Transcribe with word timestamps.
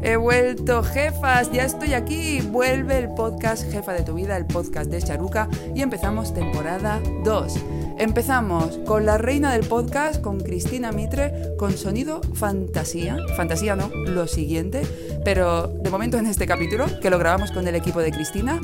He 0.00 0.16
vuelto, 0.16 0.82
jefas, 0.82 1.52
ya 1.52 1.64
estoy 1.64 1.92
aquí. 1.92 2.40
Vuelve 2.40 2.96
el 2.98 3.10
podcast 3.10 3.70
Jefa 3.70 3.92
de 3.92 4.04
tu 4.04 4.14
vida, 4.14 4.36
el 4.36 4.46
podcast 4.46 4.90
de 4.90 5.02
Charuca 5.02 5.48
y 5.74 5.82
empezamos 5.82 6.32
temporada 6.32 7.00
2. 7.24 7.54
Empezamos 7.98 8.78
con 8.86 9.04
la 9.04 9.18
reina 9.18 9.52
del 9.52 9.66
podcast, 9.66 10.22
con 10.22 10.40
Cristina 10.40 10.92
Mitre, 10.92 11.56
con 11.58 11.76
sonido 11.76 12.22
fantasía. 12.34 13.18
Fantasía 13.36 13.74
no, 13.76 13.88
lo 13.88 14.28
siguiente, 14.28 14.82
pero 15.24 15.66
de 15.66 15.90
momento 15.90 16.16
en 16.16 16.26
este 16.26 16.46
capítulo, 16.46 16.86
que 17.00 17.10
lo 17.10 17.18
grabamos 17.18 17.50
con 17.50 17.66
el 17.66 17.74
equipo 17.74 18.00
de 18.00 18.12
Cristina. 18.12 18.60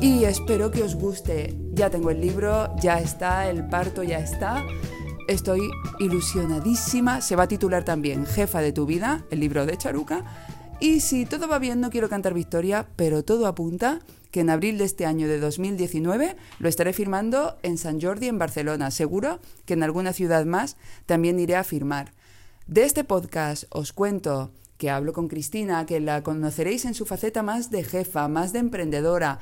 Y 0.00 0.24
espero 0.24 0.72
que 0.72 0.82
os 0.82 0.96
guste. 0.96 1.54
Ya 1.72 1.90
tengo 1.90 2.10
el 2.10 2.20
libro, 2.20 2.74
ya 2.82 2.98
está, 2.98 3.48
el 3.48 3.66
parto 3.68 4.02
ya 4.02 4.18
está. 4.18 4.62
Estoy 5.28 5.70
ilusionadísima. 6.00 7.20
Se 7.20 7.36
va 7.36 7.44
a 7.44 7.48
titular 7.48 7.84
también 7.84 8.26
Jefa 8.26 8.60
de 8.60 8.72
tu 8.72 8.86
vida, 8.86 9.24
el 9.30 9.40
libro 9.40 9.66
de 9.66 9.78
Charuca. 9.78 10.24
Y 10.80 11.00
si 11.00 11.26
todo 11.26 11.46
va 11.46 11.60
bien, 11.60 11.80
no 11.80 11.90
quiero 11.90 12.08
cantar 12.08 12.34
victoria, 12.34 12.88
pero 12.96 13.22
todo 13.22 13.46
apunta 13.46 14.00
que 14.32 14.40
en 14.40 14.50
abril 14.50 14.78
de 14.78 14.84
este 14.84 15.06
año 15.06 15.28
de 15.28 15.38
2019 15.38 16.36
lo 16.58 16.68
estaré 16.68 16.92
firmando 16.92 17.56
en 17.62 17.78
San 17.78 18.00
Jordi, 18.00 18.26
en 18.26 18.38
Barcelona. 18.38 18.90
Seguro 18.90 19.38
que 19.64 19.74
en 19.74 19.84
alguna 19.84 20.12
ciudad 20.12 20.44
más 20.44 20.76
también 21.06 21.38
iré 21.38 21.54
a 21.54 21.62
firmar. 21.62 22.12
De 22.66 22.82
este 22.82 23.04
podcast 23.04 23.64
os 23.70 23.92
cuento 23.92 24.50
que 24.76 24.90
hablo 24.90 25.12
con 25.12 25.28
Cristina, 25.28 25.86
que 25.86 26.00
la 26.00 26.24
conoceréis 26.24 26.84
en 26.84 26.94
su 26.94 27.06
faceta 27.06 27.44
más 27.44 27.70
de 27.70 27.84
jefa, 27.84 28.26
más 28.26 28.52
de 28.52 28.58
emprendedora. 28.58 29.38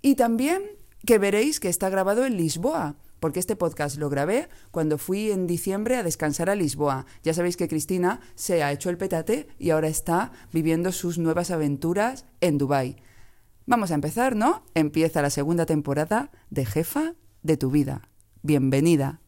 Y 0.00 0.16
también 0.16 0.62
que 1.06 1.18
veréis 1.18 1.60
que 1.60 1.68
está 1.68 1.90
grabado 1.90 2.24
en 2.24 2.36
Lisboa, 2.36 2.96
porque 3.22 3.38
este 3.38 3.54
podcast 3.54 3.98
lo 3.98 4.10
grabé 4.10 4.48
cuando 4.72 4.98
fui 4.98 5.30
en 5.30 5.46
diciembre 5.46 5.94
a 5.94 6.02
descansar 6.02 6.50
a 6.50 6.56
Lisboa. 6.56 7.06
Ya 7.22 7.32
sabéis 7.32 7.56
que 7.56 7.68
Cristina 7.68 8.18
se 8.34 8.64
ha 8.64 8.72
hecho 8.72 8.90
el 8.90 8.98
petate 8.98 9.46
y 9.60 9.70
ahora 9.70 9.86
está 9.86 10.32
viviendo 10.52 10.90
sus 10.90 11.18
nuevas 11.18 11.52
aventuras 11.52 12.26
en 12.40 12.58
Dubái. 12.58 12.96
Vamos 13.64 13.92
a 13.92 13.94
empezar, 13.94 14.34
¿no? 14.34 14.64
Empieza 14.74 15.22
la 15.22 15.30
segunda 15.30 15.66
temporada 15.66 16.32
de 16.50 16.66
Jefa 16.66 17.14
de 17.44 17.56
tu 17.56 17.70
vida. 17.70 18.08
Bienvenida. 18.42 19.20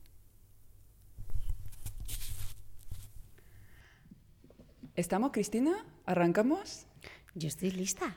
¿Estamos, 4.97 5.31
Cristina? 5.31 5.73
¿Arrancamos? 6.05 6.86
Yo 7.36 7.47
estoy 7.47 7.70
lista. 7.70 8.17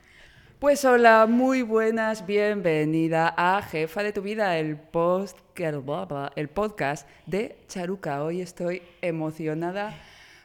Pues 0.59 0.83
hola, 0.85 1.27
muy 1.29 1.61
buenas, 1.61 2.25
bienvenida 2.25 3.31
a 3.37 3.61
Jefa 3.61 4.01
de 4.01 4.11
tu 4.11 4.23
vida, 4.23 4.57
el, 4.57 4.75
post, 4.75 5.37
el 5.55 6.49
podcast 6.49 7.07
de 7.27 7.59
Charuca. 7.67 8.23
Hoy 8.23 8.41
estoy 8.41 8.81
emocionada, 9.03 9.95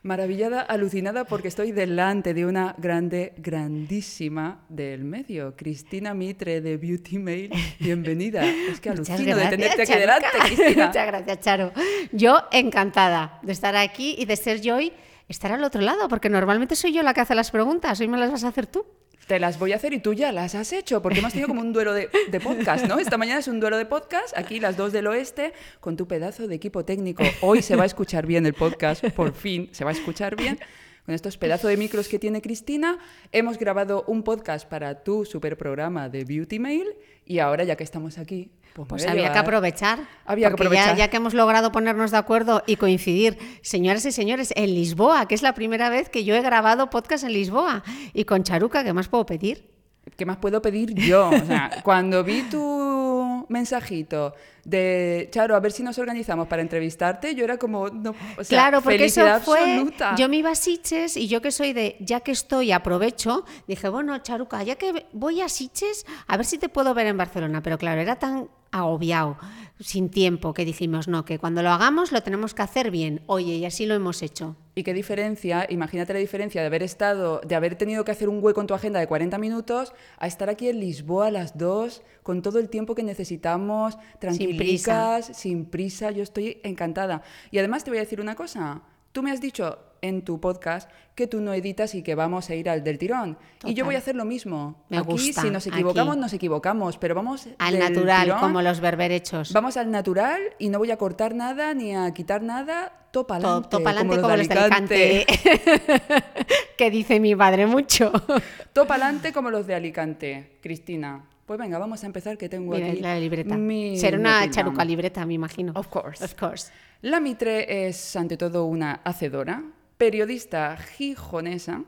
maravillada, 0.03 0.61
alucinada 0.61 1.25
porque 1.25 1.49
estoy 1.49 1.73
delante 1.73 2.35
de 2.35 2.45
una 2.45 2.75
grande, 2.77 3.33
grandísima 3.39 4.67
del 4.69 5.03
medio, 5.05 5.57
Cristina 5.57 6.13
Mitre 6.13 6.61
de 6.61 6.77
Beauty 6.77 7.19
Mail. 7.19 7.51
Bienvenida. 7.81 8.45
Es 8.45 8.81
que 8.81 8.91
alucino 8.91 9.35
de 9.35 9.47
tenerte 9.47 9.81
aquí 9.81 9.95
delante, 9.95 10.27
Cristina. 10.45 10.89
Muchas 10.89 11.07
gracias, 11.07 11.41
Charo. 11.41 11.73
Yo 12.13 12.39
encantada 12.53 13.41
de 13.41 13.53
estar 13.53 13.75
aquí 13.77 14.15
y 14.19 14.27
de 14.27 14.37
ser 14.37 14.61
yo 14.61 14.77
hoy 14.77 14.93
estar 15.27 15.53
al 15.53 15.65
otro 15.65 15.81
lado, 15.81 16.07
porque 16.09 16.29
normalmente 16.29 16.77
soy 16.77 16.93
yo 16.93 17.03
la 17.03 17.15
que 17.15 17.23
hace 17.23 17.35
las 17.35 17.51
preguntas, 17.51 17.99
hoy 17.99 18.09
me 18.09 18.19
las 18.19 18.31
vas 18.31 18.45
a 18.45 18.49
hacer 18.49 18.67
tú. 18.67 18.85
Te 19.33 19.41
las 19.41 19.59
voy 19.59 19.73
a 19.73 19.77
hacer 19.77 19.95
y 19.95 19.99
tú 19.99 20.13
ya 20.13 20.31
las 20.31 20.55
has 20.55 20.75
hecho, 20.75 21.01
porque 21.01 21.21
hemos 21.21 21.33
tenido 21.33 21.49
como 21.49 21.63
un 21.63 21.73
duelo 21.73 21.95
de, 21.95 22.11
de, 22.31 22.39
podcast, 22.39 22.85
¿no? 22.85 22.99
Esta 22.99 23.17
mañana 23.17 23.41
es 23.41 23.49
un 23.49 23.61
duelo 23.61 23.79
de 23.79 23.87
podcast, 23.87 24.37
aquí 24.37 24.61
las 24.61 24.77
dos 24.77 24.93
del 24.93 25.07
oeste, 25.07 25.55
con 25.81 25.97
tu 25.97 26.07
pedazo 26.07 26.47
de 26.47 26.55
equipo 26.55 26.85
técnico. 26.85 27.23
Hoy 27.41 27.63
se 27.63 27.75
va 27.75 27.85
a 27.85 27.87
escuchar 27.87 28.27
bien 28.27 28.45
el 28.45 28.53
podcast, 28.53 29.03
por 29.17 29.33
fin 29.33 29.71
se 29.73 29.85
va 29.85 29.91
a 29.91 29.95
escuchar 29.95 30.37
bien. 30.37 30.59
Con 31.05 31.17
estos 31.17 31.37
pedazos 31.37 31.69
de 31.69 31.77
micros 31.77 32.07
que 32.07 32.21
tiene 32.21 32.41
Cristina, 32.41 32.99
hemos 33.33 33.59
grabado 33.59 34.05
un 34.07 34.23
podcast 34.23 34.69
para 34.69 35.03
tu 35.03 35.25
super 35.25 35.57
programa 35.57 36.09
de 36.09 36.25
Beauty 36.25 36.61
Mail 36.61 36.87
y 37.27 37.41
ahora 37.41 37.65
ya 37.65 37.75
que 37.75 37.83
estamos 37.83 38.19
aquí, 38.19 38.53
pues, 38.73 38.87
pues 38.89 39.07
había 39.09 39.33
que 39.33 39.39
aprovechar. 39.39 39.99
Había 40.25 40.49
que 40.49 40.55
aprovechar. 40.55 40.97
Ya, 40.97 41.07
ya, 41.07 41.11
que 41.11 41.17
hemos 41.17 41.35
logrado 41.35 41.73
ponernos 41.73 42.13
de 42.13 42.19
acuerdo 42.19 42.63
y 42.69 42.77
coincidir, 42.77 43.37
señoras 43.63 44.05
y 44.07 44.13
señores, 44.13 44.53
en 44.55 44.75
Lisboa, 44.75 45.27
que 45.27 45.35
es 45.35 45.43
la 45.43 45.55
primera 45.55 45.91
vez 45.91 46.09
que 46.09 46.23
yo 46.23 46.37
he 46.37 46.41
grabado 46.41 46.89
podcast 46.89 47.25
en 47.25 47.33
Lisboa, 47.33 47.83
y 48.13 48.25
con 48.25 48.45
Charuca, 48.45 48.85
¿qué 48.85 48.93
más 48.93 49.09
puedo 49.09 49.27
pedir? 49.27 49.73
¿Qué 50.17 50.25
más 50.25 50.37
puedo 50.37 50.63
pedir 50.63 50.95
yo? 50.95 51.31
O 51.31 51.47
sea, 51.47 51.83
cuando 51.83 52.23
vi 52.23 52.43
tu 52.43 53.22
mensajito 53.53 54.35
de 54.65 55.29
Charo, 55.31 55.55
a 55.55 55.61
ver 55.61 55.73
si 55.73 55.83
nos 55.83 55.99
organizamos 55.99 56.49
para 56.49 56.63
entrevistarte, 56.63 57.35
yo 57.35 57.45
era 57.45 57.59
como, 57.59 57.89
no, 57.89 58.15
o 58.39 58.45
sea, 58.45 58.59
claro, 58.59 58.81
porque 58.81 59.05
eso 59.05 59.23
fue, 59.41 59.61
absoluta. 59.61 60.15
yo 60.17 60.29
me 60.29 60.37
iba 60.37 60.51
a 60.51 60.55
Siches 60.55 61.17
y 61.17 61.29
yo 61.29 61.43
que 61.43 61.51
soy 61.51 61.73
de, 61.73 61.97
ya 62.01 62.21
que 62.21 62.33
estoy, 62.33 62.73
aprovecho, 62.73 63.45
dije, 63.67 63.89
bueno, 63.89 64.17
Charuca, 64.19 64.63
ya 64.63 64.77
que 64.77 65.07
voy 65.13 65.41
a 65.41 65.49
Siches, 65.49 66.07
a 66.27 66.37
ver 66.37 66.47
si 66.47 66.59
te 66.59 66.69
puedo 66.69 66.95
ver 66.95 67.07
en 67.07 67.17
Barcelona, 67.17 67.63
pero 67.63 67.79
claro, 67.79 68.01
era 68.01 68.17
tan 68.17 68.49
agobiado, 68.71 69.37
sin 69.83 70.11
tiempo, 70.11 70.55
que 70.55 70.65
dijimos, 70.65 71.09
no, 71.09 71.25
que 71.25 71.39
cuando 71.39 71.63
lo 71.63 71.71
hagamos 71.71 72.13
lo 72.13 72.23
tenemos 72.23 72.55
que 72.55 72.63
hacer 72.63 72.91
bien. 72.91 73.23
Oye, 73.27 73.55
y 73.57 73.65
así 73.65 73.87
lo 73.87 73.95
hemos 73.95 74.23
hecho. 74.23 74.57
Y 74.75 74.85
qué 74.85 74.95
diferencia, 74.95 75.67
imagínate 75.69 76.15
la 76.15 76.19
diferencia 76.19 76.61
de 76.61 76.69
haber 76.69 76.83
estado, 76.83 77.41
de 77.45 77.55
haber 77.55 77.77
tenido 77.77 78.05
que 78.05 78.13
hacer 78.13 78.29
un 78.29 78.43
hueco 78.43 78.61
en 78.61 78.67
tu 78.67 78.75
agenda 78.75 79.01
de 79.01 79.07
40 79.07 79.37
minutos 79.39 79.93
a 80.19 80.27
estar 80.27 80.49
aquí 80.49 80.69
en 80.69 80.81
Lisboa 80.81 81.27
a 81.27 81.31
las 81.31 81.59
2 81.59 82.03
con 82.23 82.41
todo 82.41 82.59
el 82.59 82.69
tiempo 82.69 82.95
que 82.95 83.03
necesitamos, 83.03 83.99
tranquilicas, 84.19 85.27
sin 85.27 85.35
prisa. 85.35 85.35
sin 85.35 85.65
prisa. 85.67 86.11
Yo 86.11 86.23
estoy 86.23 86.61
encantada. 86.63 87.23
Y 87.51 87.59
además 87.59 87.85
te 87.85 87.91
voy 87.91 87.99
a 87.99 88.03
decir 88.03 88.21
una 88.21 88.35
cosa. 88.35 88.83
Tú 89.13 89.23
me 89.23 89.31
has 89.31 89.41
dicho 89.41 89.79
en 90.03 90.23
tu 90.23 90.39
podcast 90.41 90.91
que 91.15 91.27
tú 91.27 91.41
no 91.41 91.55
editas 91.55 91.95
y 91.95 92.03
que 92.03 92.15
vamos 92.15 92.51
a 92.51 92.55
ir 92.55 92.69
al 92.69 92.83
del 92.85 92.99
tirón. 92.99 93.37
Total. 93.59 93.71
Y 93.71 93.75
yo 93.75 93.85
voy 93.85 93.95
a 93.95 93.99
hacer 93.99 94.15
lo 94.17 94.25
mismo. 94.25 94.83
Me 94.89 94.99
aquí, 94.99 95.07
gusta, 95.13 95.43
si 95.43 95.51
nos 95.51 95.67
equivocamos, 95.67 96.13
aquí. 96.13 96.21
nos 96.21 96.33
equivocamos, 96.33 96.99
pero 96.99 97.15
vamos 97.15 97.49
Al 97.59 97.79
natural, 97.79 98.25
tirón, 98.25 98.41
como 98.41 98.63
los 98.63 98.81
berberechos. 98.81 99.53
Vamos 99.53 99.77
al 99.77 99.91
natural 99.91 100.41
y 100.59 100.69
no 100.69 100.79
voy 100.79 100.91
a 100.91 100.97
cortar 100.97 101.35
nada 101.35 101.73
ni 101.75 101.95
a 101.95 102.13
quitar 102.13 102.43
nada. 102.43 102.93
Topa 103.13 103.39
To- 103.39 103.47
adelante, 103.47 103.69
Topalante 103.71 104.09
como 104.09 104.23
como, 104.23 104.37
los 104.37 104.39
los 104.39 104.49
de 104.49 104.55
de 104.55 104.61
Alicante. 104.61 105.27
Alicante. 105.29 106.23
que 106.79 106.91
dice 106.91 107.21
mi 107.21 107.37
padre 107.37 107.67
mucho. 107.67 108.11
Topa 108.73 108.95
adelante 108.95 109.33
como 109.33 109.51
los 109.51 109.67
de 109.67 109.75
Alicante, 109.75 110.59
Cristina. 110.63 111.25
Pues 111.45 111.59
venga, 111.59 111.77
vamos 111.79 112.03
a 112.03 112.07
empezar 112.07 112.39
que 112.39 112.49
tengo 112.49 112.73
Mira, 112.75 112.87
aquí 112.87 113.01
la 113.01 113.19
libreta. 113.19 113.57
mi 113.59 113.99
Será 113.99 114.17
una 114.17 114.49
charuca 114.51 114.85
libreta, 114.85 115.27
me 115.27 115.35
imagino. 115.35 115.73
Of 115.75 115.89
course. 115.89 116.25
Of 116.25 116.35
course. 116.35 116.73
La 117.03 117.21
Mitre 117.21 117.89
es 117.89 118.17
ante 118.17 118.37
todo 118.37 118.65
una 118.65 119.01
hacedora, 119.05 119.63
periodista 120.03 120.77
gijonesa. 120.77 121.85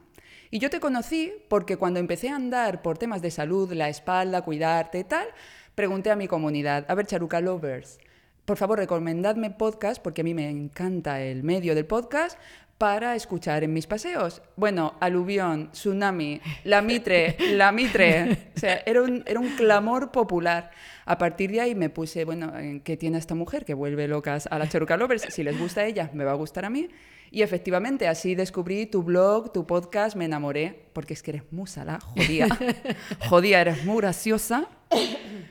Y 0.52 0.60
yo 0.60 0.70
te 0.70 0.78
conocí 0.78 1.32
porque 1.48 1.76
cuando 1.76 1.98
empecé 1.98 2.28
a 2.28 2.36
andar 2.36 2.80
por 2.80 2.96
temas 2.96 3.20
de 3.22 3.32
salud, 3.32 3.72
la 3.72 3.88
espalda, 3.88 4.42
cuidarte 4.42 5.00
y 5.00 5.04
tal, 5.04 5.26
pregunté 5.74 6.12
a 6.12 6.14
mi 6.14 6.28
comunidad, 6.28 6.86
a 6.86 6.94
ver, 6.94 7.06
Charuca 7.06 7.40
Lovers, 7.40 7.98
por 8.44 8.56
favor, 8.56 8.78
recomendadme 8.78 9.50
podcast, 9.50 10.00
porque 10.00 10.20
a 10.20 10.24
mí 10.24 10.32
me 10.32 10.48
encanta 10.48 11.22
el 11.22 11.42
medio 11.42 11.74
del 11.74 11.86
podcast, 11.86 12.38
para 12.78 13.14
escuchar 13.14 13.64
en 13.64 13.72
mis 13.72 13.86
paseos. 13.86 14.42
Bueno, 14.56 14.94
aluvión, 15.00 15.70
tsunami, 15.72 16.40
la 16.64 16.82
mitre, 16.82 17.36
la 17.52 17.72
mitre. 17.72 18.50
O 18.56 18.60
sea, 18.60 18.82
era 18.86 19.02
un, 19.02 19.24
era 19.26 19.40
un 19.40 19.56
clamor 19.56 20.12
popular. 20.12 20.70
A 21.04 21.18
partir 21.18 21.50
de 21.50 21.60
ahí 21.60 21.74
me 21.74 21.90
puse, 21.90 22.24
bueno, 22.24 22.56
¿en 22.56 22.80
¿qué 22.80 22.96
tiene 22.96 23.18
esta 23.18 23.34
mujer 23.34 23.64
que 23.64 23.74
vuelve 23.74 24.06
locas 24.08 24.48
a 24.50 24.58
las 24.58 24.70
Charuca 24.70 24.96
Lovers? 24.96 25.22
Si 25.30 25.42
les 25.42 25.58
gusta 25.58 25.82
a 25.82 25.86
ella, 25.86 26.10
me 26.14 26.24
va 26.24 26.32
a 26.32 26.36
gustar 26.36 26.64
a 26.64 26.70
mí. 26.70 26.88
Y 27.34 27.42
efectivamente, 27.42 28.06
así 28.06 28.36
descubrí 28.36 28.86
tu 28.86 29.02
blog, 29.02 29.52
tu 29.52 29.66
podcast, 29.66 30.14
me 30.14 30.24
enamoré, 30.24 30.86
porque 30.92 31.14
es 31.14 31.22
que 31.24 31.32
eres 31.32 31.42
muy 31.50 31.66
salada, 31.66 31.98
jodía. 31.98 32.46
jodía, 33.28 33.60
eres 33.60 33.84
muy 33.84 33.96
graciosa, 33.96 34.68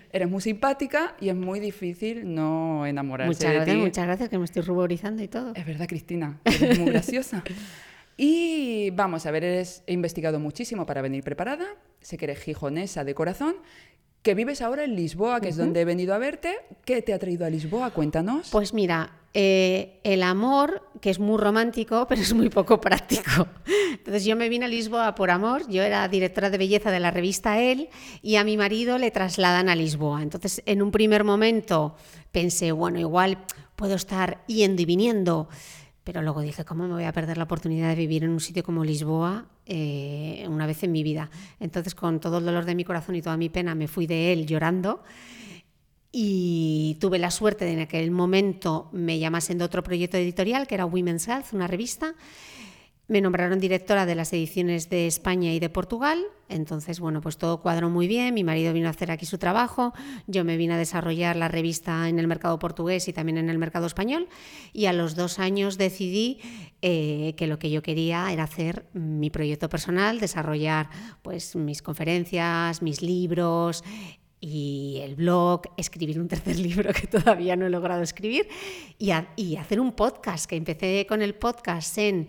eres 0.09 0.29
muy 0.29 0.39
simpática 0.39 1.13
y 1.19 1.27
es 1.27 1.35
muy 1.35 1.59
difícil 1.59 2.33
no 2.33 2.85
enamorarse 2.85 3.27
Muchas 3.27 3.49
de 3.49 3.55
gracias, 3.55 3.75
ti. 3.75 3.81
muchas 3.81 4.05
gracias, 4.05 4.29
que 4.29 4.38
me 4.38 4.45
estoy 4.45 4.61
ruborizando 4.61 5.22
y 5.23 5.27
todo. 5.27 5.51
Es 5.55 5.66
verdad, 5.66 5.85
Cristina, 5.89 6.39
eres 6.45 6.79
muy 6.79 6.89
graciosa. 6.89 7.43
Y 8.16 8.91
vamos 8.91 9.25
a 9.25 9.31
ver, 9.31 9.43
eres, 9.43 9.84
he 9.85 9.91
investigado 9.91 10.40
muchísimo 10.40 10.85
para 10.85 11.02
venir 11.02 11.22
preparada. 11.22 11.66
Sé 11.99 12.16
que 12.17 12.23
eres 12.23 12.40
gijonesa 12.40 13.03
de 13.03 13.13
corazón, 13.13 13.55
que 14.22 14.35
vives 14.35 14.61
ahora 14.61 14.85
en 14.85 14.96
Lisboa, 14.96 15.41
que 15.41 15.49
es 15.49 15.58
donde 15.58 15.81
he 15.81 15.85
venido 15.85 16.13
a 16.13 16.17
verte. 16.17 16.55
¿Qué 16.85 17.02
te 17.02 17.13
ha 17.13 17.19
traído 17.19 17.46
a 17.46 17.49
Lisboa? 17.49 17.91
Cuéntanos. 17.91 18.52
Pues 18.52 18.73
mira, 18.73 19.17
eh, 19.35 20.00
el 20.03 20.22
amor, 20.22 20.84
que 21.02 21.09
es 21.09 21.20
muy 21.20 21.40
romántico, 21.40 22.06
pero 22.09 22.22
es 22.22 22.34
muy 22.34 22.50
poco 22.50 22.80
práctico. 22.80 23.47
Entonces 23.91 24.26
yo 24.26 24.35
me 24.35 24.50
vine 24.50 24.66
a 24.66 24.68
Lisboa 24.68 25.16
por 25.16 25.32
amor, 25.32 25.68
yo 25.70 25.82
era 25.82 26.08
directora 26.08 26.50
de 26.50 26.58
belleza 26.58 26.91
de 26.91 27.00
la 27.00 27.12
revista 27.12 27.59
Elle 27.59 27.90
y 28.22 28.35
a 28.35 28.44
mi 28.44 28.58
marido 28.58 28.97
le 28.97 29.12
trasladan 29.12 29.70
a 29.70 29.76
Lisboa. 29.76 30.22
Entonces 30.22 30.62
en 30.66 30.82
un 30.82 30.91
primer 30.91 31.24
momento 31.24 31.96
pensé, 32.32 32.72
bueno, 32.72 33.00
igual 33.00 33.40
puedo 33.76 33.96
estar 33.96 34.44
yendo 34.46 34.82
y 34.82 34.85
viniendo, 34.85 35.50
pero 36.03 36.22
luego 36.22 36.41
dije, 36.41 36.66
¿cómo 36.66 36.88
me 36.88 36.94
voy 36.94 37.06
a 37.06 37.14
perder 37.14 37.38
la 37.38 37.46
oportunidad 37.46 37.90
de 37.90 37.96
vivir 37.96 38.24
en 38.24 38.32
un 38.32 38.40
sitio 38.40 38.64
como 38.64 38.84
Lisboa 38.84 39.46
eh, 39.66 40.46
una 40.50 40.68
vez 40.68 40.84
en 40.84 40.91
mi 40.91 41.02
vida? 41.02 41.30
Entonces 41.59 41.96
con 41.96 42.20
todo 42.20 42.38
el 42.38 42.46
dolor 42.46 42.66
de 42.66 42.76
mi 42.76 42.84
corazón 42.84 43.16
y 43.16 43.22
toda 43.22 43.38
mi 43.38 43.50
pena 43.50 43.74
me 43.74 43.88
fui 43.88 44.06
de 44.06 44.34
él 44.34 44.46
llorando 44.46 45.03
y 46.15 46.95
tuve 47.01 47.17
la 47.17 47.31
suerte 47.31 47.65
de 47.65 47.73
en 47.73 47.79
aquel 47.79 48.11
momento 48.11 48.87
me 48.91 49.17
llamasen 49.17 49.57
de 49.57 49.65
otro 49.65 49.81
proyecto 49.81 50.15
editorial 50.15 50.67
que 50.67 50.75
era 50.75 50.85
Women's 50.85 51.27
Health, 51.27 51.53
una 51.53 51.65
revista. 51.65 52.13
Me 53.07 53.19
nombraron 53.19 53.59
directora 53.59 54.05
de 54.05 54.15
las 54.15 54.31
ediciones 54.31 54.89
de 54.89 55.07
España 55.07 55.51
y 55.53 55.59
de 55.59 55.69
Portugal, 55.69 56.23
entonces 56.49 56.99
bueno, 56.99 57.19
pues 57.19 57.37
todo 57.37 57.61
cuadró 57.61 57.89
muy 57.89 58.07
bien, 58.07 58.33
mi 58.33 58.43
marido 58.43 58.73
vino 58.73 58.87
a 58.87 58.91
hacer 58.91 59.11
aquí 59.11 59.25
su 59.25 59.39
trabajo, 59.39 59.91
yo 60.27 60.45
me 60.45 60.55
vine 60.55 60.75
a 60.75 60.77
desarrollar 60.77 61.35
la 61.35 61.47
revista 61.47 62.07
en 62.07 62.19
el 62.19 62.27
mercado 62.27 62.59
portugués 62.59 63.07
y 63.07 63.13
también 63.13 63.39
en 63.39 63.49
el 63.49 63.57
mercado 63.57 63.87
español. 63.87 64.29
Y 64.71 64.85
a 64.85 64.93
los 64.93 65.15
dos 65.15 65.39
años 65.39 65.77
decidí 65.77 66.39
eh, 66.81 67.33
que 67.37 67.47
lo 67.47 67.59
que 67.59 67.71
yo 67.71 67.81
quería 67.81 68.31
era 68.31 68.43
hacer 68.43 68.85
mi 68.93 69.29
proyecto 69.31 69.67
personal, 69.67 70.19
desarrollar 70.19 70.89
pues 71.23 71.55
mis 71.55 71.81
conferencias, 71.81 72.81
mis 72.81 73.01
libros, 73.01 73.83
y 74.45 74.99
el 75.01 75.16
blog, 75.16 75.61
escribir 75.78 76.19
un 76.19 76.28
tercer 76.34 76.59
libro 76.59 76.91
que 76.91 77.07
todavía 77.07 77.55
no 77.55 77.66
he 77.66 77.69
logrado 77.69 78.01
escribir 78.01 78.49
y, 78.99 79.11
y 79.37 79.55
hacer 79.55 79.79
un 79.79 79.93
podcast, 79.93 80.47
que 80.47 80.57
empecé 80.57 81.05
con 81.07 81.22
el 81.22 81.34
podcast 81.34 81.97
en 81.97 82.28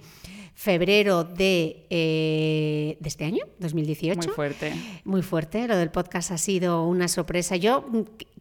febrero 0.55 1.25
de, 1.25 1.89
eh, 1.91 2.97
de, 3.01 3.09
este 3.09 3.25
año, 3.25 3.45
2018. 3.59 4.29
Muy 4.29 4.29
fuerte. 4.29 4.73
Muy 5.03 5.23
fuerte, 5.23 5.67
lo 5.67 5.77
del 5.77 5.91
podcast 5.91 6.31
ha 6.31 6.39
sido 6.39 6.87
una 6.87 7.09
sorpresa. 7.09 7.57
Yo 7.57 7.85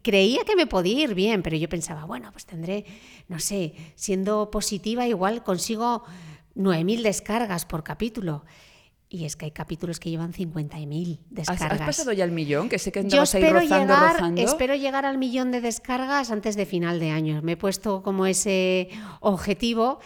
creía 0.02 0.44
que 0.44 0.54
me 0.54 0.68
podía 0.68 1.02
ir 1.02 1.14
bien, 1.16 1.42
pero 1.42 1.56
yo 1.56 1.68
pensaba, 1.68 2.04
bueno, 2.04 2.30
pues 2.30 2.46
tendré, 2.46 2.84
no 3.26 3.40
sé, 3.40 3.74
siendo 3.96 4.52
positiva 4.52 5.08
igual 5.08 5.42
consigo 5.42 6.04
9.000 6.54 7.02
descargas 7.02 7.66
por 7.66 7.82
capítulo. 7.82 8.44
Y 9.08 9.26
es 9.26 9.36
que 9.36 9.44
hay 9.44 9.50
capítulos 9.50 10.00
que 10.00 10.10
llevan 10.10 10.32
50.000 10.32 11.20
descargas. 11.30 11.80
¿Has, 11.80 11.86
pasado 11.86 12.12
ya 12.12 12.24
el 12.24 12.32
millón? 12.32 12.68
Que 12.68 12.78
sé 12.78 12.90
que 12.90 13.04
Yo 13.06 13.22
espero, 13.22 13.60
llegar, 13.60 14.32
espero 14.36 14.74
llegar 14.74 15.04
al 15.04 15.18
millón 15.18 15.52
de 15.52 15.60
descargas 15.60 16.30
antes 16.30 16.56
de 16.56 16.66
final 16.66 16.98
de 16.98 17.10
año. 17.10 17.40
Me 17.42 17.52
he 17.52 17.56
puesto 17.56 18.02
como 18.02 18.26
ese 18.26 18.88
objetivo. 19.20 20.00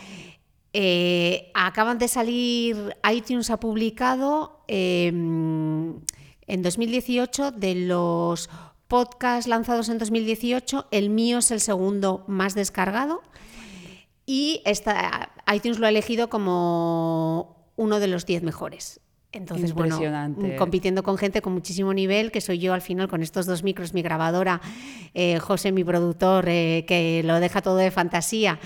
Eh, 0.74 1.50
acaban 1.54 1.98
de 1.98 2.08
salir, 2.08 2.94
iTunes 3.10 3.50
ha 3.50 3.58
publicado 3.58 4.62
em, 4.68 5.98
en 6.46 6.62
2018 6.62 7.52
de 7.52 7.74
los 7.74 8.50
podcasts 8.86 9.48
lanzados 9.48 9.88
en 9.88 9.98
2018, 9.98 10.88
el 10.90 11.10
mío 11.10 11.38
es 11.38 11.50
el 11.50 11.60
segundo 11.60 12.24
más 12.26 12.54
descargado 12.54 13.22
y 14.24 14.60
esta, 14.66 15.30
iTunes 15.54 15.78
lo 15.78 15.86
ha 15.86 15.88
elegido 15.90 16.28
como 16.28 17.57
uno 17.78 18.00
de 18.00 18.08
los 18.08 18.26
10 18.26 18.42
mejores. 18.42 19.00
Entonces, 19.30 19.74
bueno, 19.74 20.00
compitiendo 20.56 21.02
con 21.02 21.18
gente 21.18 21.42
con 21.42 21.52
muchísimo 21.52 21.92
nivel, 21.92 22.32
que 22.32 22.40
soy 22.40 22.58
yo 22.58 22.72
al 22.72 22.80
final 22.80 23.08
con 23.08 23.22
estos 23.22 23.44
dos 23.44 23.62
micros, 23.62 23.92
mi 23.92 24.00
grabadora, 24.00 24.60
eh, 25.12 25.38
José, 25.38 25.70
mi 25.70 25.84
productor, 25.84 26.48
eh, 26.48 26.86
que 26.88 27.22
lo 27.24 27.38
deja 27.38 27.60
todo 27.60 27.76
de 27.76 27.90
fantasía, 27.90 28.58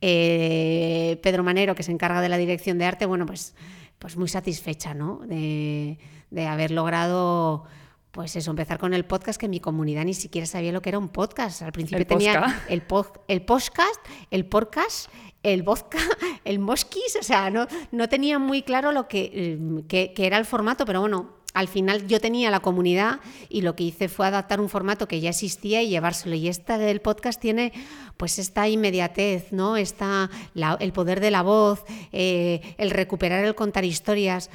eh, 0.00 1.20
Pedro 1.22 1.44
Manero, 1.44 1.74
que 1.74 1.82
se 1.82 1.92
encarga 1.92 2.22
de 2.22 2.30
la 2.30 2.38
dirección 2.38 2.78
de 2.78 2.86
arte, 2.86 3.04
bueno, 3.04 3.26
pues, 3.26 3.54
pues 3.98 4.16
muy 4.16 4.28
satisfecha, 4.28 4.94
¿no? 4.94 5.20
De, 5.26 5.98
haber 6.48 6.70
logrado 6.70 7.64
pues 8.16 8.34
eso, 8.34 8.50
empezar 8.50 8.78
con 8.78 8.94
el 8.94 9.04
podcast 9.04 9.38
que 9.38 9.46
mi 9.46 9.60
comunidad 9.60 10.06
ni 10.06 10.14
siquiera 10.14 10.46
sabía 10.46 10.72
lo 10.72 10.80
que 10.80 10.88
era 10.88 10.98
un 10.98 11.10
podcast. 11.10 11.60
Al 11.60 11.72
principio 11.72 12.06
tenía 12.06 12.62
el, 12.66 12.82
el 13.28 13.42
podcast, 13.42 14.00
el 14.30 14.46
podcast 14.46 15.10
el 15.42 15.62
vodka, 15.62 15.98
el 16.44 16.58
mosquis, 16.58 17.18
o 17.20 17.22
sea, 17.22 17.50
no, 17.50 17.66
no 17.92 18.08
tenía 18.08 18.38
muy 18.38 18.62
claro 18.62 18.90
lo 18.90 19.06
que, 19.06 19.60
que, 19.86 20.12
era 20.16 20.38
el 20.38 20.46
formato, 20.46 20.86
pero 20.86 21.02
bueno, 21.02 21.34
al 21.52 21.68
final 21.68 22.06
yo 22.08 22.20
tenía 22.20 22.50
la 22.50 22.60
comunidad 22.60 23.20
y 23.50 23.60
lo 23.60 23.76
que 23.76 23.84
hice 23.84 24.08
fue 24.08 24.26
adaptar 24.26 24.62
un 24.62 24.70
formato 24.70 25.06
que 25.06 25.20
ya 25.20 25.30
existía 25.30 25.82
y 25.82 25.90
llevárselo. 25.90 26.34
Y 26.36 26.48
esta 26.48 26.78
del 26.78 27.00
podcast 27.00 27.38
tiene 27.38 27.72
pues 28.16 28.38
esta 28.38 28.66
inmediatez, 28.66 29.52
¿no? 29.52 29.76
Esta, 29.76 30.30
el 30.80 30.92
poder 30.92 31.20
de 31.20 31.30
la 31.30 31.42
voz, 31.42 31.84
eh, 32.12 32.74
el 32.78 32.90
recuperar 32.90 33.44
el 33.44 33.54
contar 33.54 33.84
historias 33.84 34.50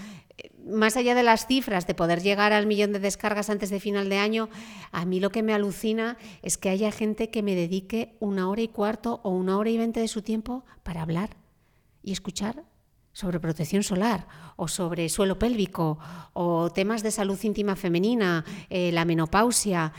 más 0.66 0.98
allá 0.98 1.16
de 1.16 1.24
las 1.24 1.48
cifras 1.48 1.88
de 1.88 1.96
poder 1.96 2.22
llegar 2.22 2.54
al 2.54 2.68
millón 2.68 2.94
de 2.94 3.00
descargas 3.00 3.50
antes 3.50 3.70
de 3.70 3.80
final 3.80 4.10
de 4.10 4.18
año, 4.18 4.50
a 4.92 5.06
mí 5.06 5.20
lo 5.20 5.30
que 5.30 5.44
me 5.44 5.54
alucina 5.54 6.18
es 6.42 6.58
que 6.58 6.70
haya 6.70 6.92
gente 6.92 7.30
que 7.30 7.44
me 7.44 7.56
dedique 7.56 8.16
una 8.20 8.50
hora 8.50 8.62
y 8.62 8.68
cuarto 8.68 9.22
o 9.24 9.32
una 9.32 9.58
hora 9.58 9.70
y 9.70 9.78
veinte 9.78 10.00
de 10.00 10.08
su 10.08 10.22
tiempo 10.22 10.64
para 10.84 11.02
hablar 11.02 11.38
y 12.04 12.12
escuchar 12.12 12.64
sobre 13.14 13.40
protección 13.40 13.84
solar 13.84 14.28
o 14.56 14.68
sobre 14.68 15.10
suelo 15.10 15.38
pélvico 15.38 16.00
o 16.34 16.72
temas 16.72 17.04
de 17.04 17.12
salud 17.12 17.38
íntima 17.44 17.76
femenina, 17.76 18.46
eh, 18.70 18.92
la 18.92 19.06
menopausia. 19.06 19.94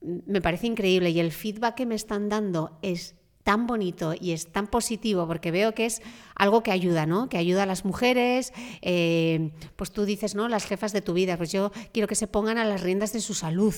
Me 0.00 0.40
parece 0.40 0.66
increíble 0.66 1.10
y 1.10 1.20
el 1.20 1.32
feedback 1.32 1.76
que 1.76 1.86
me 1.86 1.94
están 1.94 2.28
dando 2.28 2.78
es 2.82 3.14
tan 3.44 3.66
bonito 3.66 4.14
y 4.18 4.32
es 4.32 4.52
tan 4.52 4.66
positivo 4.66 5.26
porque 5.26 5.50
veo 5.50 5.74
que 5.74 5.86
es 5.86 6.00
algo 6.34 6.62
que 6.62 6.70
ayuda, 6.70 7.06
¿no? 7.06 7.28
Que 7.28 7.38
ayuda 7.38 7.64
a 7.64 7.66
las 7.66 7.84
mujeres, 7.84 8.52
eh, 8.80 9.50
pues 9.76 9.90
tú 9.92 10.04
dices, 10.04 10.34
¿no? 10.34 10.48
Las 10.48 10.64
jefas 10.64 10.92
de 10.92 11.02
tu 11.02 11.12
vida, 11.12 11.36
pues 11.36 11.50
yo 11.52 11.72
quiero 11.92 12.08
que 12.08 12.14
se 12.14 12.26
pongan 12.26 12.58
a 12.58 12.64
las 12.64 12.80
riendas 12.82 13.12
de 13.12 13.20
su 13.20 13.34
salud. 13.34 13.74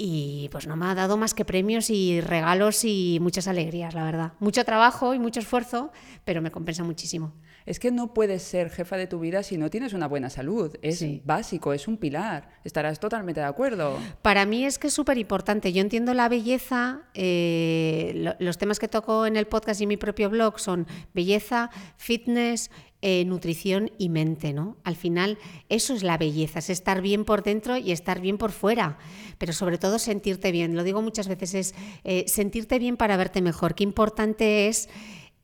Y 0.00 0.48
pues 0.52 0.68
no 0.68 0.76
me 0.76 0.86
ha 0.86 0.94
dado 0.94 1.16
más 1.16 1.34
que 1.34 1.44
premios 1.44 1.90
y 1.90 2.20
regalos 2.20 2.84
y 2.84 3.18
muchas 3.20 3.48
alegrías, 3.48 3.94
la 3.94 4.04
verdad. 4.04 4.32
Mucho 4.38 4.64
trabajo 4.64 5.12
y 5.12 5.18
mucho 5.18 5.40
esfuerzo, 5.40 5.90
pero 6.24 6.40
me 6.40 6.52
compensa 6.52 6.84
muchísimo 6.84 7.32
es 7.68 7.78
que 7.78 7.90
no 7.90 8.14
puedes 8.14 8.42
ser 8.42 8.70
jefa 8.70 8.96
de 8.96 9.06
tu 9.06 9.20
vida 9.20 9.42
si 9.42 9.58
no 9.58 9.68
tienes 9.68 9.92
una 9.92 10.08
buena 10.08 10.30
salud. 10.30 10.74
Es 10.80 11.04
básico, 11.26 11.74
es 11.74 11.86
un 11.86 11.98
pilar. 11.98 12.48
Estarás 12.64 12.98
totalmente 12.98 13.40
de 13.40 13.46
acuerdo. 13.46 13.98
Para 14.22 14.46
mí 14.46 14.64
es 14.64 14.78
que 14.78 14.86
es 14.86 14.94
súper 14.94 15.18
importante. 15.18 15.70
Yo 15.74 15.82
entiendo 15.82 16.14
la 16.14 16.30
belleza. 16.30 17.02
Eh, 17.12 18.34
los 18.38 18.56
temas 18.56 18.78
que 18.78 18.88
toco 18.88 19.26
en 19.26 19.36
el 19.36 19.46
podcast 19.46 19.80
y 19.80 19.84
en 19.84 19.88
mi 19.88 19.98
propio 19.98 20.30
blog 20.30 20.58
son 20.58 20.86
belleza, 21.12 21.68
fitness, 21.98 22.70
eh, 23.02 23.26
nutrición 23.26 23.90
y 23.98 24.08
mente, 24.08 24.54
¿no? 24.54 24.78
Al 24.82 24.96
final 24.96 25.36
eso 25.68 25.94
es 25.94 26.02
la 26.02 26.16
belleza, 26.16 26.60
es 26.60 26.70
estar 26.70 27.02
bien 27.02 27.26
por 27.26 27.42
dentro 27.42 27.76
y 27.76 27.92
estar 27.92 28.20
bien 28.20 28.38
por 28.38 28.50
fuera, 28.50 28.98
pero 29.36 29.52
sobre 29.52 29.76
todo 29.76 29.98
sentirte 29.98 30.52
bien. 30.52 30.74
Lo 30.74 30.84
digo 30.84 31.02
muchas 31.02 31.28
veces, 31.28 31.54
es 31.54 31.74
eh, 32.02 32.24
sentirte 32.26 32.78
bien 32.78 32.96
para 32.96 33.18
verte 33.18 33.42
mejor. 33.42 33.74
Qué 33.74 33.84
importante 33.84 34.66
es 34.68 34.88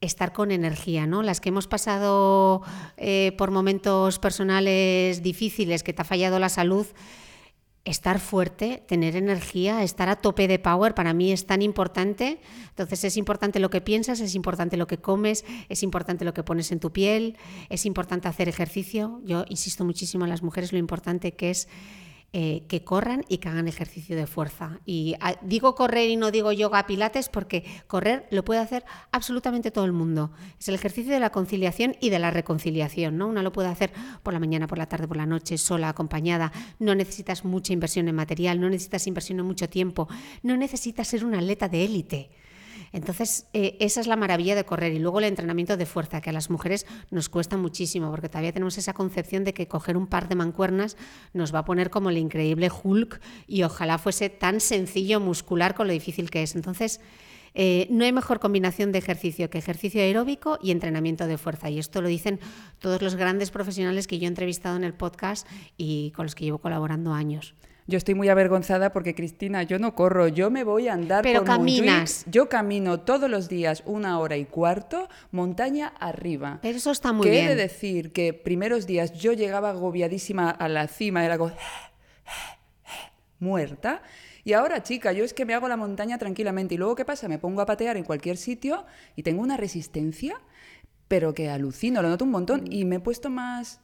estar 0.00 0.32
con 0.32 0.50
energía, 0.50 1.06
¿no? 1.06 1.22
Las 1.22 1.40
que 1.40 1.48
hemos 1.48 1.66
pasado 1.66 2.62
eh, 2.96 3.32
por 3.38 3.50
momentos 3.50 4.18
personales 4.18 5.22
difíciles, 5.22 5.82
que 5.82 5.92
te 5.92 6.02
ha 6.02 6.04
fallado 6.04 6.38
la 6.38 6.48
salud, 6.48 6.86
estar 7.84 8.18
fuerte, 8.18 8.82
tener 8.86 9.14
energía, 9.14 9.82
estar 9.82 10.08
a 10.08 10.16
tope 10.16 10.48
de 10.48 10.58
power, 10.58 10.94
para 10.94 11.12
mí 11.12 11.32
es 11.32 11.46
tan 11.46 11.60
importante. 11.60 12.40
Entonces 12.70 13.04
es 13.04 13.16
importante 13.16 13.60
lo 13.60 13.70
que 13.70 13.80
piensas, 13.80 14.20
es 14.20 14.34
importante 14.34 14.76
lo 14.76 14.86
que 14.86 14.98
comes, 14.98 15.44
es 15.68 15.82
importante 15.82 16.24
lo 16.24 16.32
que 16.32 16.42
pones 16.42 16.72
en 16.72 16.80
tu 16.80 16.92
piel, 16.92 17.36
es 17.68 17.84
importante 17.84 18.28
hacer 18.28 18.48
ejercicio. 18.48 19.20
Yo 19.24 19.44
insisto 19.48 19.84
muchísimo 19.84 20.24
a 20.24 20.28
las 20.28 20.42
mujeres 20.42 20.72
lo 20.72 20.78
importante 20.78 21.32
que 21.32 21.50
es 21.50 21.68
eh, 22.36 22.64
que 22.66 22.82
corran 22.82 23.24
y 23.28 23.38
que 23.38 23.48
hagan 23.48 23.68
ejercicio 23.68 24.16
de 24.16 24.26
fuerza. 24.26 24.80
Y 24.84 25.14
ah, 25.20 25.36
digo 25.42 25.76
correr 25.76 26.10
y 26.10 26.16
no 26.16 26.32
digo 26.32 26.50
yoga 26.50 26.84
pilates 26.84 27.28
porque 27.28 27.62
correr 27.86 28.26
lo 28.32 28.44
puede 28.44 28.58
hacer 28.58 28.84
absolutamente 29.12 29.70
todo 29.70 29.84
el 29.84 29.92
mundo. 29.92 30.32
Es 30.58 30.66
el 30.66 30.74
ejercicio 30.74 31.12
de 31.12 31.20
la 31.20 31.30
conciliación 31.30 31.94
y 32.00 32.10
de 32.10 32.18
la 32.18 32.32
reconciliación. 32.32 33.18
¿no? 33.18 33.28
Una 33.28 33.40
lo 33.44 33.52
puede 33.52 33.68
hacer 33.68 33.92
por 34.24 34.34
la 34.34 34.40
mañana, 34.40 34.66
por 34.66 34.78
la 34.78 34.86
tarde, 34.86 35.06
por 35.06 35.16
la 35.16 35.26
noche, 35.26 35.58
sola, 35.58 35.90
acompañada. 35.90 36.50
No 36.80 36.96
necesitas 36.96 37.44
mucha 37.44 37.72
inversión 37.72 38.08
en 38.08 38.16
material, 38.16 38.60
no 38.60 38.68
necesitas 38.68 39.06
inversión 39.06 39.38
en 39.38 39.46
mucho 39.46 39.68
tiempo, 39.68 40.08
no 40.42 40.56
necesitas 40.56 41.06
ser 41.06 41.24
un 41.24 41.36
atleta 41.36 41.68
de 41.68 41.84
élite. 41.84 42.30
Entonces, 42.94 43.48
eh, 43.52 43.76
esa 43.80 44.00
es 44.00 44.06
la 44.06 44.14
maravilla 44.14 44.54
de 44.54 44.64
correr. 44.64 44.92
Y 44.92 45.00
luego 45.00 45.18
el 45.18 45.24
entrenamiento 45.24 45.76
de 45.76 45.84
fuerza, 45.84 46.20
que 46.20 46.30
a 46.30 46.32
las 46.32 46.48
mujeres 46.48 46.86
nos 47.10 47.28
cuesta 47.28 47.56
muchísimo, 47.56 48.08
porque 48.08 48.28
todavía 48.28 48.52
tenemos 48.52 48.78
esa 48.78 48.92
concepción 48.92 49.42
de 49.42 49.52
que 49.52 49.66
coger 49.66 49.96
un 49.96 50.06
par 50.06 50.28
de 50.28 50.36
mancuernas 50.36 50.96
nos 51.32 51.52
va 51.52 51.58
a 51.58 51.64
poner 51.64 51.90
como 51.90 52.10
el 52.10 52.18
increíble 52.18 52.70
Hulk 52.70 53.20
y 53.48 53.64
ojalá 53.64 53.98
fuese 53.98 54.30
tan 54.30 54.60
sencillo 54.60 55.18
muscular 55.18 55.74
con 55.74 55.88
lo 55.88 55.92
difícil 55.92 56.30
que 56.30 56.44
es. 56.44 56.54
Entonces, 56.54 57.00
eh, 57.54 57.88
no 57.90 58.04
hay 58.04 58.12
mejor 58.12 58.38
combinación 58.38 58.92
de 58.92 59.00
ejercicio 59.00 59.50
que 59.50 59.58
ejercicio 59.58 60.00
aeróbico 60.00 60.60
y 60.62 60.70
entrenamiento 60.70 61.26
de 61.26 61.36
fuerza. 61.36 61.70
Y 61.70 61.80
esto 61.80 62.00
lo 62.00 62.06
dicen 62.06 62.38
todos 62.78 63.02
los 63.02 63.16
grandes 63.16 63.50
profesionales 63.50 64.06
que 64.06 64.20
yo 64.20 64.26
he 64.26 64.28
entrevistado 64.28 64.76
en 64.76 64.84
el 64.84 64.94
podcast 64.94 65.48
y 65.76 66.12
con 66.12 66.26
los 66.26 66.36
que 66.36 66.44
llevo 66.44 66.58
colaborando 66.58 67.12
años. 67.12 67.56
Yo 67.86 67.98
estoy 67.98 68.14
muy 68.14 68.30
avergonzada 68.30 68.92
porque, 68.92 69.14
Cristina, 69.14 69.62
yo 69.62 69.78
no 69.78 69.94
corro, 69.94 70.26
yo 70.28 70.50
me 70.50 70.64
voy 70.64 70.88
a 70.88 70.94
andar 70.94 71.22
Pero 71.22 71.44
caminas. 71.44 72.24
Yo 72.26 72.48
camino 72.48 73.00
todos 73.00 73.28
los 73.28 73.48
días 73.48 73.82
una 73.84 74.18
hora 74.18 74.38
y 74.38 74.46
cuarto, 74.46 75.08
montaña 75.32 75.88
arriba. 76.00 76.60
Pero 76.62 76.78
eso 76.78 76.90
está 76.90 77.12
muy 77.12 77.28
bien. 77.28 77.46
Quiere 77.46 77.60
decir 77.60 78.12
que 78.12 78.32
primeros 78.32 78.86
días 78.86 79.12
yo 79.12 79.34
llegaba 79.34 79.70
agobiadísima 79.70 80.50
a 80.50 80.68
la 80.68 80.88
cima, 80.88 81.26
era 81.26 81.36
como 81.36 81.52
muerta. 83.38 84.02
Y 84.44 84.54
ahora, 84.54 84.82
chica, 84.82 85.12
yo 85.12 85.22
es 85.22 85.34
que 85.34 85.44
me 85.44 85.52
hago 85.52 85.68
la 85.68 85.76
montaña 85.76 86.16
tranquilamente. 86.16 86.76
Y 86.76 86.78
luego, 86.78 86.94
¿qué 86.94 87.04
pasa? 87.04 87.28
Me 87.28 87.38
pongo 87.38 87.60
a 87.60 87.66
patear 87.66 87.98
en 87.98 88.04
cualquier 88.04 88.38
sitio 88.38 88.86
y 89.14 89.22
tengo 89.22 89.42
una 89.42 89.58
resistencia, 89.58 90.40
pero 91.06 91.34
que 91.34 91.50
alucino, 91.50 92.00
lo 92.00 92.08
noto 92.08 92.24
un 92.24 92.30
montón. 92.30 92.64
Y 92.70 92.86
me 92.86 92.96
he 92.96 93.00
puesto 93.00 93.28
más 93.28 93.80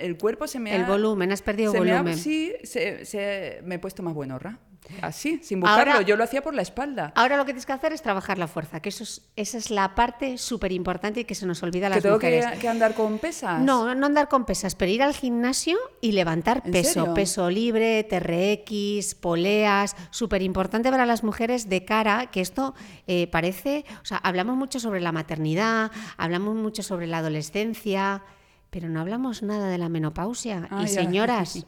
el 0.00 0.18
cuerpo 0.18 0.46
se 0.46 0.58
me 0.58 0.72
ha... 0.72 0.76
El 0.76 0.84
volumen, 0.84 1.32
has 1.32 1.42
perdido 1.42 1.72
volumen. 1.72 2.16
sí, 2.16 2.52
se, 2.64 3.60
me 3.64 3.76
he 3.76 3.78
puesto 3.78 4.02
más 4.02 4.14
buenorra. 4.14 4.58
Así, 5.02 5.40
sin 5.42 5.60
buscarlo. 5.60 6.00
Yo 6.02 6.16
lo 6.16 6.24
hacía 6.24 6.42
por 6.42 6.54
la 6.54 6.62
espalda. 6.62 7.12
Ahora 7.14 7.36
lo 7.36 7.44
que 7.44 7.52
tienes 7.52 7.66
que 7.66 7.72
hacer 7.72 7.92
es 7.92 8.02
trabajar 8.02 8.38
la 8.38 8.46
fuerza, 8.46 8.80
que 8.80 8.88
eso 8.88 9.02
es, 9.02 9.22
esa 9.36 9.58
es 9.58 9.70
la 9.70 9.94
parte 9.94 10.38
súper 10.38 10.72
importante 10.72 11.20
y 11.20 11.24
que 11.24 11.34
se 11.34 11.46
nos 11.46 11.62
olvida 11.62 11.86
a 11.86 11.90
las 11.90 11.98
¿Que 11.98 12.02
tengo 12.02 12.16
mujeres. 12.16 12.46
Que, 12.52 12.58
que, 12.58 12.68
andar 12.68 12.94
con 12.94 13.18
pesas? 13.18 13.60
No, 13.60 13.94
no 13.94 14.06
andar 14.06 14.28
con 14.28 14.44
pesas, 14.44 14.74
pero 14.74 14.90
ir 14.92 15.02
al 15.02 15.14
gimnasio 15.14 15.76
y 16.00 16.12
levantar 16.12 16.62
peso. 16.62 16.92
serio? 16.92 17.14
Peso 17.14 17.50
libre, 17.50 18.04
TRX, 18.04 19.14
poleas. 19.16 19.96
Súper 20.10 20.42
importante 20.42 20.90
para 20.90 21.06
las 21.06 21.24
mujeres 21.24 21.68
de 21.68 21.84
cara, 21.84 22.26
que 22.30 22.40
esto 22.40 22.74
eh, 23.06 23.26
parece. 23.26 23.84
O 24.02 24.04
sea, 24.04 24.18
hablamos 24.18 24.56
mucho 24.56 24.80
sobre 24.80 25.00
la 25.00 25.12
maternidad, 25.12 25.90
hablamos 26.16 26.54
mucho 26.54 26.82
sobre 26.82 27.06
la 27.06 27.18
adolescencia, 27.18 28.22
pero 28.70 28.88
no 28.88 29.00
hablamos 29.00 29.42
nada 29.42 29.68
de 29.68 29.78
la 29.78 29.88
menopausia. 29.88 30.68
Ah, 30.70 30.82
y 30.84 30.88
señoras. 30.88 31.66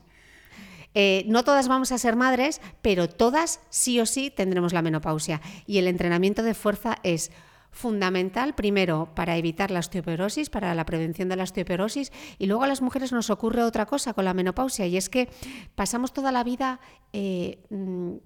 Eh, 0.94 1.24
no 1.26 1.44
todas 1.44 1.68
vamos 1.68 1.92
a 1.92 1.98
ser 1.98 2.16
madres, 2.16 2.60
pero 2.82 3.08
todas 3.08 3.60
sí 3.68 4.00
o 4.00 4.06
sí 4.06 4.30
tendremos 4.30 4.72
la 4.72 4.82
menopausia. 4.82 5.40
Y 5.66 5.78
el 5.78 5.86
entrenamiento 5.86 6.42
de 6.42 6.54
fuerza 6.54 6.96
es 7.02 7.30
fundamental, 7.70 8.54
primero, 8.54 9.12
para 9.14 9.36
evitar 9.36 9.70
la 9.70 9.80
osteoporosis, 9.80 10.50
para 10.50 10.74
la 10.74 10.86
prevención 10.86 11.28
de 11.28 11.36
la 11.36 11.44
osteoporosis, 11.44 12.10
y 12.38 12.46
luego 12.46 12.64
a 12.64 12.66
las 12.66 12.82
mujeres 12.82 13.12
nos 13.12 13.30
ocurre 13.30 13.62
otra 13.62 13.86
cosa 13.86 14.14
con 14.14 14.24
la 14.24 14.34
menopausia, 14.34 14.86
y 14.86 14.96
es 14.96 15.08
que 15.08 15.28
pasamos 15.74 16.12
toda 16.12 16.32
la 16.32 16.44
vida... 16.44 16.80
eh, 17.12 17.64
mm, 17.70 18.16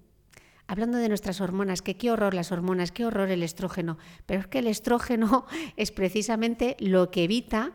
Hablando 0.69 0.97
de 0.97 1.09
nuestras 1.09 1.43
hormonas, 1.43 1.83
que 1.83 1.99
qué 1.99 2.11
horror 2.11 2.33
las 2.33 2.50
hormonas, 2.50 2.93
qué 2.93 3.05
horror 3.05 3.31
el 3.31 3.43
estrógeno, 3.43 3.99
pero 4.25 4.41
es 4.41 4.47
que 4.47 4.61
el 4.61 4.69
estrógeno 4.69 5.45
es 5.76 5.91
precisamente 5.91 6.76
lo 6.79 7.11
que 7.11 7.25
evita 7.25 7.73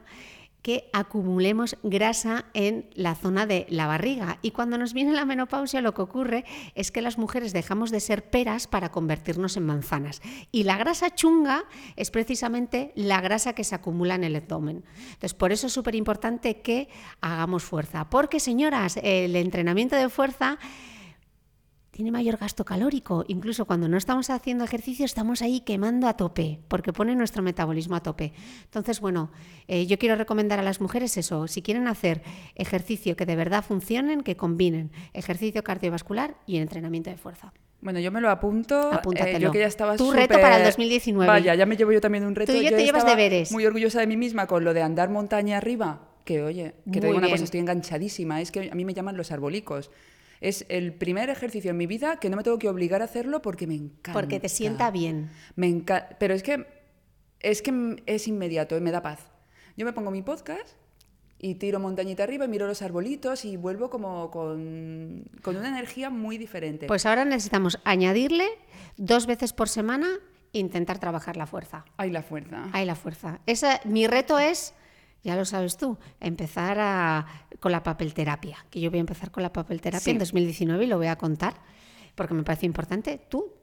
que 0.68 0.90
acumulemos 0.92 1.78
grasa 1.82 2.44
en 2.54 2.90
la 2.94 3.16
zona 3.16 3.46
de 3.46 3.66
la 3.70 3.88
barriga. 3.88 4.38
Y 4.42 4.52
cuando 4.52 4.78
nos 4.78 4.92
viene 4.92 5.14
la 5.14 5.24
menopausia 5.24 5.80
lo 5.80 5.94
que 5.94 6.02
ocurre 6.02 6.44
es 6.76 6.92
que 6.92 7.02
las 7.02 7.18
mujeres 7.18 7.54
dejamos 7.54 7.90
de 7.90 8.02
ser 8.02 8.30
peras 8.30 8.68
para 8.68 8.92
convertirnos 8.92 9.56
en 9.56 9.66
manzanas. 9.66 10.22
Y 10.52 10.64
la 10.64 10.76
grasa 10.76 11.16
chunga 11.16 11.64
es 11.96 12.12
precisamente 12.12 12.92
la 12.96 13.22
grasa 13.22 13.54
que 13.54 13.64
se 13.64 13.76
acumula 13.76 14.16
en 14.16 14.26
el 14.26 14.36
abdomen. 14.36 14.84
Entonces, 15.06 15.34
por 15.34 15.54
eso 15.54 15.68
es 15.68 15.74
súper 15.74 15.96
importante 15.96 16.60
que 16.60 16.90
hagamos 17.22 17.64
fuerza. 17.64 18.10
Porque, 18.10 18.42
señoras, 18.42 19.00
el 19.02 19.38
entrenamiento 19.38 19.96
de 19.96 20.10
fuerza 20.10 20.60
tiene 21.98 22.12
mayor 22.12 22.38
gasto 22.38 22.64
calórico. 22.64 23.26
Incluso 23.28 23.66
cuando 23.66 23.88
no 23.90 23.98
estamos 23.98 24.30
haciendo 24.30 24.64
ejercicio 24.64 25.04
estamos 25.04 25.42
ahí 25.42 25.62
quemando 25.62 26.08
a 26.08 26.14
tope, 26.16 26.60
porque 26.68 26.94
pone 26.94 27.16
nuestro 27.16 27.42
metabolismo 27.42 27.96
a 27.96 28.04
tope. 28.04 28.34
Entonces, 28.66 29.00
bueno, 29.00 29.32
eh, 29.68 29.88
yo 29.88 29.98
quiero 29.98 30.16
recomendar 30.16 30.60
a 30.60 30.62
las 30.62 30.80
mujeres 30.80 31.18
eso, 31.18 31.48
si 31.48 31.64
quieren 31.64 31.88
hacer 31.88 32.22
ejercicio 32.54 33.16
que 33.16 33.26
de 33.26 33.36
verdad 33.36 33.66
funcionen, 33.68 34.22
que 34.22 34.38
combinen 34.38 34.92
ejercicio 35.14 35.64
cardiovascular 35.64 36.36
y 36.46 36.58
entrenamiento 36.58 37.10
de 37.10 37.18
fuerza. 37.18 37.52
Bueno, 37.82 38.00
yo 38.00 38.12
me 38.12 38.22
lo 38.22 38.30
apunto. 38.30 38.94
Apúntatelo. 38.94 39.38
Eh, 39.38 39.42
yo 39.42 39.52
que 39.52 39.60
ya 39.62 39.66
estaba 39.66 39.98
Tu 39.98 40.06
súper- 40.06 40.30
reto 40.30 40.40
para 40.40 40.58
el 40.58 40.66
2019. 40.66 41.28
Vaya, 41.28 41.56
ya 41.56 41.66
me 41.66 41.76
llevo 41.78 41.92
yo 41.94 42.00
también 42.00 42.26
un 42.26 42.36
reto. 42.36 42.54
Tú 42.54 42.62
ya 42.62 42.70
Yo 42.70 42.78
te 42.78 42.84
llevas 42.86 43.08
deberes. 43.08 43.52
Muy 43.52 43.66
orgullosa 43.66 44.00
de 44.02 44.06
mí 44.06 44.18
misma 44.18 44.46
con 44.46 44.64
lo 44.64 44.76
de 44.76 44.84
andar 44.84 45.10
montaña 45.10 45.58
arriba. 45.58 46.10
Que 46.26 46.44
oye, 46.44 46.76
que 46.86 47.00
te 47.00 47.00
Muy 47.00 47.08
digo 47.08 47.18
una 47.18 47.22
bien. 47.22 47.32
cosa, 47.32 47.44
estoy 47.46 47.60
enganchadísima. 47.60 48.40
Es 48.40 48.52
que 48.52 48.70
a 48.72 48.76
mí 48.76 48.86
me 48.86 48.94
llaman 48.94 49.18
los 49.18 49.32
arbolicos. 49.32 49.90
Es 50.42 50.66
el 50.70 50.94
primer 50.94 51.30
ejercicio 51.30 51.72
en 51.72 51.78
mi 51.78 51.88
vida 51.88 52.20
que 52.20 52.30
no 52.30 52.38
me 52.38 52.44
tengo 52.44 52.60
que 52.60 52.70
obligar 52.70 53.02
a 53.02 53.06
hacerlo 53.06 53.42
porque 53.42 53.68
me 53.68 53.76
encanta. 53.76 54.14
Porque 54.14 54.40
te 54.40 54.50
sienta 54.50 54.92
bien. 54.92 55.30
Me 55.56 55.68
encanta. 55.68 56.18
Pero 56.20 56.34
es 56.34 56.44
que 56.44 56.66
es 57.40 57.62
que 57.62 58.04
es 58.06 58.28
inmediato 58.28 58.80
me 58.82 58.92
da 58.92 59.02
paz. 59.02 59.20
Yo 59.76 59.86
me 59.86 59.94
pongo 59.94 60.12
mi 60.12 60.22
podcast 60.22 60.76
y 61.40 61.56
tiro 61.56 61.80
montañita 61.80 62.24
arriba 62.24 62.46
y 62.46 62.48
miro 62.48 62.68
los 62.68 62.82
arbolitos 62.82 63.46
y 63.46 63.58
vuelvo 63.58 63.90
como 63.90 64.32
con, 64.32 65.26
con 65.44 65.56
una 65.56 65.70
energía 65.70 66.10
muy 66.10 66.38
diferente. 66.38 66.88
Pues 66.88 67.06
ahora 67.06 67.26
necesitamos 67.26 67.80
añadirle 67.84 68.48
dos 68.98 69.28
veces 69.28 69.54
por 69.54 69.70
semana 69.70 70.08
intentar 70.52 71.00
trabajar 71.00 71.38
la 71.38 71.46
fuerza. 71.46 71.86
Hay 71.98 72.10
la 72.10 72.24
fuerza. 72.24 72.70
Hay 72.74 72.86
la 72.86 72.96
fuerza. 72.96 73.40
Esa, 73.46 73.80
mi 73.86 74.08
reto 74.08 74.40
es, 74.40 74.74
ya 75.28 75.36
lo 75.36 75.46
sabes 75.46 75.78
tú, 75.78 75.98
empezar 76.20 76.78
a- 76.80 77.26
con 77.60 77.72
la 77.72 77.84
papelterapia. 77.84 78.58
Que 78.72 78.80
yo 78.80 78.90
voy 78.90 78.98
a 79.00 79.02
empezar 79.02 79.30
con 79.30 79.44
la 79.44 79.52
papelterapia 79.54 80.00
Sí. 80.04 80.12
en 80.12 80.18
2019 80.20 80.86
y 80.86 80.88
lo 80.88 80.98
voy 80.98 81.08
a 81.08 81.18
contar 81.18 81.54
porque 82.16 82.34
me 82.34 82.44
parece 82.44 82.66
importante. 82.66 83.20
Tú, 83.30 83.54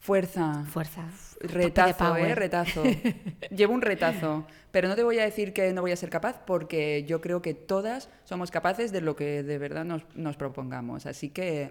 Fuerza. 0.00 0.64
fuerza. 0.64 1.08
Retazo. 1.40 2.16
¿eh? 2.16 2.34
Retazo. 2.34 2.82
Llevo 3.54 3.72
un 3.74 3.82
retazo. 3.82 4.46
Pero 4.72 4.88
no 4.88 4.96
te 4.96 5.04
voy 5.04 5.18
a 5.20 5.24
decir 5.24 5.52
que 5.52 5.72
no 5.72 5.80
voy 5.82 5.92
a 5.92 5.96
ser 5.96 6.10
capaz 6.10 6.40
porque 6.44 7.04
yo 7.06 7.20
creo 7.20 7.40
que 7.40 7.54
todas 7.54 8.08
somos 8.24 8.50
capaces 8.50 8.90
de 8.90 9.00
lo 9.00 9.14
que 9.14 9.42
de 9.44 9.58
verdad 9.58 9.84
nos, 9.84 10.02
nos 10.16 10.36
propongamos. 10.36 11.06
Así 11.06 11.28
que 11.28 11.70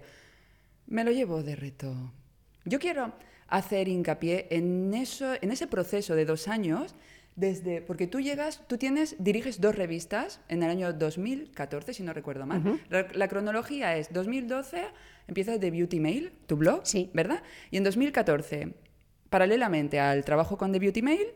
me 0.86 1.04
lo 1.04 1.10
llevo 1.10 1.42
de 1.42 1.56
reto. 1.56 1.94
Yo 2.64 2.78
quiero 2.78 3.12
hacer 3.48 3.88
hincapié 3.88 4.46
en, 4.50 4.94
eso, 4.94 5.34
en 5.42 5.50
ese 5.52 5.66
proceso 5.66 6.14
de 6.14 6.24
dos 6.24 6.48
años. 6.48 6.94
Desde, 7.34 7.80
porque 7.80 8.06
tú 8.06 8.20
llegas, 8.20 8.62
tú 8.66 8.76
tienes, 8.76 9.16
diriges 9.18 9.60
dos 9.60 9.74
revistas 9.74 10.40
en 10.48 10.62
el 10.62 10.68
año 10.70 10.92
2014, 10.92 11.94
si 11.94 12.02
no 12.02 12.12
recuerdo 12.12 12.44
mal. 12.46 12.80
la, 12.90 13.06
la 13.14 13.28
cronología 13.28 13.96
es 13.96 14.12
2012, 14.12 14.82
empiezas 15.28 15.58
de 15.58 15.70
Beauty 15.70 15.98
Mail, 15.98 16.32
tu 16.46 16.56
blog, 16.56 16.82
Sí. 16.86 17.10
¿verdad? 17.14 17.42
Y 17.70 17.78
en 17.78 17.84
2014, 17.84 18.74
paralelamente 19.30 19.98
al 19.98 20.24
trabajo 20.24 20.58
con 20.58 20.72
The 20.72 20.78
Beauty 20.78 21.00
Mail, 21.00 21.26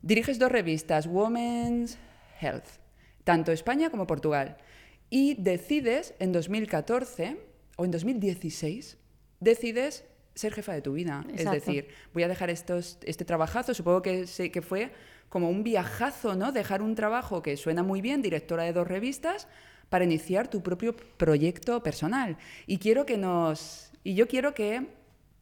diriges 0.00 0.38
dos 0.38 0.50
revistas, 0.50 1.06
Women's 1.06 1.98
Health, 2.40 2.64
tanto 3.24 3.52
España 3.52 3.90
como 3.90 4.06
Portugal. 4.06 4.56
Y 5.10 5.34
decides 5.34 6.14
en 6.20 6.32
2014 6.32 7.36
o 7.76 7.84
en 7.84 7.90
2016, 7.90 8.96
decides 9.40 10.06
ser 10.34 10.54
jefa 10.54 10.72
de 10.72 10.82
tu 10.82 10.92
vida. 10.92 11.24
Exacto. 11.30 11.52
Es 11.56 11.64
decir, 11.66 11.88
voy 12.14 12.22
a 12.22 12.28
dejar 12.28 12.48
estos, 12.48 12.98
este 13.04 13.24
trabajazo, 13.24 13.74
supongo 13.74 14.02
que, 14.02 14.24
que 14.52 14.62
fue 14.62 14.90
como 15.28 15.50
un 15.50 15.62
viajazo, 15.62 16.34
¿no? 16.34 16.52
Dejar 16.52 16.82
un 16.82 16.94
trabajo 16.94 17.42
que 17.42 17.56
suena 17.56 17.82
muy 17.82 18.00
bien, 18.00 18.22
directora 18.22 18.64
de 18.64 18.72
dos 18.72 18.86
revistas, 18.86 19.48
para 19.88 20.04
iniciar 20.04 20.48
tu 20.48 20.62
propio 20.62 20.94
proyecto 21.16 21.82
personal. 21.82 22.36
Y 22.66 22.78
quiero 22.78 23.06
que 23.06 23.16
nos... 23.16 23.92
Y 24.04 24.14
yo 24.14 24.28
quiero 24.28 24.54
que 24.54 24.86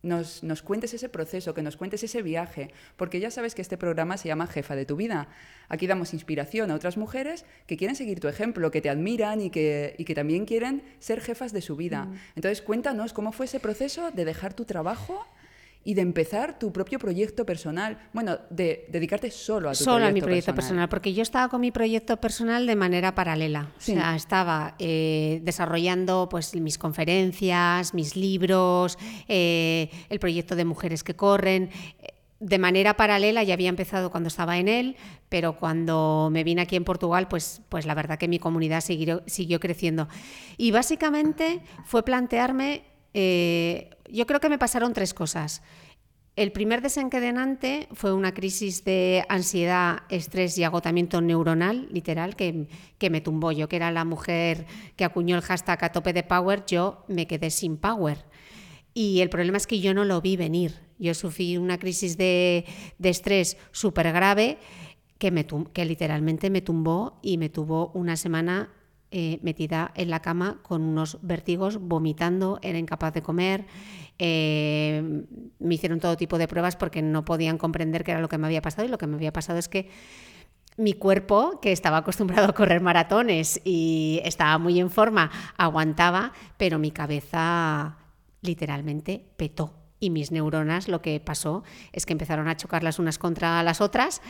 nos, 0.02 0.42
nos 0.42 0.62
cuentes 0.62 0.94
ese 0.94 1.08
proceso, 1.08 1.52
que 1.52 1.62
nos 1.62 1.76
cuentes 1.76 2.02
ese 2.02 2.22
viaje, 2.22 2.70
porque 2.96 3.20
ya 3.20 3.30
sabes 3.30 3.54
que 3.54 3.62
este 3.62 3.76
programa 3.76 4.16
se 4.16 4.28
llama 4.28 4.46
Jefa 4.46 4.76
de 4.76 4.86
tu 4.86 4.96
vida. 4.96 5.28
Aquí 5.68 5.86
damos 5.86 6.14
inspiración 6.14 6.70
a 6.70 6.74
otras 6.74 6.96
mujeres 6.96 7.44
que 7.66 7.76
quieren 7.76 7.96
seguir 7.96 8.20
tu 8.20 8.28
ejemplo, 8.28 8.70
que 8.70 8.80
te 8.80 8.88
admiran 8.88 9.40
y 9.40 9.50
que, 9.50 9.94
y 9.98 10.04
que 10.04 10.14
también 10.14 10.46
quieren 10.46 10.82
ser 11.00 11.20
jefas 11.20 11.52
de 11.52 11.60
su 11.60 11.76
vida. 11.76 12.08
Entonces 12.34 12.62
cuéntanos 12.62 13.12
cómo 13.12 13.32
fue 13.32 13.46
ese 13.46 13.60
proceso 13.60 14.10
de 14.10 14.24
dejar 14.24 14.54
tu 14.54 14.64
trabajo 14.64 15.26
y 15.88 15.94
de 15.94 16.02
empezar 16.02 16.58
tu 16.58 16.72
propio 16.72 16.98
proyecto 16.98 17.46
personal. 17.46 17.96
Bueno, 18.12 18.38
de 18.50 18.86
dedicarte 18.90 19.30
solo 19.30 19.68
a 19.70 19.72
tu 19.72 19.78
Solo 19.84 19.96
proyecto 19.98 20.10
a 20.10 20.12
mi 20.12 20.20
proyecto 20.20 20.46
personal. 20.54 20.56
personal. 20.56 20.88
porque 20.88 21.14
yo 21.14 21.22
estaba 21.22 21.48
con 21.48 21.60
mi 21.60 21.70
proyecto 21.70 22.16
personal 22.18 22.66
de 22.66 22.74
manera 22.76 23.14
paralela. 23.14 23.70
Sí. 23.78 23.92
O 23.92 23.94
sea, 23.94 24.16
estaba 24.16 24.74
eh, 24.80 25.40
desarrollando 25.44 26.28
pues, 26.28 26.54
mis 26.56 26.76
conferencias, 26.76 27.94
mis 27.94 28.16
libros, 28.16 28.98
eh, 29.28 29.88
el 30.10 30.18
proyecto 30.18 30.56
de 30.56 30.64
mujeres 30.64 31.04
que 31.04 31.14
corren. 31.14 31.70
eh, 32.00 32.08
De 32.40 32.58
manera 32.58 32.94
paralela 32.96 33.42
ya 33.44 33.54
había 33.54 33.70
empezado 33.70 34.10
cuando 34.10 34.26
estaba 34.28 34.58
en 34.58 34.68
él, 34.68 34.96
pero 35.30 35.56
cuando 35.56 36.28
me 36.30 36.44
vine 36.44 36.60
aquí 36.62 36.76
en 36.76 36.84
Portugal, 36.84 37.28
pues, 37.28 37.62
pues 37.70 37.86
la 37.86 37.94
verdad 37.94 38.18
que 38.18 38.28
mi 38.28 38.38
comunidad 38.38 38.80
siguió, 38.82 39.22
siguió 39.26 39.58
creciendo. 39.60 40.06
Y 40.58 40.70
básicamente 40.72 41.60
fue 41.86 42.02
plantearme, 42.04 42.82
eh, 43.18 43.88
yo 44.10 44.26
creo 44.26 44.40
que 44.40 44.50
me 44.50 44.58
pasaron 44.58 44.92
tres 44.92 45.14
cosas. 45.14 45.62
El 46.36 46.52
primer 46.52 46.82
desencadenante 46.82 47.88
fue 47.94 48.12
una 48.12 48.34
crisis 48.34 48.84
de 48.84 49.24
ansiedad, 49.30 50.00
estrés 50.10 50.58
y 50.58 50.64
agotamiento 50.64 51.22
neuronal, 51.22 51.88
literal, 51.90 52.36
que, 52.36 52.68
que 52.98 53.08
me 53.08 53.22
tumbó. 53.22 53.52
Yo, 53.52 53.70
que 53.70 53.76
era 53.76 53.90
la 53.90 54.04
mujer 54.04 54.66
que 54.96 55.06
acuñó 55.06 55.34
el 55.34 55.40
hashtag 55.40 55.82
a 55.82 55.92
tope 55.92 56.12
de 56.12 56.24
power, 56.24 56.64
yo 56.66 57.06
me 57.08 57.26
quedé 57.26 57.48
sin 57.48 57.78
power. 57.78 58.26
Y 58.92 59.22
el 59.22 59.30
problema 59.30 59.56
es 59.56 59.66
que 59.66 59.80
yo 59.80 59.94
no 59.94 60.04
lo 60.04 60.20
vi 60.20 60.36
venir. 60.36 60.74
Yo 60.98 61.14
sufrí 61.14 61.56
una 61.56 61.78
crisis 61.78 62.18
de, 62.18 62.66
de 62.98 63.08
estrés 63.08 63.56
súper 63.72 64.12
grave 64.12 64.58
que, 65.16 65.30
me 65.30 65.46
que 65.46 65.86
literalmente 65.86 66.50
me 66.50 66.60
tumbó 66.60 67.18
y 67.22 67.38
me 67.38 67.48
tuvo 67.48 67.92
una 67.94 68.14
semana 68.16 68.75
eh, 69.10 69.38
metida 69.42 69.92
en 69.94 70.10
la 70.10 70.20
cama 70.20 70.58
con 70.62 70.82
unos 70.82 71.18
vértigos, 71.22 71.78
vomitando, 71.78 72.58
era 72.62 72.78
incapaz 72.78 73.14
de 73.14 73.22
comer. 73.22 73.66
eh, 74.18 75.24
me 75.58 75.74
hicieron 75.74 76.00
todo 76.00 76.16
tipo 76.16 76.38
de 76.38 76.48
pruebas 76.48 76.76
porque 76.76 77.02
no 77.02 77.24
podían 77.24 77.58
comprender 77.58 78.02
qué 78.02 78.12
era 78.12 78.20
lo 78.20 78.28
que 78.28 78.38
me 78.38 78.46
había 78.46 78.62
pasado 78.62 78.86
y 78.86 78.90
lo 78.90 78.98
que 78.98 79.06
me 79.06 79.16
había 79.16 79.32
pasado 79.32 79.58
es 79.58 79.68
que 79.68 79.90
mi 80.76 80.92
cuerpo, 80.92 81.58
que 81.60 81.72
estaba 81.72 81.98
acostumbrado 81.98 82.48
a 82.48 82.52
correr 82.54 82.80
maratones 82.80 83.60
y 83.64 84.20
estaba 84.24 84.58
muy 84.58 84.78
en 84.78 84.90
forma, 84.90 85.30
aguantaba, 85.56 86.32
pero 86.56 86.78
mi 86.78 86.90
cabeza 86.90 87.96
literalmente 88.42 89.24
petó. 89.36 89.74
Y 89.98 90.10
mis 90.10 90.30
neuronas 90.30 90.88
lo 90.88 91.00
que 91.00 91.18
pasó 91.20 91.64
es 91.92 92.04
que 92.04 92.12
empezaron 92.12 92.48
a 92.48 92.56
chocar 92.56 92.82
las 92.82 92.98
unas 92.98 93.18
contra 93.18 93.62
las 93.62 93.80
otras 93.80 94.20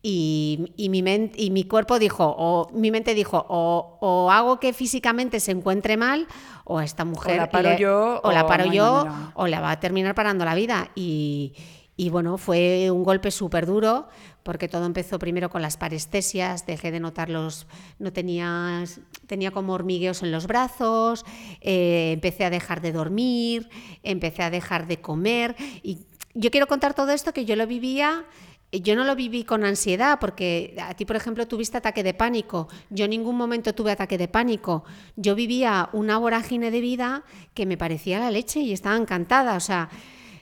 Y, 0.00 0.70
mi 0.76 1.30
y 1.36 1.50
mi 1.50 1.64
cuerpo 1.64 1.98
dijo, 1.98 2.34
o 2.38 2.70
mi 2.72 2.90
mente 2.90 3.14
dijo, 3.14 3.44
o, 3.48 4.30
hago 4.30 4.60
que 4.60 4.72
físicamente 4.72 5.40
se 5.40 5.50
encuentre 5.50 5.96
mal, 5.96 6.26
o 6.64 6.80
esta 6.80 7.04
mujer... 7.04 7.34
O 7.34 7.42
la 7.42 7.50
paro 7.50 7.76
yo, 7.76 8.20
o, 8.22 8.32
la 8.32 8.46
paro 8.46 8.66
yo, 8.66 9.06
o 9.34 9.46
la 9.46 9.60
va 9.60 9.72
a 9.72 9.80
terminar 9.80 10.14
parando 10.14 10.44
la 10.44 10.54
vida. 10.54 10.90
Y, 10.94 11.54
y 11.96 12.10
bueno, 12.10 12.38
fue 12.38 12.92
un 12.92 13.02
golpe 13.02 13.32
súper 13.32 13.66
duro 13.66 14.08
porque 14.44 14.68
todo 14.68 14.86
empezó 14.86 15.18
primero 15.18 15.50
con 15.50 15.60
las 15.60 15.76
parestesias, 15.76 16.64
dejé 16.64 16.90
de 16.90 17.00
notar 17.00 17.28
los, 17.28 17.66
no 17.98 18.14
tenía, 18.14 18.84
tenía 19.26 19.50
como 19.50 19.74
hormigueos 19.74 20.22
en 20.22 20.30
los 20.30 20.46
brazos, 20.46 21.26
eh, 21.60 22.12
empecé 22.14 22.44
a 22.44 22.50
dejar 22.50 22.80
de 22.80 22.92
dormir, 22.92 23.68
empecé 24.04 24.44
a 24.44 24.48
dejar 24.48 24.86
de 24.86 25.00
comer 25.02 25.54
y 25.82 25.98
yo 26.34 26.50
quiero 26.50 26.66
contar 26.68 26.94
todo 26.94 27.10
esto 27.10 27.34
que 27.34 27.44
yo 27.44 27.56
lo 27.56 27.66
vivía 27.66 28.24
yo 28.70 28.96
no 28.96 29.04
lo 29.04 29.16
viví 29.16 29.44
con 29.44 29.64
ansiedad 29.64 30.18
porque 30.20 30.76
a 30.80 30.94
ti, 30.94 31.04
por 31.04 31.16
ejemplo, 31.16 31.48
tuviste 31.48 31.78
ataque 31.78 32.02
de 32.02 32.14
pánico. 32.14 32.68
Yo 32.90 33.06
en 33.06 33.10
ningún 33.10 33.36
momento 33.36 33.74
tuve 33.74 33.92
ataque 33.92 34.18
de 34.18 34.28
pánico. 34.28 34.84
Yo 35.16 35.34
vivía 35.34 35.88
una 35.92 36.18
vorágine 36.18 36.70
de 36.70 36.80
vida 36.80 37.24
que 37.54 37.64
me 37.64 37.78
parecía 37.78 38.18
la 38.18 38.30
leche 38.30 38.60
y 38.60 38.72
estaba 38.72 38.96
encantada. 38.96 39.56
O 39.56 39.60
sea, 39.60 39.88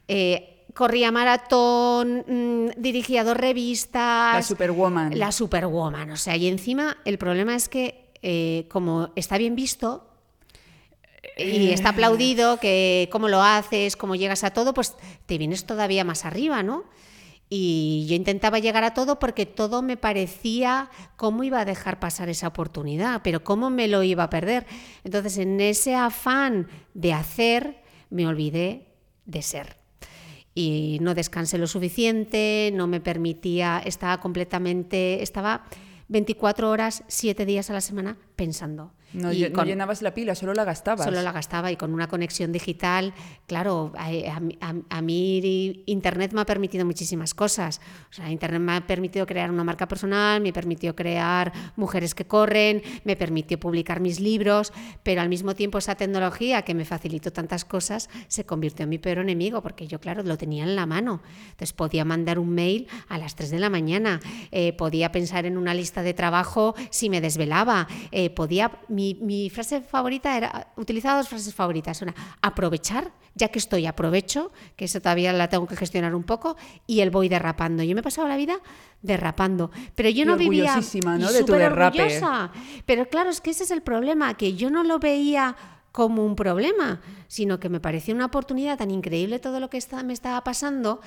eh, 0.09 0.65
corría 0.75 1.13
maratón, 1.13 2.25
mm, 2.27 2.81
dirigía 2.81 3.23
dos 3.23 3.37
revistas. 3.37 4.35
La 4.35 4.43
Superwoman. 4.43 5.19
La 5.19 5.31
Superwoman, 5.31 6.11
o 6.11 6.17
sea, 6.17 6.37
y 6.37 6.49
encima 6.49 6.99
el 7.05 7.19
problema 7.19 7.55
es 7.55 7.69
que 7.69 8.11
eh, 8.23 8.67
como 8.69 9.11
está 9.15 9.39
bien 9.39 9.55
visto 9.55 10.05
y 11.37 11.71
está 11.71 11.91
aplaudido, 11.91 12.59
que 12.59 13.09
cómo 13.13 13.29
lo 13.29 13.43
haces, 13.43 13.97
cómo 13.97 14.17
llegas 14.17 14.43
a 14.43 14.51
todo, 14.51 14.75
pues 14.75 14.95
te 15.27 15.39
vienes 15.39 15.65
todavía 15.65 16.03
más 16.03 16.25
arriba, 16.25 16.63
¿no? 16.63 16.85
Y 17.49 18.07
yo 18.09 18.17
intentaba 18.17 18.59
llegar 18.59 18.83
a 18.83 18.95
todo 18.95 19.19
porque 19.19 19.47
todo 19.47 19.81
me 19.83 19.97
parecía 19.97 20.91
cómo 21.17 21.45
iba 21.45 21.61
a 21.61 21.65
dejar 21.65 22.01
pasar 22.01 22.29
esa 22.29 22.49
oportunidad, 22.49 23.21
pero 23.23 23.45
cómo 23.45 23.71
me 23.71 23.87
lo 23.87 24.03
iba 24.03 24.25
a 24.25 24.31
perder. 24.31 24.67
Entonces, 25.05 25.39
en 25.39 25.61
ese 25.61 25.95
afán 25.95 26.69
de 26.95 27.13
hacer, 27.13 27.83
me 28.11 28.27
olvidé 28.27 28.89
de 29.27 29.43
ser 29.43 29.77
y 30.55 30.99
no 31.03 31.15
descansé 31.15 31.59
lo 31.59 31.67
suficiente, 31.67 32.73
no 32.75 32.87
me 32.87 33.01
permitía, 33.01 33.81
estaba 33.85 34.21
completamente, 34.21 35.23
estaba 35.23 35.67
24 36.09 36.71
horas, 36.71 37.05
7 37.09 37.45
días 37.45 37.69
a 37.69 37.75
la 37.75 37.83
semana 37.83 38.17
pensando. 38.37 38.93
No, 39.13 39.33
llenabas 39.33 40.03
la 40.03 40.13
pila, 40.13 40.35
solo 40.35 40.53
la 40.53 40.65
gastabas. 40.65 41.05
Solo 41.05 41.23
la 41.23 41.33
gastaba 41.33 41.73
y 41.73 41.77
con 41.77 41.95
una 41.95 42.07
conexión 42.07 42.53
digital, 42.53 43.15
claro, 43.47 43.93
a, 43.97 45.03
mí 45.03 45.83
Internet 45.87 46.33
me 46.35 46.41
ha 46.43 46.45
permitido 46.45 46.85
muchísimas 46.85 47.33
cosas. 47.33 47.81
O 48.11 48.13
sea, 48.13 48.31
Internet 48.31 48.61
me 48.61 48.73
ha 48.73 48.87
permitido 48.87 49.25
crear 49.25 49.51
una 49.51 49.65
marca 49.65 49.89
personal, 49.89 50.43
me 50.43 50.53
permitió 50.53 50.95
crear 50.95 51.53
mujeres 51.77 52.15
que 52.15 52.27
corren, 52.27 52.83
me 53.05 53.17
permitió 53.17 53.59
publicar 53.59 54.01
mis 54.01 54.21
libros, 54.21 54.73
pero 55.03 55.23
al 55.23 55.29
mismo 55.29 55.55
tiempo 55.55 55.79
esa 55.79 55.95
tecnología 55.95 56.63
que 56.63 56.75
me 56.75 56.85
facilitó 56.85 57.33
tantas 57.33 57.65
cosas 57.65 58.11
se 58.29 58.45
convirtió 58.45 58.85
en 58.85 58.91
mi 58.91 58.99
peor 58.99 59.19
enemigo 59.19 59.63
porque 59.63 59.87
yo, 59.87 59.99
claro, 59.99 60.25
lo 60.25 60.37
tenía 60.37 60.65
en 60.65 60.77
la 60.77 60.85
mano. 60.85 61.23
Entonces 61.45 61.73
podía 61.73 62.05
mandar 62.05 62.39
un 62.39 62.51
mail 62.51 62.89
a 63.09 63.19
las 63.19 63.35
3 63.35 63.51
de 63.51 63.59
la 63.61 63.71
mañana, 63.71 64.21
eh, 64.51 64.75
podía 64.75 65.11
pensar 65.11 65.47
en 65.47 65.57
una 65.57 65.73
lista 65.73 66.03
de 66.03 66.13
trabajo 66.13 66.75
si 66.91 67.09
me 67.09 67.21
desvelaba, 67.21 67.87
eh, 68.11 68.26
podía 68.31 68.71
mi, 68.89 69.51
frase 69.51 69.81
favorita 69.81 70.37
era, 70.37 70.73
utilizaba 70.77 71.19
dos 71.19 71.29
frases 71.29 71.55
favoritas, 71.55 72.03
una, 72.03 72.15
aprovechar, 72.41 73.13
ya 73.35 73.49
que 73.49 73.59
estoy, 73.59 73.87
aprovecho, 73.87 74.53
que 74.77 74.87
eso 74.87 75.01
todavía 75.01 75.33
la 75.33 75.49
tengo 75.49 75.67
que 75.67 75.77
gestionar 75.77 76.15
un 76.15 76.25
poco, 76.25 76.57
y 76.87 77.01
el 77.01 77.11
voy 77.11 77.29
derrapando. 77.29 77.83
Yo 77.83 77.95
me 77.95 78.01
he 78.01 78.05
pasado 78.05 78.29
la 78.29 78.37
vida 78.37 78.59
derrapando, 79.03 79.71
pero 79.95 80.09
yo 80.09 80.25
no 80.25 80.37
vivía 80.37 80.81
¿no? 81.05 81.33
de 81.33 81.45
tu 81.45 81.53
derrape. 81.53 82.21
Pero 82.85 83.09
claro, 83.09 83.31
es 83.31 83.41
que 83.41 83.51
ese 83.51 83.65
es 83.65 83.71
el 83.71 83.83
problema, 83.83 84.35
que 84.35 84.55
yo 84.55 84.71
no 84.71 84.83
lo 84.83 84.99
veía 84.99 85.57
como 85.93 86.27
un 86.27 86.37
problema, 86.37 87.01
sino 87.27 87.59
que 87.59 87.71
me 87.71 87.81
parecía 87.81 88.15
una 88.15 88.27
oportunidad 88.27 88.77
tan 88.77 88.91
increíble 88.91 89.39
todo 89.39 89.61
lo 89.61 89.71
que 89.71 89.83
me 90.05 90.13
estaba 90.13 90.45
pasando 90.45 91.01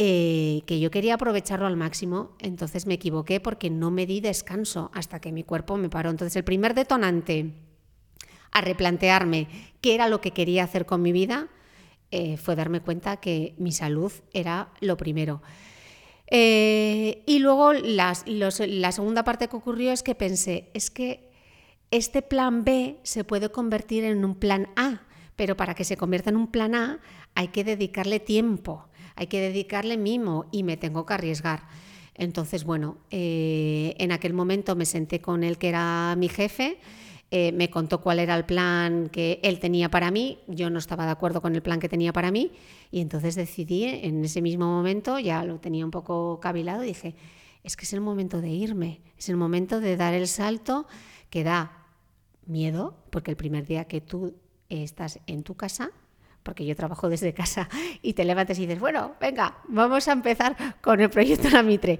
eh, 0.00 0.62
que 0.64 0.78
yo 0.78 0.92
quería 0.92 1.14
aprovecharlo 1.14 1.66
al 1.66 1.76
máximo, 1.76 2.36
entonces 2.38 2.86
me 2.86 2.94
equivoqué 2.94 3.40
porque 3.40 3.68
no 3.68 3.90
me 3.90 4.06
di 4.06 4.20
descanso 4.20 4.92
hasta 4.94 5.20
que 5.20 5.32
mi 5.32 5.42
cuerpo 5.42 5.76
me 5.76 5.88
paró. 5.88 6.10
Entonces 6.10 6.36
el 6.36 6.44
primer 6.44 6.72
detonante 6.74 7.50
a 8.52 8.60
replantearme 8.60 9.48
qué 9.80 9.96
era 9.96 10.06
lo 10.06 10.20
que 10.20 10.30
quería 10.30 10.62
hacer 10.62 10.86
con 10.86 11.02
mi 11.02 11.10
vida 11.10 11.48
eh, 12.12 12.36
fue 12.36 12.54
darme 12.54 12.78
cuenta 12.80 13.16
que 13.16 13.56
mi 13.58 13.72
salud 13.72 14.12
era 14.32 14.68
lo 14.78 14.96
primero. 14.96 15.42
Eh, 16.28 17.24
y 17.26 17.40
luego 17.40 17.72
la 17.72 18.14
segunda 18.14 19.24
parte 19.24 19.48
que 19.48 19.56
ocurrió 19.56 19.90
es 19.90 20.04
que 20.04 20.14
pensé, 20.14 20.70
es 20.74 20.92
que 20.92 21.28
este 21.90 22.22
plan 22.22 22.62
B 22.62 23.00
se 23.02 23.24
puede 23.24 23.50
convertir 23.50 24.04
en 24.04 24.24
un 24.24 24.36
plan 24.36 24.68
A, 24.76 25.02
pero 25.34 25.56
para 25.56 25.74
que 25.74 25.82
se 25.82 25.96
convierta 25.96 26.30
en 26.30 26.36
un 26.36 26.52
plan 26.52 26.76
A 26.76 27.00
hay 27.34 27.48
que 27.48 27.64
dedicarle 27.64 28.20
tiempo 28.20 28.87
hay 29.18 29.26
que 29.26 29.40
dedicarle 29.40 29.96
mimo 29.96 30.46
y 30.52 30.62
me 30.62 30.76
tengo 30.76 31.04
que 31.04 31.14
arriesgar. 31.14 31.62
Entonces, 32.14 32.62
bueno, 32.62 32.98
eh, 33.10 33.96
en 33.98 34.12
aquel 34.12 34.32
momento 34.32 34.76
me 34.76 34.86
senté 34.86 35.20
con 35.20 35.42
él 35.42 35.58
que 35.58 35.68
era 35.68 36.14
mi 36.16 36.28
jefe, 36.28 36.78
eh, 37.32 37.50
me 37.50 37.68
contó 37.68 38.00
cuál 38.00 38.20
era 38.20 38.36
el 38.36 38.44
plan 38.44 39.08
que 39.08 39.40
él 39.42 39.58
tenía 39.58 39.90
para 39.90 40.12
mí, 40.12 40.38
yo 40.46 40.70
no 40.70 40.78
estaba 40.78 41.04
de 41.04 41.10
acuerdo 41.10 41.42
con 41.42 41.56
el 41.56 41.62
plan 41.62 41.80
que 41.80 41.88
tenía 41.88 42.12
para 42.12 42.30
mí 42.30 42.52
y 42.92 43.00
entonces 43.00 43.34
decidí 43.34 43.84
en 43.84 44.24
ese 44.24 44.40
mismo 44.40 44.66
momento, 44.66 45.18
ya 45.18 45.44
lo 45.44 45.58
tenía 45.58 45.84
un 45.84 45.90
poco 45.90 46.38
cavilado, 46.40 46.82
dije, 46.82 47.16
es 47.64 47.76
que 47.76 47.84
es 47.84 47.92
el 47.92 48.00
momento 48.00 48.40
de 48.40 48.50
irme, 48.50 49.00
es 49.18 49.28
el 49.28 49.36
momento 49.36 49.80
de 49.80 49.96
dar 49.96 50.14
el 50.14 50.28
salto 50.28 50.86
que 51.28 51.42
da 51.42 51.86
miedo, 52.46 52.94
porque 53.10 53.32
el 53.32 53.36
primer 53.36 53.66
día 53.66 53.84
que 53.86 54.00
tú 54.00 54.36
estás 54.68 55.18
en 55.26 55.42
tu 55.42 55.54
casa, 55.54 55.90
porque 56.48 56.64
yo 56.64 56.74
trabajo 56.74 57.10
desde 57.10 57.34
casa, 57.34 57.68
y 58.00 58.14
te 58.14 58.24
levantas 58.24 58.58
y 58.58 58.62
dices, 58.62 58.80
bueno, 58.80 59.12
venga, 59.20 59.58
vamos 59.68 60.08
a 60.08 60.12
empezar 60.12 60.56
con 60.80 60.98
el 60.98 61.10
proyecto 61.10 61.50
La 61.50 61.62
Mitre. 61.62 61.98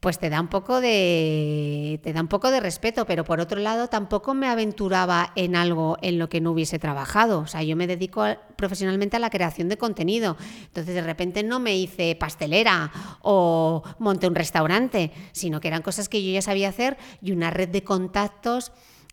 Pues 0.00 0.18
te 0.18 0.28
da 0.28 0.40
un 0.40 0.48
poco 0.48 0.80
de 0.80 2.00
te 2.02 2.12
da 2.12 2.20
un 2.20 2.26
poco 2.26 2.50
de 2.50 2.58
respeto, 2.58 3.06
pero 3.06 3.22
por 3.22 3.38
otro 3.38 3.60
lado 3.60 3.86
tampoco 3.86 4.34
me 4.34 4.48
aventuraba 4.48 5.30
en 5.36 5.54
algo 5.54 5.98
en 6.02 6.18
lo 6.18 6.28
que 6.28 6.40
no 6.40 6.50
hubiese 6.50 6.80
trabajado. 6.80 7.40
O 7.40 7.46
sea, 7.46 7.62
yo 7.62 7.76
me 7.76 7.86
dedico 7.86 8.24
profesionalmente 8.56 9.16
a 9.16 9.20
la 9.20 9.30
creación 9.30 9.68
de 9.68 9.78
contenido. 9.78 10.36
Entonces, 10.64 10.94
de 10.94 11.02
repente 11.02 11.44
no 11.44 11.60
me 11.60 11.76
hice 11.76 12.16
pastelera 12.16 12.90
o 13.22 13.84
monté 14.00 14.26
un 14.26 14.34
restaurante, 14.34 15.12
sino 15.30 15.60
que 15.60 15.68
eran 15.68 15.82
cosas 15.82 16.08
que 16.08 16.24
yo 16.24 16.32
ya 16.32 16.42
sabía 16.42 16.70
hacer 16.70 16.96
y 17.22 17.30
una 17.30 17.50
red 17.50 17.68
de 17.68 17.84
contactos 17.84 18.72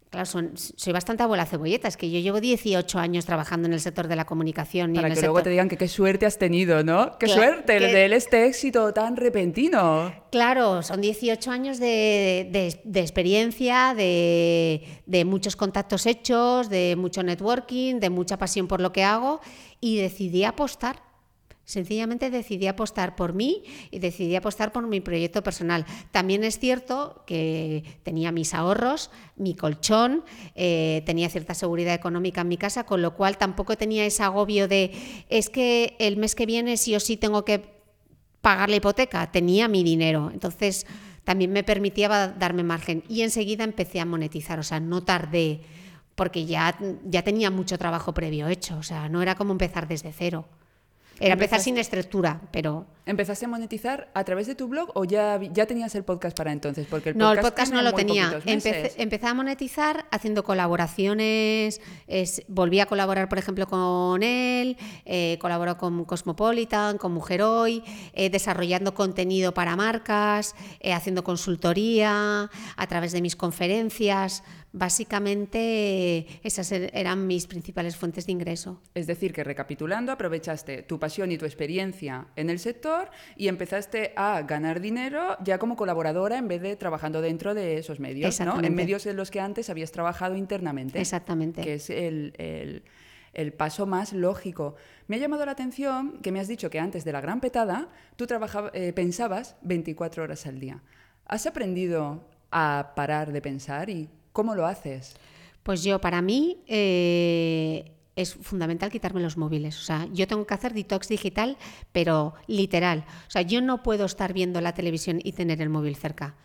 Claro, 0.09 0.25
soy 0.25 0.93
bastante 0.93 1.23
abuela 1.23 1.45
cebolleta, 1.45 1.87
es 1.87 1.97
que 1.97 2.09
yo 2.09 2.19
llevo 2.19 2.39
18 2.39 2.97
años 2.97 3.25
trabajando 3.25 3.67
en 3.67 3.73
el 3.73 3.81
sector 3.81 4.07
de 4.07 4.15
la 4.15 4.25
comunicación. 4.25 4.93
Para 4.93 5.09
y 5.09 5.13
que 5.13 5.21
luego 5.21 5.43
te 5.43 5.49
digan 5.49 5.67
que 5.67 5.77
qué 5.77 5.87
suerte 5.89 6.25
has 6.25 6.37
tenido, 6.37 6.83
¿no? 6.83 7.17
¡Qué 7.17 7.27
suerte 7.27 7.79
de 7.79 8.05
este 8.15 8.45
éxito 8.45 8.93
tan 8.93 9.17
repentino! 9.17 10.13
Claro, 10.31 10.81
son 10.81 11.01
18 11.01 11.51
años 11.51 11.79
de, 11.79 12.79
experiencia, 12.93 13.93
de, 13.95 15.01
de 15.05 15.25
muchos 15.25 15.55
contactos 15.55 16.05
hechos, 16.05 16.69
de 16.69 16.95
mucho 16.97 17.21
networking, 17.21 17.99
de 17.99 18.09
mucha 18.09 18.37
pasión 18.37 18.67
por 18.67 18.79
lo 18.79 18.93
que 18.93 19.03
hago 19.03 19.41
y 19.81 19.97
decidí 19.97 20.45
apostar 20.45 21.06
Sencillamente 21.67 22.29
decidí 22.29 22.65
apostar 22.67 23.17
por 23.17 23.33
mí 23.33 23.61
y 23.91 23.99
decidí 23.99 24.37
apostar 24.37 24.71
por 24.71 24.87
mi 24.87 25.01
proyecto 25.01 25.43
personal. 25.43 25.85
También 26.11 26.45
es 26.45 26.59
cierto 26.59 27.25
que 27.27 27.83
tenía 28.03 28.31
mis 28.31 28.53
ahorros, 28.53 29.11
mi 29.35 29.53
colchón, 29.53 30.23
eh, 30.55 31.03
tenía 31.05 31.27
cierta 31.27 31.53
seguridad 31.53 31.93
económica 31.93 32.39
en 32.39 32.47
mi 32.47 32.55
casa, 32.55 32.85
con 32.85 33.01
lo 33.01 33.15
cual 33.15 33.37
tampoco 33.37 33.75
tenía 33.75 34.05
ese 34.05 34.23
agobio 34.23 34.69
de 34.69 34.93
es 35.27 35.49
que 35.49 35.97
el 35.99 36.15
mes 36.15 36.35
que 36.35 36.45
viene 36.45 36.77
sí 36.77 36.95
o 36.95 37.01
sí 37.01 37.17
tengo 37.17 37.43
que 37.43 37.61
pagar 38.39 38.69
la 38.69 38.77
hipoteca. 38.77 39.29
Tenía 39.29 39.67
mi 39.67 39.83
dinero. 39.83 40.31
Entonces 40.31 40.87
también 41.25 41.51
me 41.51 41.65
permitía 41.65 42.29
darme 42.29 42.63
margen. 42.63 43.03
Y 43.09 43.23
enseguida 43.23 43.65
empecé 43.65 43.99
a 43.99 44.05
monetizar, 44.05 44.57
o 44.57 44.63
sea, 44.63 44.79
no 44.79 45.03
tardé 45.03 45.59
porque 46.15 46.45
ya, 46.45 46.79
ya 47.03 47.23
tenía 47.23 47.51
mucho 47.51 47.77
trabajo 47.77 48.13
previo 48.13 48.47
hecho, 48.47 48.77
o 48.77 48.83
sea, 48.83 49.09
no 49.09 49.21
era 49.21 49.35
como 49.35 49.51
empezar 49.51 49.89
desde 49.89 50.13
cero. 50.13 50.47
Era 51.19 51.33
empezar 51.33 51.59
sin 51.59 51.77
estructura, 51.77 52.41
pero... 52.51 52.85
¿Empezaste 53.07 53.45
a 53.45 53.47
monetizar 53.47 54.09
a 54.13 54.25
través 54.25 54.47
de 54.47 54.55
tu 54.55 54.67
blog 54.67 54.91
o 54.93 55.05
ya, 55.05 55.39
ya 55.53 55.65
tenías 55.65 55.95
el 55.95 56.03
podcast 56.03 56.35
para 56.35 56.51
entonces? 56.51 56.87
Porque 56.89 57.11
el 57.11 57.17
no, 57.17 57.31
el 57.31 57.39
podcast 57.39 57.71
no 57.71 57.81
lo 57.81 57.93
tenía. 57.93 58.41
Empecé, 58.45 59.25
a 59.25 59.33
monetizar 59.33 60.05
haciendo 60.11 60.43
colaboraciones, 60.43 61.79
volví 62.49 62.81
a 62.81 62.85
colaborar, 62.85 63.29
por 63.29 63.37
ejemplo, 63.37 63.65
con 63.65 64.23
él, 64.23 64.75
eh, 65.05 65.37
colaboró 65.39 65.77
con 65.77 66.03
Cosmopolitan, 66.03 66.97
con 66.97 67.13
Mujer 67.13 67.43
Hoy, 67.43 67.81
eh, 68.11 68.29
desarrollando 68.29 68.93
contenido 68.93 69.53
para 69.53 69.77
marcas, 69.77 70.53
eh, 70.81 70.91
haciendo 70.91 71.23
consultoría, 71.23 72.51
a 72.75 72.87
través 72.87 73.13
de 73.13 73.21
mis 73.21 73.37
conferencias. 73.37 74.43
Básicamente 74.73 76.27
esas 76.43 76.71
er, 76.73 76.91
eran 76.93 77.25
mis 77.25 77.47
principales 77.47 77.95
fuentes 77.95 78.25
de 78.25 78.33
ingreso. 78.33 78.81
Es 78.93 79.07
decir, 79.07 79.31
que 79.31 79.45
recapitulando, 79.45 80.11
aprovechaste 80.11 80.83
tu 80.83 80.99
pasión 80.99 81.31
y 81.31 81.37
tu 81.37 81.45
experiencia 81.45 82.27
en 82.35 82.49
el 82.49 82.59
sector 82.59 82.96
y 83.35 83.47
empezaste 83.47 84.13
a 84.15 84.41
ganar 84.43 84.79
dinero 84.81 85.37
ya 85.43 85.57
como 85.57 85.75
colaboradora 85.75 86.37
en 86.37 86.47
vez 86.47 86.61
de 86.61 86.75
trabajando 86.75 87.21
dentro 87.21 87.53
de 87.53 87.77
esos 87.77 87.99
medios, 87.99 88.39
¿no? 88.45 88.51
En 88.67 88.75
medios 88.75 89.05
en 89.05 89.15
los 89.17 89.31
que 89.31 89.39
antes 89.39 89.69
habías 89.69 89.91
trabajado 89.91 90.35
internamente. 90.35 90.99
Exactamente. 90.99 91.61
Que 91.61 91.73
es 91.75 91.89
el, 91.89 92.33
el- 92.37 92.83
el 93.33 93.53
paso 93.53 93.85
más 93.85 94.13
lógico. 94.13 94.75
Me 95.07 95.17
ha 95.17 95.19
llamado 95.19 95.45
la 95.45 95.51
atención 95.51 96.17
que 96.23 96.31
me 96.31 96.39
has 96.39 96.47
dicho 96.47 96.71
que 96.71 96.79
antes 96.79 97.05
de 97.05 97.11
la 97.11 97.21
gran 97.21 97.39
petada 97.39 97.89
tú 98.15 98.25
trabajaba- 98.25 98.71
eh, 98.73 98.93
pensabas 98.93 99.57
24 99.61 100.23
horas 100.23 100.47
al 100.47 100.59
día. 100.59 100.81
¿Has 101.25 101.45
aprendido 101.45 102.23
a 102.51 102.93
parar 102.95 103.31
de 103.31 103.41
pensar 103.41 103.91
y 103.91 104.09
cómo 104.31 104.55
lo 104.55 104.65
haces? 104.65 105.15
Pues 105.61 105.83
yo, 105.83 105.99
para 106.01 106.21
mí, 106.23 106.63
eh, 106.67 107.91
es 108.17 108.33
fundamental 108.33 108.91
quitarme 108.91 109.21
los 109.21 109.37
móviles. 109.37 109.79
O 109.79 109.83
sea, 109.83 110.07
yo 110.11 110.27
tengo 110.27 110.45
que 110.45 110.53
hacer 110.53 110.73
detox 110.73 111.07
digital, 111.07 111.57
pero 111.93 112.33
literal. 112.47 113.05
O 113.27 113.31
sea, 113.31 113.43
yo 113.43 113.61
no 113.61 113.83
puedo 113.83 114.05
estar 114.05 114.33
viendo 114.33 114.59
la 114.59 114.73
televisión 114.73 115.21
y 115.23 115.31
tener 115.31 115.61
el 115.61 115.69
móvil 115.69 115.95
cerca. 115.95 116.35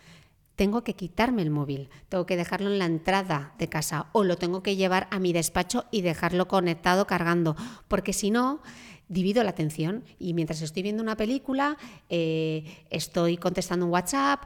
Tengo 0.55 0.85
que 0.85 0.95
quitarme 0.95 1.43
el 1.43 1.51
móvil, 1.51 1.89
tengo 2.09 2.27
que 2.27 2.37
dejarlo 2.37 2.71
en 2.71 2.79
la 2.79 2.85
entrada 2.85 3.55
de 3.59 3.69
casa 3.69 4.07
o 4.13 4.23
lo 4.23 4.37
tengo 4.37 4.63
que 4.63 4.77
llevar 4.77 5.09
a 5.11 5.19
mi 5.19 5.33
despacho 5.33 5.87
y 5.91 6.03
dejarlo 6.03 6.47
conectado 6.47 7.07
cargando, 7.07 7.57
porque 7.89 8.13
si 8.13 8.31
no, 8.31 8.61
divido 9.09 9.43
la 9.43 9.51
atención 9.51 10.05
y 10.19 10.35
mientras 10.35 10.61
estoy 10.61 10.83
viendo 10.83 11.03
una 11.03 11.17
película, 11.17 11.79
eh, 12.11 12.85
estoy 12.91 13.39
contestando 13.39 13.87
un 13.87 13.93
WhatsApp, 13.93 14.43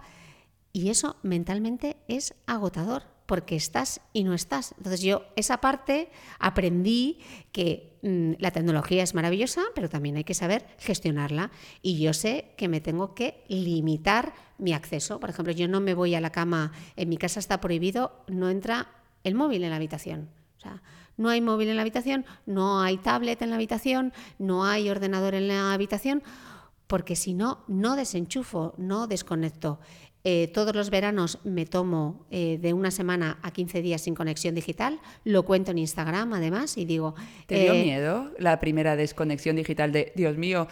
y 0.77 0.91
eso 0.91 1.17
mentalmente 1.23 1.97
es 2.07 2.35
agotador, 2.45 3.05
porque 3.27 3.57
estás 3.57 4.01
y 4.13 4.25
no 4.25 4.35
estás. 4.35 4.75
Entonces 4.79 5.01
yo 5.01 5.25
esa 5.37 5.59
parte 5.59 6.11
aprendí 6.39 7.19
que 7.53 7.99
mm, 8.03 8.35
la 8.39 8.53
tecnología 8.53 9.03
es 9.03 9.15
maravillosa, 9.15 9.63
pero 9.75 9.89
también 9.89 10.17
hay 10.17 10.25
que 10.25 10.35
saber 10.35 10.67
gestionarla. 10.79 11.51
Y 11.83 11.99
yo 11.99 12.13
sé 12.13 12.55
que 12.57 12.69
me 12.69 12.81
tengo 12.81 13.15
que 13.15 13.45
limitar 13.49 14.33
mi 14.59 14.73
acceso. 14.73 15.21
Por 15.21 15.31
ejemplo, 15.31 15.53
yo 15.53 15.69
no 15.69 15.81
me 15.81 15.95
voy 15.95 16.15
a 16.15 16.21
la 16.21 16.31
cama, 16.31 16.73
en 16.95 17.09
mi 17.09 17.17
casa 17.17 17.41
está 17.41 17.61
prohibido, 17.61 18.25
no 18.29 18.49
entra 18.49 18.89
el 19.25 19.35
móvil 19.35 19.65
en 19.65 19.71
la 19.71 19.77
habitación. 19.77 20.31
O 20.57 20.61
sea, 20.61 20.83
no 21.17 21.29
hay 21.29 21.41
móvil 21.41 21.69
en 21.69 21.77
la 21.77 21.83
habitación, 21.83 22.25
no 22.47 22.81
hay 22.81 22.99
tablet 22.99 23.43
en 23.43 23.51
la 23.51 23.57
habitación, 23.57 24.13
no 24.39 24.65
hay 24.65 24.89
ordenador 24.89 25.35
en 25.35 25.49
la 25.49 25.73
habitación, 25.73 26.23
porque 26.87 27.17
si 27.17 27.35
no, 27.35 27.65
no 27.67 27.97
desenchufo, 27.97 28.75
no 28.77 29.07
desconecto. 29.07 29.81
Eh, 30.29 30.49
todos 30.53 30.75
los 30.75 30.91
veranos 30.91 31.39
me 31.45 31.67
tomo 31.67 32.27
eh, 32.33 32.59
de 32.61 32.73
una 32.73 32.91
semana 32.91 33.39
a 33.43 33.53
15 33.53 33.81
días 33.81 34.01
sin 34.01 34.17
conexión 34.17 34.57
digital, 34.57 34.99
lo 35.23 35.45
cuento 35.45 35.71
en 35.71 35.79
Instagram 35.79 36.33
además 36.33 36.77
y 36.77 36.85
digo... 36.85 37.15
¿Te 37.47 37.61
dio 37.61 37.75
eh, 37.75 37.85
miedo 37.85 38.33
la 38.41 38.59
primera 38.59 38.97
desconexión 38.97 39.55
digital 39.55 39.93
de, 39.93 40.13
Dios 40.17 40.37
mío, 40.37 40.67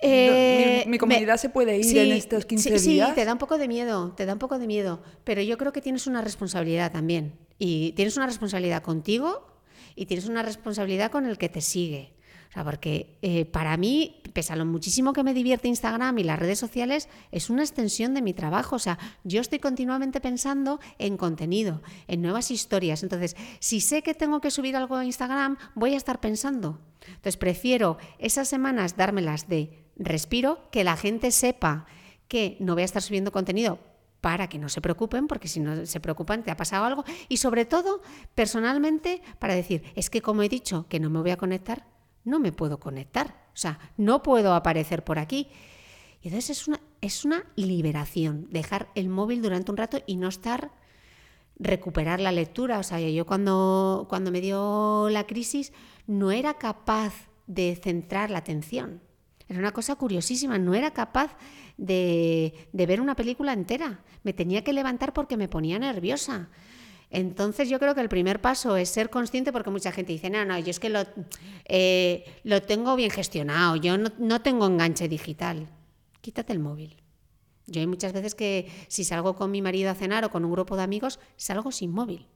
Eh, 0.00 0.82
mi, 0.86 0.90
mi 0.92 0.98
comunidad 0.98 1.34
me- 1.34 1.38
se 1.38 1.48
puede 1.50 1.76
ir 1.78 1.84
sí, 1.84 1.98
en 1.98 2.10
estos 2.12 2.44
15 2.44 2.78
sí, 2.80 2.90
días? 2.90 3.10
Sí, 3.10 3.14
te 3.14 3.24
da 3.24 3.32
un 3.34 3.38
poco 3.38 3.56
de 3.56 3.68
miedo, 3.68 4.14
te 4.16 4.26
da 4.26 4.32
un 4.32 4.38
poco 4.40 4.58
de 4.58 4.66
miedo, 4.66 5.00
pero 5.22 5.42
yo 5.42 5.56
creo 5.56 5.72
que 5.72 5.80
tienes 5.80 6.06
una 6.08 6.20
responsabilidad 6.20 6.90
también. 6.90 7.34
Y 7.58 7.92
tienes 7.92 8.16
una 8.16 8.26
responsabilidad 8.26 8.82
contigo 8.82 9.46
y 9.94 10.06
tienes 10.06 10.26
una 10.26 10.42
responsabilidad 10.42 11.10
con 11.12 11.26
el 11.26 11.38
que 11.38 11.48
te 11.50 11.60
sigue. 11.60 12.14
O 12.50 12.52
sea, 12.52 12.64
porque 12.64 13.16
eh, 13.22 13.44
para 13.44 13.76
mí, 13.76 14.22
pese 14.32 14.52
a 14.52 14.56
lo 14.56 14.66
muchísimo 14.66 15.12
que 15.12 15.22
me 15.22 15.34
divierte 15.34 15.68
Instagram 15.68 16.18
y 16.18 16.24
las 16.24 16.36
redes 16.36 16.58
sociales, 16.58 17.08
es 17.30 17.48
una 17.48 17.62
extensión 17.62 18.12
de 18.12 18.22
mi 18.22 18.34
trabajo. 18.34 18.74
O 18.74 18.80
sea, 18.80 18.98
yo 19.22 19.40
estoy 19.40 19.60
continuamente 19.60 20.20
pensando 20.20 20.80
en 20.98 21.16
contenido, 21.16 21.80
en 22.08 22.22
nuevas 22.22 22.50
historias. 22.50 23.04
Entonces, 23.04 23.36
si 23.60 23.80
sé 23.80 24.02
que 24.02 24.14
tengo 24.14 24.40
que 24.40 24.50
subir 24.50 24.74
algo 24.74 24.96
a 24.96 25.04
Instagram, 25.04 25.58
voy 25.76 25.94
a 25.94 25.96
estar 25.96 26.18
pensando. 26.18 26.80
Entonces, 27.06 27.36
prefiero 27.36 27.98
esas 28.18 28.48
semanas 28.48 28.96
dármelas 28.96 29.48
de 29.48 29.84
respiro, 29.96 30.68
que 30.72 30.82
la 30.82 30.96
gente 30.96 31.30
sepa 31.30 31.86
que 32.26 32.56
no 32.58 32.74
voy 32.74 32.82
a 32.82 32.86
estar 32.86 33.02
subiendo 33.02 33.30
contenido 33.30 33.78
para 34.20 34.48
que 34.48 34.58
no 34.58 34.68
se 34.68 34.80
preocupen, 34.80 35.28
porque 35.28 35.46
si 35.46 35.60
no 35.60 35.86
se 35.86 36.00
preocupan 36.00 36.42
te 36.42 36.50
ha 36.50 36.56
pasado 36.56 36.84
algo. 36.84 37.04
Y 37.28 37.36
sobre 37.36 37.64
todo, 37.64 38.02
personalmente, 38.34 39.22
para 39.38 39.54
decir, 39.54 39.84
es 39.94 40.10
que 40.10 40.20
como 40.20 40.42
he 40.42 40.48
dicho 40.48 40.86
que 40.88 40.98
no 40.98 41.10
me 41.10 41.20
voy 41.20 41.30
a 41.30 41.36
conectar, 41.36 41.86
no 42.24 42.40
me 42.40 42.52
puedo 42.52 42.80
conectar. 42.80 43.48
O 43.52 43.56
sea, 43.56 43.78
no 43.96 44.22
puedo 44.22 44.54
aparecer 44.54 45.04
por 45.04 45.18
aquí. 45.18 45.48
Y 46.22 46.28
entonces 46.28 46.58
es 46.58 46.68
una, 46.68 46.80
es 47.00 47.24
una 47.24 47.44
liberación, 47.56 48.46
dejar 48.50 48.88
el 48.94 49.08
móvil 49.08 49.42
durante 49.42 49.70
un 49.70 49.76
rato 49.76 50.02
y 50.06 50.16
no 50.16 50.28
estar 50.28 50.70
recuperar 51.58 52.20
la 52.20 52.32
lectura. 52.32 52.78
O 52.78 52.82
sea, 52.82 53.00
yo 53.00 53.26
cuando, 53.26 54.06
cuando 54.08 54.30
me 54.30 54.40
dio 54.40 55.08
la 55.10 55.26
crisis 55.26 55.72
no 56.06 56.30
era 56.30 56.54
capaz 56.54 57.14
de 57.46 57.78
centrar 57.80 58.30
la 58.30 58.38
atención. 58.38 59.00
Era 59.48 59.58
una 59.58 59.72
cosa 59.72 59.96
curiosísima, 59.96 60.58
no 60.58 60.74
era 60.74 60.92
capaz 60.92 61.36
de, 61.76 62.68
de 62.72 62.86
ver 62.86 63.00
una 63.00 63.16
película 63.16 63.52
entera. 63.52 64.04
Me 64.22 64.32
tenía 64.32 64.62
que 64.62 64.72
levantar 64.72 65.12
porque 65.12 65.36
me 65.36 65.48
ponía 65.48 65.78
nerviosa. 65.78 66.50
Entonces 67.10 67.68
yo 67.68 67.78
creo 67.80 67.94
que 67.94 68.00
el 68.00 68.08
primer 68.08 68.40
paso 68.40 68.76
es 68.76 68.88
ser 68.88 69.10
consciente 69.10 69.52
porque 69.52 69.70
mucha 69.70 69.90
gente 69.90 70.12
dice, 70.12 70.30
no, 70.30 70.44
no, 70.44 70.58
yo 70.58 70.70
es 70.70 70.78
que 70.78 70.90
lo, 70.90 71.00
eh, 71.64 72.24
lo 72.44 72.62
tengo 72.62 72.94
bien 72.94 73.10
gestionado, 73.10 73.76
yo 73.76 73.98
no, 73.98 74.10
no 74.18 74.40
tengo 74.42 74.66
enganche 74.66 75.08
digital. 75.08 75.68
Quítate 76.20 76.52
el 76.52 76.60
móvil. 76.60 76.96
Yo 77.66 77.80
hay 77.80 77.86
muchas 77.86 78.12
veces 78.12 78.34
que 78.34 78.70
si 78.88 79.04
salgo 79.04 79.34
con 79.34 79.50
mi 79.50 79.62
marido 79.62 79.90
a 79.90 79.94
cenar 79.94 80.24
o 80.24 80.30
con 80.30 80.44
un 80.44 80.52
grupo 80.52 80.76
de 80.76 80.82
amigos, 80.82 81.18
salgo 81.36 81.72
sin 81.72 81.90
móvil, 81.90 82.26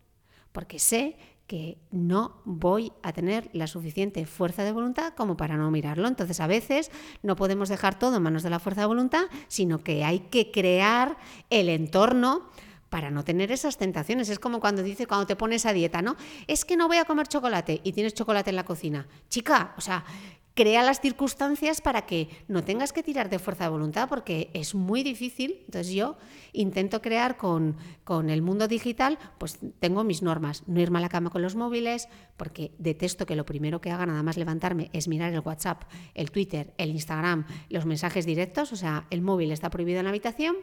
porque 0.52 0.78
sé 0.78 1.16
que 1.46 1.78
no 1.90 2.40
voy 2.44 2.92
a 3.02 3.12
tener 3.12 3.50
la 3.52 3.66
suficiente 3.66 4.24
fuerza 4.26 4.64
de 4.64 4.72
voluntad 4.72 5.12
como 5.14 5.36
para 5.36 5.56
no 5.56 5.70
mirarlo. 5.70 6.08
Entonces 6.08 6.40
a 6.40 6.46
veces 6.46 6.90
no 7.22 7.36
podemos 7.36 7.68
dejar 7.68 7.98
todo 7.98 8.16
en 8.16 8.22
manos 8.22 8.42
de 8.42 8.50
la 8.50 8.58
fuerza 8.58 8.82
de 8.82 8.86
voluntad, 8.86 9.24
sino 9.48 9.82
que 9.82 10.04
hay 10.04 10.20
que 10.20 10.50
crear 10.50 11.18
el 11.50 11.68
entorno 11.68 12.48
para 12.94 13.10
no 13.10 13.24
tener 13.24 13.50
esas 13.50 13.76
tentaciones. 13.76 14.28
Es 14.28 14.38
como 14.38 14.60
cuando 14.60 14.84
dice, 14.84 15.08
cuando 15.08 15.26
te 15.26 15.34
pones 15.34 15.66
a 15.66 15.72
dieta, 15.72 16.00
¿no? 16.00 16.14
Es 16.46 16.64
que 16.64 16.76
no 16.76 16.86
voy 16.86 16.98
a 16.98 17.04
comer 17.04 17.26
chocolate 17.26 17.80
y 17.82 17.92
tienes 17.92 18.14
chocolate 18.14 18.50
en 18.50 18.54
la 18.54 18.64
cocina. 18.64 19.08
Chica, 19.28 19.74
o 19.76 19.80
sea, 19.80 20.04
crea 20.54 20.84
las 20.84 21.00
circunstancias 21.00 21.80
para 21.80 22.06
que 22.06 22.28
no 22.46 22.62
tengas 22.62 22.92
que 22.92 23.02
tirar 23.02 23.30
de 23.30 23.40
fuerza 23.40 23.64
de 23.64 23.70
voluntad 23.70 24.08
porque 24.08 24.48
es 24.54 24.76
muy 24.76 25.02
difícil. 25.02 25.62
Entonces 25.64 25.92
yo 25.92 26.16
intento 26.52 27.02
crear 27.02 27.36
con, 27.36 27.76
con 28.04 28.30
el 28.30 28.42
mundo 28.42 28.68
digital, 28.68 29.18
pues 29.38 29.58
tengo 29.80 30.04
mis 30.04 30.22
normas. 30.22 30.62
No 30.68 30.80
irme 30.80 30.98
a 30.98 31.02
la 31.02 31.08
cama 31.08 31.30
con 31.30 31.42
los 31.42 31.56
móviles 31.56 32.08
porque 32.36 32.70
detesto 32.78 33.26
que 33.26 33.34
lo 33.34 33.44
primero 33.44 33.80
que 33.80 33.90
haga 33.90 34.06
nada 34.06 34.22
más 34.22 34.36
levantarme 34.36 34.90
es 34.92 35.08
mirar 35.08 35.32
el 35.32 35.40
WhatsApp, 35.40 35.82
el 36.14 36.30
Twitter, 36.30 36.72
el 36.78 36.90
Instagram, 36.90 37.44
los 37.70 37.86
mensajes 37.86 38.24
directos. 38.24 38.72
O 38.72 38.76
sea, 38.76 39.08
el 39.10 39.20
móvil 39.20 39.50
está 39.50 39.68
prohibido 39.68 39.98
en 39.98 40.04
la 40.04 40.10
habitación. 40.10 40.54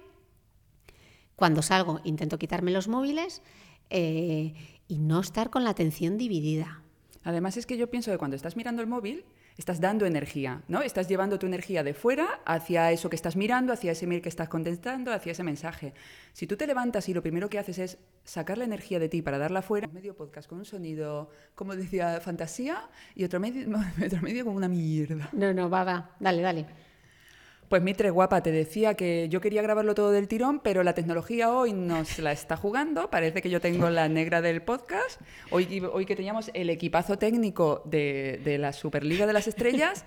Cuando 1.42 1.64
salgo 1.64 2.02
intento 2.04 2.38
quitarme 2.38 2.70
los 2.70 2.88
móviles 2.88 3.42
eh, 3.90 4.54
y 4.88 5.00
no 5.00 5.22
estar 5.22 5.50
con 5.50 5.64
la 5.64 5.72
atención 5.72 6.20
dividida. 6.20 6.84
Además 7.24 7.58
es 7.58 7.66
que 7.66 7.78
yo 7.78 7.90
pienso 7.90 8.12
que 8.12 8.20
cuando 8.20 8.36
estás 8.36 8.56
mirando 8.56 8.84
el 8.84 8.88
móvil, 8.88 9.26
estás 9.58 9.82
dando 9.82 10.06
energía, 10.06 10.62
¿no? 10.68 10.84
Estás 10.84 11.08
llevando 11.08 11.40
tu 11.40 11.48
energía 11.48 11.84
de 11.84 11.96
fuera 11.96 12.42
hacia 12.46 12.92
eso 12.92 13.10
que 13.10 13.16
estás 13.16 13.36
mirando, 13.36 13.74
hacia 13.74 13.94
ese 13.94 14.06
mail 14.06 14.22
que 14.22 14.30
estás 14.30 14.50
contestando, 14.50 15.12
hacia 15.12 15.32
ese 15.32 15.42
mensaje. 15.42 15.96
Si 16.34 16.46
tú 16.46 16.58
te 16.58 16.68
levantas 16.68 17.10
y 17.10 17.16
lo 17.16 17.24
primero 17.24 17.50
que 17.50 17.58
haces 17.58 17.80
es 17.80 17.98
sacar 18.24 18.60
la 18.60 18.66
energía 18.66 19.00
de 19.00 19.10
ti 19.10 19.24
para 19.24 19.40
darla 19.40 19.64
fuera, 19.64 19.88
medio 19.88 20.16
podcast 20.16 20.48
con 20.48 20.60
un 20.60 20.66
sonido, 20.66 21.32
como 21.56 21.76
decía, 21.76 22.22
fantasía, 22.22 22.88
y 23.16 23.24
otro 23.24 23.40
medio, 23.40 23.68
otro 24.06 24.22
medio 24.22 24.46
como 24.46 24.58
una 24.58 24.70
mierda. 24.70 25.28
No, 25.32 25.52
no, 25.56 25.72
va, 25.72 25.84
va, 25.84 26.16
dale, 26.20 26.44
dale. 26.44 26.91
Pues 27.72 27.82
Mitre, 27.82 28.10
guapa, 28.10 28.44
te 28.44 28.52
decía 28.52 28.96
que 28.96 29.30
yo 29.30 29.40
quería 29.40 29.62
grabarlo 29.62 29.96
todo 29.96 30.12
del 30.12 30.28
tirón, 30.28 30.60
pero 30.60 30.84
la 30.84 30.94
tecnología 30.94 31.54
hoy 31.54 31.72
nos 31.72 32.20
la 32.20 32.34
está 32.34 32.58
jugando. 32.58 33.10
Parece 33.10 33.42
que 33.42 33.50
yo 33.50 33.62
tengo 33.62 33.90
la 33.90 34.10
negra 34.10 34.42
del 34.42 34.62
podcast. 34.62 35.22
Hoy, 35.52 35.82
hoy 35.94 36.06
que 36.06 36.18
teníamos 36.18 36.52
el 36.54 36.70
equipazo 36.70 37.18
técnico 37.18 37.82
de, 37.86 38.42
de 38.44 38.58
la 38.58 38.74
Superliga 38.74 39.26
de 39.26 39.32
las 39.32 39.48
Estrellas, 39.48 40.04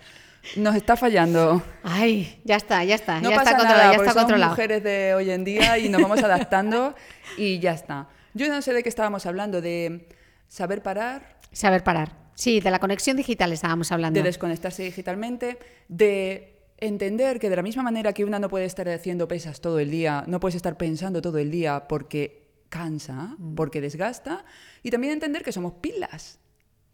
nos 0.56 0.76
está 0.76 0.94
fallando. 0.94 1.62
Ay, 1.82 2.38
ya 2.44 2.56
está, 2.56 2.84
ya 2.84 2.96
está, 2.96 3.22
No 3.22 3.30
ya 3.30 3.36
pasa 3.36 3.52
está 3.52 3.62
nada, 3.62 3.68
controlado, 3.70 3.92
ya 3.92 3.96
porque 3.96 4.08
está 4.10 4.12
somos 4.12 4.24
controlado. 4.24 4.52
mujeres 4.52 4.84
de 4.84 5.14
hoy 5.14 5.30
en 5.30 5.44
día 5.44 5.78
y 5.78 5.88
nos 5.88 6.02
vamos 6.02 6.22
adaptando 6.22 6.94
y 7.38 7.60
ya 7.60 7.72
está. 7.72 8.08
Yo 8.34 8.46
no 8.48 8.60
sé 8.60 8.74
de 8.74 8.82
qué 8.82 8.90
estábamos 8.90 9.24
hablando, 9.24 9.62
de 9.62 10.06
saber 10.48 10.82
parar, 10.82 11.38
Saber 11.50 11.82
parar. 11.82 12.12
Sí, 12.34 12.60
de 12.60 12.70
la 12.70 12.78
conexión 12.78 13.16
digital 13.16 13.52
estábamos 13.52 13.90
hablando. 13.90 14.18
de 14.18 14.24
desconectarse 14.24 14.82
digitalmente, 14.82 15.56
de 15.88 16.53
entender 16.78 17.38
que 17.38 17.48
de 17.50 17.56
la 17.56 17.62
misma 17.62 17.82
manera 17.82 18.12
que 18.12 18.24
una 18.24 18.38
no 18.38 18.48
puede 18.48 18.64
estar 18.64 18.88
haciendo 18.88 19.28
pesas 19.28 19.60
todo 19.60 19.78
el 19.78 19.90
día, 19.90 20.24
no 20.26 20.40
puedes 20.40 20.54
estar 20.56 20.76
pensando 20.76 21.22
todo 21.22 21.38
el 21.38 21.50
día 21.50 21.86
porque 21.88 22.42
cansa, 22.68 23.36
Mm. 23.38 23.54
porque 23.54 23.80
desgasta, 23.80 24.44
y 24.82 24.90
también 24.90 25.12
entender 25.12 25.42
que 25.44 25.52
somos 25.52 25.74
pilas 25.74 26.40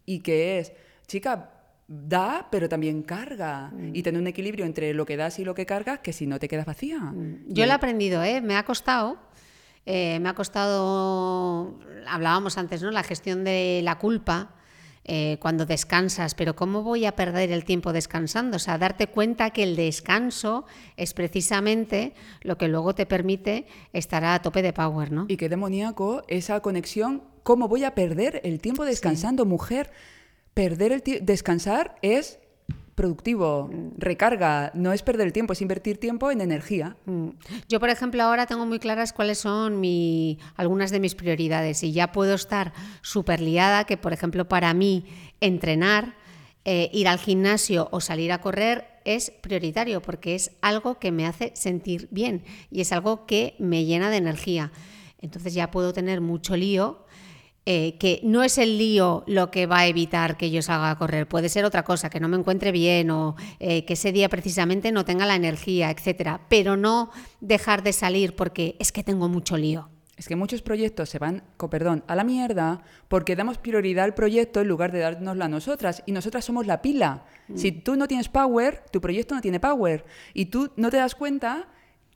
y 0.04 0.20
que 0.20 0.58
es, 0.58 0.72
chica, 1.06 1.50
da, 1.88 2.46
pero 2.52 2.68
también 2.68 3.02
carga, 3.02 3.70
Mm. 3.72 3.94
y 3.96 4.02
tener 4.02 4.20
un 4.20 4.26
equilibrio 4.26 4.64
entre 4.66 4.92
lo 4.94 5.06
que 5.06 5.16
das 5.16 5.38
y 5.38 5.44
lo 5.44 5.54
que 5.54 5.66
cargas, 5.66 6.00
que 6.00 6.12
si 6.12 6.26
no 6.26 6.38
te 6.38 6.46
quedas 6.48 6.66
vacía. 6.66 6.98
Mm. 7.00 7.46
Yo 7.48 7.64
lo 7.66 7.72
he 7.72 7.74
aprendido, 7.74 8.22
¿eh? 8.22 8.40
me 8.40 8.56
ha 8.56 8.64
costado. 8.64 9.18
eh, 9.86 10.20
me 10.20 10.28
ha 10.28 10.34
costado, 10.34 11.78
hablábamos 12.06 12.58
antes, 12.58 12.82
¿no? 12.82 12.90
La 12.90 13.02
gestión 13.02 13.44
de 13.44 13.80
la 13.82 13.96
culpa. 13.98 14.54
Eh, 15.12 15.38
cuando 15.40 15.66
descansas, 15.66 16.36
pero 16.36 16.54
¿cómo 16.54 16.84
voy 16.84 17.04
a 17.04 17.16
perder 17.16 17.50
el 17.50 17.64
tiempo 17.64 17.92
descansando? 17.92 18.58
O 18.58 18.60
sea, 18.60 18.78
darte 18.78 19.08
cuenta 19.08 19.50
que 19.50 19.64
el 19.64 19.74
descanso 19.74 20.66
es 20.96 21.14
precisamente 21.14 22.14
lo 22.42 22.56
que 22.56 22.68
luego 22.68 22.94
te 22.94 23.06
permite 23.06 23.66
estar 23.92 24.24
a 24.24 24.40
tope 24.40 24.62
de 24.62 24.72
power, 24.72 25.10
¿no? 25.10 25.26
Y 25.26 25.36
qué 25.36 25.48
demoníaco 25.48 26.22
esa 26.28 26.60
conexión, 26.60 27.24
¿cómo 27.42 27.66
voy 27.66 27.82
a 27.82 27.96
perder 27.96 28.40
el 28.44 28.60
tiempo 28.60 28.84
descansando, 28.84 29.44
mujer? 29.46 29.90
Perder 30.54 30.92
el 30.92 31.02
tiempo, 31.02 31.24
descansar 31.26 31.96
es 32.02 32.38
productivo, 32.94 33.70
recarga, 33.96 34.70
no 34.74 34.92
es 34.92 35.02
perder 35.02 35.26
el 35.26 35.32
tiempo, 35.32 35.52
es 35.52 35.62
invertir 35.62 35.98
tiempo 35.98 36.30
en 36.30 36.40
energía. 36.40 36.96
Mm. 37.06 37.30
Yo, 37.68 37.80
por 37.80 37.90
ejemplo, 37.90 38.22
ahora 38.22 38.46
tengo 38.46 38.66
muy 38.66 38.78
claras 38.78 39.12
cuáles 39.12 39.38
son 39.38 39.80
mi, 39.80 40.38
algunas 40.56 40.90
de 40.90 41.00
mis 41.00 41.14
prioridades 41.14 41.82
y 41.82 41.92
ya 41.92 42.12
puedo 42.12 42.34
estar 42.34 42.72
súper 43.02 43.40
liada 43.40 43.84
que, 43.84 43.96
por 43.96 44.12
ejemplo, 44.12 44.48
para 44.48 44.74
mí 44.74 45.04
entrenar, 45.40 46.16
eh, 46.64 46.90
ir 46.92 47.08
al 47.08 47.18
gimnasio 47.18 47.88
o 47.90 48.00
salir 48.00 48.32
a 48.32 48.40
correr 48.42 48.86
es 49.06 49.30
prioritario 49.30 50.02
porque 50.02 50.34
es 50.34 50.52
algo 50.60 50.98
que 50.98 51.10
me 51.10 51.26
hace 51.26 51.52
sentir 51.54 52.08
bien 52.10 52.44
y 52.70 52.82
es 52.82 52.92
algo 52.92 53.24
que 53.24 53.54
me 53.58 53.84
llena 53.84 54.10
de 54.10 54.18
energía. 54.18 54.72
Entonces 55.20 55.54
ya 55.54 55.70
puedo 55.70 55.92
tener 55.92 56.20
mucho 56.20 56.56
lío 56.56 57.06
eh, 57.72 57.96
que 57.98 58.18
no 58.24 58.42
es 58.42 58.58
el 58.58 58.78
lío 58.78 59.22
lo 59.28 59.52
que 59.52 59.66
va 59.66 59.78
a 59.78 59.86
evitar 59.86 60.36
que 60.36 60.50
yo 60.50 60.60
salga 60.60 60.90
a 60.90 60.98
correr, 60.98 61.28
puede 61.28 61.48
ser 61.48 61.64
otra 61.64 61.84
cosa, 61.84 62.10
que 62.10 62.18
no 62.18 62.26
me 62.26 62.36
encuentre 62.36 62.72
bien 62.72 63.12
o 63.12 63.36
eh, 63.60 63.84
que 63.84 63.92
ese 63.92 64.10
día 64.10 64.28
precisamente 64.28 64.90
no 64.90 65.04
tenga 65.04 65.24
la 65.24 65.36
energía, 65.36 65.88
etcétera, 65.92 66.40
pero 66.48 66.76
no 66.76 67.12
dejar 67.40 67.84
de 67.84 67.92
salir 67.92 68.34
porque 68.34 68.74
es 68.80 68.90
que 68.90 69.04
tengo 69.04 69.28
mucho 69.28 69.56
lío. 69.56 69.88
Es 70.16 70.26
que 70.26 70.34
muchos 70.34 70.62
proyectos 70.62 71.10
se 71.10 71.20
van, 71.20 71.44
perdón, 71.70 72.02
a 72.08 72.16
la 72.16 72.24
mierda 72.24 72.82
porque 73.06 73.36
damos 73.36 73.58
prioridad 73.58 74.04
al 74.04 74.14
proyecto 74.14 74.60
en 74.60 74.66
lugar 74.66 74.90
de 74.90 74.98
dárnosla 74.98 75.44
a 75.44 75.48
nosotras. 75.48 76.02
Y 76.06 76.12
nosotras 76.12 76.44
somos 76.44 76.66
la 76.66 76.82
pila. 76.82 77.24
Mm. 77.46 77.56
Si 77.56 77.70
tú 77.70 77.94
no 77.94 78.08
tienes 78.08 78.28
power, 78.28 78.82
tu 78.90 79.00
proyecto 79.00 79.36
no 79.36 79.42
tiene 79.42 79.60
power. 79.60 80.04
Y 80.34 80.46
tú 80.46 80.72
no 80.74 80.90
te 80.90 80.96
das 80.96 81.14
cuenta 81.14 81.68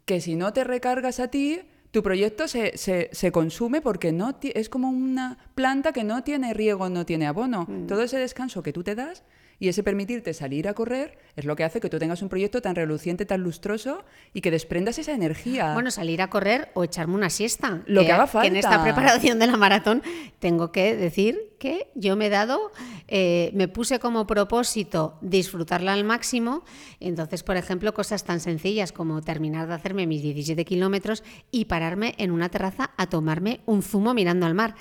que 0.05 0.21
si 0.21 0.35
no 0.35 0.53
te 0.53 0.65
recargas 0.65 1.21
a 1.21 1.29
ti, 1.29 1.61
tu 1.95 2.03
proyecto 2.03 2.49
se, 2.49 2.77
se, 2.77 3.09
se, 3.13 3.31
consume 3.31 3.81
porque 3.81 4.11
no 4.11 4.37
es 4.43 4.69
como 4.69 4.91
una 4.91 5.39
planta 5.55 5.93
que 5.93 6.03
no 6.03 6.25
tiene 6.25 6.53
riego, 6.53 6.89
no 6.89 7.07
tiene 7.07 7.29
abono. 7.29 7.67
Mm. 7.69 7.87
Todo 7.87 8.03
ese 8.03 8.19
descanso 8.19 8.65
que 8.65 8.73
tú 8.73 8.83
te 8.83 8.97
das 8.97 9.23
y 9.59 9.69
ese 9.69 9.83
permitirte 9.83 10.35
salir 10.35 10.69
a 10.69 10.75
correr 10.75 11.19
es 11.37 11.45
lo 11.45 11.57
que 11.57 11.65
hace 11.65 11.81
que 11.81 11.89
tú 11.89 11.99
tengas 11.99 12.23
un 12.23 12.29
proyecto 12.29 12.63
tan 12.63 12.75
reluciente, 12.75 13.27
tan 13.27 13.43
lustroso 13.43 14.05
y 14.33 14.41
que 14.41 14.51
desprendas 14.51 14.99
esa 14.99 15.13
energía. 15.13 15.75
Bueno, 15.75 15.91
salir 15.91 16.23
a 16.23 16.31
correr 16.31 16.71
o 16.75 16.85
echarme 16.85 17.15
una 17.15 17.31
siesta. 17.31 17.83
Lo 17.87 18.03
que, 18.03 18.13
haga 18.13 18.27
falta. 18.27 18.49
en 18.49 18.57
esta 18.57 18.83
preparación 18.83 19.39
de 19.39 19.47
la 19.47 19.57
maratón 19.57 20.03
tengo 20.39 20.73
que 20.73 20.97
decir 20.97 21.55
que 21.59 21.91
yo 21.95 22.17
me 22.17 22.27
he 22.27 22.31
dado, 22.31 22.73
eh, 23.09 23.51
me 23.55 23.69
puse 23.69 23.99
como 23.99 24.27
propósito 24.27 25.19
disfrutarla 25.23 25.93
al 25.93 26.05
máximo. 26.05 26.65
Entonces, 27.01 27.43
por 27.43 27.57
ejemplo, 27.57 27.95
cosas 27.95 28.25
tan 28.25 28.41
sencillas 28.41 28.93
como 28.93 29.23
terminar 29.23 29.67
de 29.67 29.75
hacerme 29.75 30.07
mis 30.07 30.23
17 30.23 30.65
kilómetros 30.65 31.25
y 31.51 31.67
pararme 31.67 32.15
en 32.19 32.31
una 32.31 32.49
terraza 32.49 32.91
a 32.97 33.09
tomarme 33.09 33.61
un 33.67 33.83
zumo 33.83 34.15
mirando 34.15 34.47
al 34.47 34.55
mar. 34.55 34.75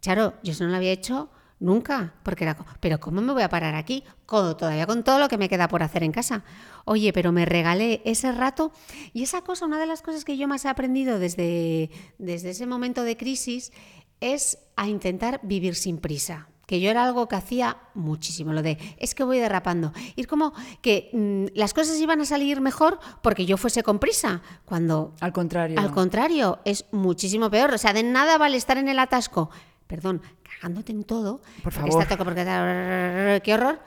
Charo, 0.00 0.34
yo 0.42 0.52
eso 0.52 0.64
no 0.64 0.70
lo 0.70 0.76
había 0.76 0.92
hecho 0.92 1.30
Nunca, 1.62 2.12
porque 2.24 2.42
era, 2.42 2.56
pero 2.80 2.98
¿cómo 2.98 3.20
me 3.20 3.32
voy 3.32 3.44
a 3.44 3.48
parar 3.48 3.76
aquí? 3.76 4.02
todavía 4.26 4.84
con 4.84 5.04
todo 5.04 5.20
lo 5.20 5.28
que 5.28 5.38
me 5.38 5.48
queda 5.48 5.68
por 5.68 5.84
hacer 5.84 6.02
en 6.02 6.10
casa. 6.10 6.42
Oye, 6.84 7.12
pero 7.12 7.30
me 7.30 7.44
regalé 7.44 8.02
ese 8.04 8.32
rato 8.32 8.72
y 9.12 9.22
esa 9.22 9.42
cosa, 9.42 9.66
una 9.66 9.78
de 9.78 9.86
las 9.86 10.02
cosas 10.02 10.24
que 10.24 10.36
yo 10.36 10.48
más 10.48 10.64
he 10.64 10.68
aprendido 10.68 11.20
desde, 11.20 11.90
desde 12.18 12.50
ese 12.50 12.66
momento 12.66 13.04
de 13.04 13.16
crisis 13.16 13.72
es 14.20 14.58
a 14.74 14.88
intentar 14.88 15.38
vivir 15.44 15.76
sin 15.76 15.98
prisa 15.98 16.48
que 16.66 16.80
yo 16.80 16.90
era 16.90 17.04
algo 17.04 17.28
que 17.28 17.36
hacía 17.36 17.76
muchísimo, 17.94 18.54
lo 18.54 18.62
de 18.62 18.78
es 18.96 19.14
que 19.14 19.24
voy 19.24 19.38
derrapando. 19.38 19.92
Ir 20.16 20.26
como 20.26 20.54
que 20.80 21.10
mm, 21.12 21.54
las 21.54 21.74
cosas 21.74 22.00
iban 22.00 22.22
a 22.22 22.24
salir 22.24 22.62
mejor 22.62 22.98
porque 23.20 23.44
yo 23.44 23.58
fuese 23.58 23.82
con 23.82 23.98
prisa, 23.98 24.40
cuando... 24.64 25.14
Al 25.20 25.34
contrario. 25.34 25.78
Al 25.78 25.90
contrario, 25.90 26.60
es 26.64 26.86
muchísimo 26.90 27.50
peor. 27.50 27.74
O 27.74 27.78
sea, 27.78 27.92
de 27.92 28.02
nada 28.02 28.38
vale 28.38 28.56
estar 28.56 28.78
en 28.78 28.88
el 28.88 28.98
atasco 29.00 29.50
perdón, 29.86 30.22
cagándote 30.42 30.92
en 30.92 31.04
todo, 31.04 31.40
por 31.62 31.72
favor, 31.72 32.06
qué 32.06 33.54
horror, 33.54 33.80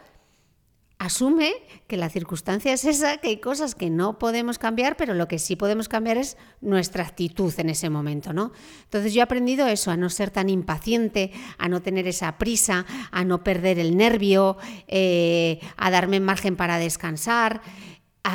asume 0.98 1.54
que 1.88 1.98
la 1.98 2.10
circunstancia 2.10 2.74
es 2.74 2.86
esa, 2.86 3.18
que 3.18 3.30
hay 3.30 3.38
cosas 3.38 3.76
que 3.76 3.90
no 3.90 4.18
podemos 4.18 4.58
cambiar, 4.58 4.96
pero 4.96 5.14
lo 5.14 5.28
que 5.28 5.40
sí 5.40 5.56
podemos 5.56 5.90
cambiar 5.90 6.18
es 6.18 6.38
nuestra 6.62 7.04
actitud 7.04 7.54
en 7.58 7.70
ese 7.70 7.90
momento, 7.90 8.34
¿no? 8.34 8.52
Entonces 8.84 9.14
yo 9.14 9.20
he 9.20 9.24
aprendido 9.24 9.68
eso, 9.68 9.92
a 9.92 9.98
no 9.98 10.10
ser 10.10 10.32
tan 10.32 10.50
impaciente, 10.50 11.32
a 11.58 11.68
no 11.68 11.82
tener 11.82 12.08
esa 12.08 12.38
prisa, 12.38 12.86
a 13.12 13.26
no 13.26 13.44
perder 13.44 13.80
el 13.80 13.98
nervio, 13.98 14.58
eh, 14.88 15.60
a 15.78 15.92
darme 15.92 16.20
margen 16.20 16.56
para 16.56 16.78
descansar. 16.78 17.62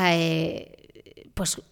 Eh, 0.06 0.76
pues 1.34 1.62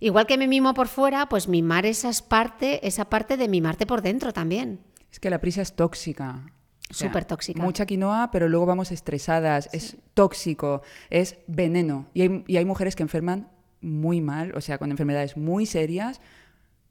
igual 0.00 0.26
que 0.26 0.36
me 0.36 0.48
mimo 0.48 0.74
por 0.74 0.88
fuera, 0.88 1.28
pues 1.28 1.46
mimar 1.46 1.86
esa 1.86 2.10
parte, 2.28 2.86
esa 2.86 3.04
parte 3.04 3.36
de 3.36 3.48
mimarte 3.48 3.86
por 3.86 4.02
dentro 4.02 4.32
también. 4.32 4.80
Es 5.14 5.20
que 5.20 5.30
la 5.30 5.40
prisa 5.40 5.62
es 5.62 5.76
tóxica. 5.76 6.44
Súper 6.90 7.24
tóxica. 7.24 7.62
Mucha 7.62 7.86
quinoa, 7.86 8.32
pero 8.32 8.48
luego 8.48 8.66
vamos 8.66 8.90
estresadas. 8.90 9.68
Es 9.72 9.96
tóxico, 10.12 10.82
es 11.08 11.36
veneno. 11.46 12.08
Y 12.14 12.22
hay, 12.22 12.44
y 12.48 12.56
hay 12.56 12.64
mujeres 12.64 12.96
que 12.96 13.04
enferman 13.04 13.48
muy 13.80 14.20
mal, 14.20 14.52
o 14.56 14.60
sea, 14.60 14.76
con 14.76 14.90
enfermedades 14.90 15.36
muy 15.36 15.66
serias, 15.66 16.20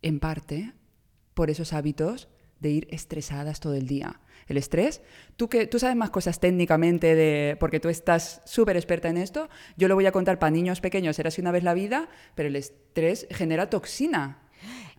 en 0.02 0.22
parte 0.22 0.72
por 1.34 1.50
esos 1.50 1.74
hábitos 1.74 2.30
de 2.62 2.70
ir 2.70 2.88
estresadas 2.92 3.60
todo 3.60 3.74
el 3.74 3.88
día. 3.88 4.22
El 4.48 4.56
estrés, 4.56 5.02
tú 5.36 5.50
que 5.50 5.68
tú 5.68 5.78
sabes 5.78 5.98
más 5.98 6.10
cosas 6.10 6.40
técnicamente 6.40 7.16
de 7.16 7.58
porque 7.60 7.82
tú 7.82 7.90
estás 7.90 8.42
súper 8.46 8.78
experta 8.78 9.10
en 9.10 9.18
esto, 9.18 9.50
yo 9.76 9.90
lo 9.90 9.96
voy 9.96 10.06
a 10.06 10.14
contar 10.14 10.40
para 10.40 10.52
niños 10.52 10.80
pequeños, 10.80 11.20
era 11.20 11.28
así 11.28 11.42
una 11.42 11.52
vez 11.52 11.66
la 11.66 11.74
vida, 11.74 12.08
pero 12.36 12.48
el 12.48 12.56
estrés 12.56 13.28
genera 13.32 13.70
toxina. 13.70 14.40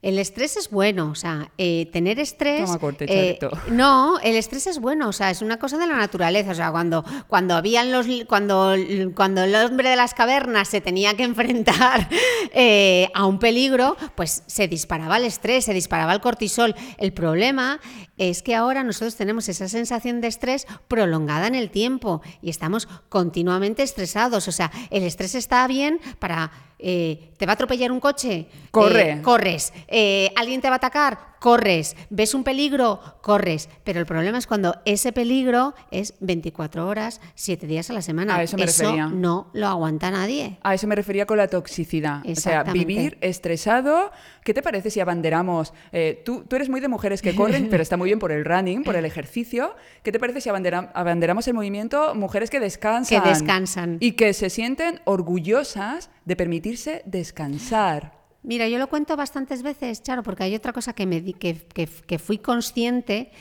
El 0.05 0.19
estrés 0.19 0.59
es 0.59 0.69
bueno, 0.69 1.09
o 1.11 1.15
sea, 1.15 1.51
eh, 1.57 1.89
tener 1.91 2.21
estrés. 2.21 2.67
Toma 2.67 2.79
corte, 2.79 3.07
eh, 3.09 3.39
no, 3.71 4.21
el 4.21 4.37
estrés 4.37 4.67
es 4.67 4.79
bueno, 4.79 5.09
o 5.09 5.15
sea, 5.15 5.31
es 5.31 5.41
una 5.41 5.59
cosa 5.59 5.79
de 5.79 5.87
la 5.87 5.97
naturaleza. 5.97 6.51
O 6.51 6.55
sea, 6.55 6.71
cuando, 6.71 7.03
cuando 7.27 7.55
habían 7.55 7.91
los 7.91 8.07
cuando, 8.29 8.75
cuando 9.15 9.45
el 9.45 9.55
hombre 9.55 9.89
de 9.89 9.97
las 9.97 10.13
cavernas 10.13 10.69
se 10.69 10.83
tenía 10.83 11.17
que 11.17 11.23
enfrentar 11.23 12.07
eh, 12.53 13.09
a 13.15 13.25
un 13.25 13.39
peligro, 13.39 13.97
pues 14.15 14.43
se 14.47 14.69
disparaba 14.69 15.17
el 15.17 15.25
estrés, 15.25 15.65
se 15.65 15.73
disparaba 15.73 16.13
el 16.13 16.21
cortisol. 16.21 16.75
El 16.99 17.15
problema 17.15 17.81
es 18.19 18.43
que 18.43 18.55
ahora 18.55 18.85
nosotros 18.85 19.17
tenemos 19.17 19.49
esa 19.49 19.71
sensación 19.71 20.21
de 20.21 20.29
estrés 20.29 20.67
prolongada 20.87 21.47
en 21.47 21.55
el 21.55 21.71
tiempo 21.71 22.21
y 22.43 22.51
estamos 22.51 22.89
continuamente 23.09 23.83
estresados. 23.83 24.49
O 24.49 24.53
sea, 24.53 24.71
el 24.91 25.03
estrés 25.05 25.35
está 25.35 25.67
bien 25.67 25.99
para 26.19 26.53
eh, 26.87 27.31
¿te 27.39 27.47
va 27.47 27.53
a 27.53 27.55
atropellar 27.55 27.91
un 27.91 27.99
coche? 27.99 28.47
Corre. 28.71 29.13
Eh, 29.13 29.23
corres. 29.23 29.73
Eh, 29.97 30.33
¿Alguien 30.35 30.61
te 30.61 30.69
va 30.69 30.75
a 30.75 30.77
atacar? 30.79 31.35
corres, 31.45 31.95
ves 32.09 32.33
un 32.33 32.43
peligro, 32.43 33.01
corres. 33.21 33.69
Pero 33.85 34.01
el 34.01 34.07
problema 34.07 34.39
es 34.39 34.47
cuando 34.47 34.81
ese 34.87 35.13
peligro 35.13 35.75
es 35.91 36.15
24 36.21 36.89
horas, 36.89 37.21
7 37.35 37.67
días 37.67 37.91
a 37.91 37.93
la 37.93 38.01
semana. 38.01 38.37
A 38.37 38.43
eso 38.43 38.57
me 38.57 38.65
refería. 38.65 39.09
no 39.09 39.51
lo 39.53 39.67
aguanta 39.67 40.11
nadie. 40.11 40.57
A 40.63 40.73
eso 40.73 40.87
me 40.87 40.95
refería 40.95 41.27
con 41.27 41.37
la 41.37 41.49
toxicidad. 41.49 42.23
O 42.27 42.35
sea, 42.35 42.63
vivir 42.63 43.19
estresado. 43.21 44.11
¿Qué 44.43 44.55
te 44.55 44.63
parece 44.63 44.89
si 44.89 45.01
abanderamos? 45.01 45.75
Eh, 45.93 46.23
tú, 46.25 46.45
tú, 46.49 46.57
eres 46.57 46.71
muy 46.71 46.81
de 46.81 46.89
mujeres 46.89 47.21
que 47.21 47.35
corren, 47.35 47.69
pero 47.71 47.83
está 47.83 47.99
muy 47.99 48.09
bien 48.09 48.19
por 48.19 48.33
el 48.33 48.47
running, 48.47 48.83
por 48.83 48.97
el 48.97 49.05
ejercicio. 49.05 49.75
¿Qué 50.03 50.13
te 50.13 50.19
parece 50.19 50.41
si 50.41 50.49
abanderamos 50.49 51.47
el 51.47 51.53
movimiento 51.53 52.15
mujeres 52.15 52.49
que 52.49 52.59
descansan? 52.59 53.23
Que 53.23 53.29
descansan. 53.29 53.99
Y 54.01 54.13
que 54.13 54.33
se 54.33 54.49
sienten 54.49 55.03
orgullosas 55.05 56.09
de 56.25 56.37
permitirse 56.37 57.03
descansar. 57.05 58.24
Mira, 58.45 58.69
yo 58.69 58.79
lo 58.79 58.89
cuento 58.89 59.17
bastantes 59.17 59.63
veces, 59.63 60.03
Charo, 60.03 60.23
porque 60.23 60.45
hay 60.45 60.55
otra 60.55 60.75
cosa 60.75 60.93
que, 60.93 61.07
me 61.07 61.33
que, 61.33 61.67
que, 61.67 62.19
fui 62.19 62.37
consciente 62.37 63.33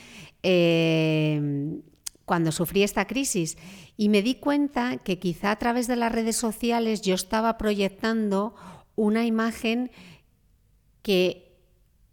eh, 0.44 1.82
cuando 2.24 2.54
sufrí 2.54 2.84
esta 2.84 3.06
crisis 3.06 3.58
y 3.98 4.08
me 4.08 4.22
di 4.22 4.36
cuenta 4.36 4.98
que 4.98 5.20
quizá 5.20 5.52
a 5.52 5.60
través 5.60 5.88
de 5.88 5.98
las 5.98 6.10
redes 6.10 6.38
sociales 6.38 7.02
yo 7.02 7.16
estaba 7.16 7.58
proyectando 7.58 8.56
una 8.96 9.26
imagen 9.26 9.92
que 11.02 11.60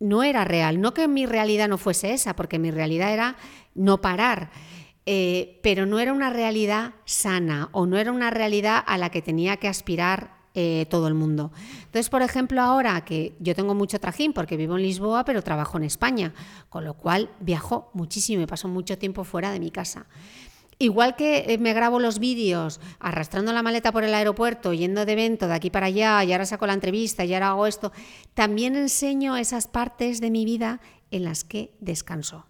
no 0.01 0.25
era 0.25 0.45
real, 0.45 0.81
no 0.81 0.93
que 0.93 1.07
mi 1.07 1.27
realidad 1.27 1.69
no 1.69 1.79
fuese 1.79 2.13
esa, 2.13 2.35
porque 2.35 2.59
mi 2.59 2.73
realidad 2.73 3.13
era 3.13 3.37
no 3.77 4.01
parar. 4.01 4.51
Eh, 5.07 5.61
pero 5.63 5.87
no 5.87 6.01
era 6.01 6.13
una 6.13 6.31
realidad 6.31 6.95
sana 7.05 7.69
o 7.71 7.87
no 7.87 7.99
era 7.99 8.11
una 8.11 8.31
realidad 8.31 8.83
a 8.85 8.99
la 8.99 9.11
que 9.11 9.23
tenía 9.23 9.59
que 9.59 9.69
aspirar 9.69 10.40
eh, 10.55 10.87
todo 10.91 11.07
el 11.07 11.15
mundo. 11.15 11.53
Entonces, 11.77 12.09
por 12.09 12.23
ejemplo, 12.23 12.61
ahora 12.61 13.05
que 13.05 13.35
yo 13.39 13.55
tengo 13.55 13.75
mucho 13.75 14.01
trajín 14.01 14.33
porque 14.33 14.57
vivo 14.57 14.77
en 14.77 14.83
Lisboa, 14.83 15.25
pero 15.25 15.43
trabajo 15.43 15.79
en 15.79 15.85
España, 15.85 16.35
con 16.69 16.85
lo 16.85 16.95
cual 16.95 17.31
viajo 17.39 17.91
muchísimo 17.95 18.43
y 18.43 18.47
paso 18.47 18.67
mucho 18.67 18.99
tiempo 18.99 19.23
fuera 19.25 19.53
de 19.53 19.61
mi 19.61 19.71
casa. 19.71 20.07
Igual 20.83 21.15
que 21.15 21.45
eh, 21.47 21.59
me 21.59 21.75
grabo 21.75 22.01
los 22.01 22.19
vídeos 22.19 22.81
arrastrando 22.99 23.53
la 23.53 23.63
maleta 23.63 23.93
por 23.93 24.03
el 24.03 24.15
aeropuerto, 24.15 24.73
yendo 24.73 25.05
de 25.05 25.13
evento 25.13 25.47
de 25.47 25.55
aquí 25.55 25.69
para 25.69 25.87
allá, 25.87 26.25
y 26.25 26.33
ahora 26.33 26.47
saco 26.47 26.67
la 26.67 26.73
entrevista, 26.73 27.23
y 27.25 27.35
ahora 27.35 27.51
hago 27.51 27.67
esto, 27.67 27.93
también 28.33 28.75
enseño 28.77 29.37
esas 29.37 29.69
partes 29.69 30.23
de 30.23 30.31
mi 30.31 30.47
vida 30.47 30.81
en 31.11 31.25
las 31.25 31.45
que 31.45 31.75
descanso. 31.81 32.47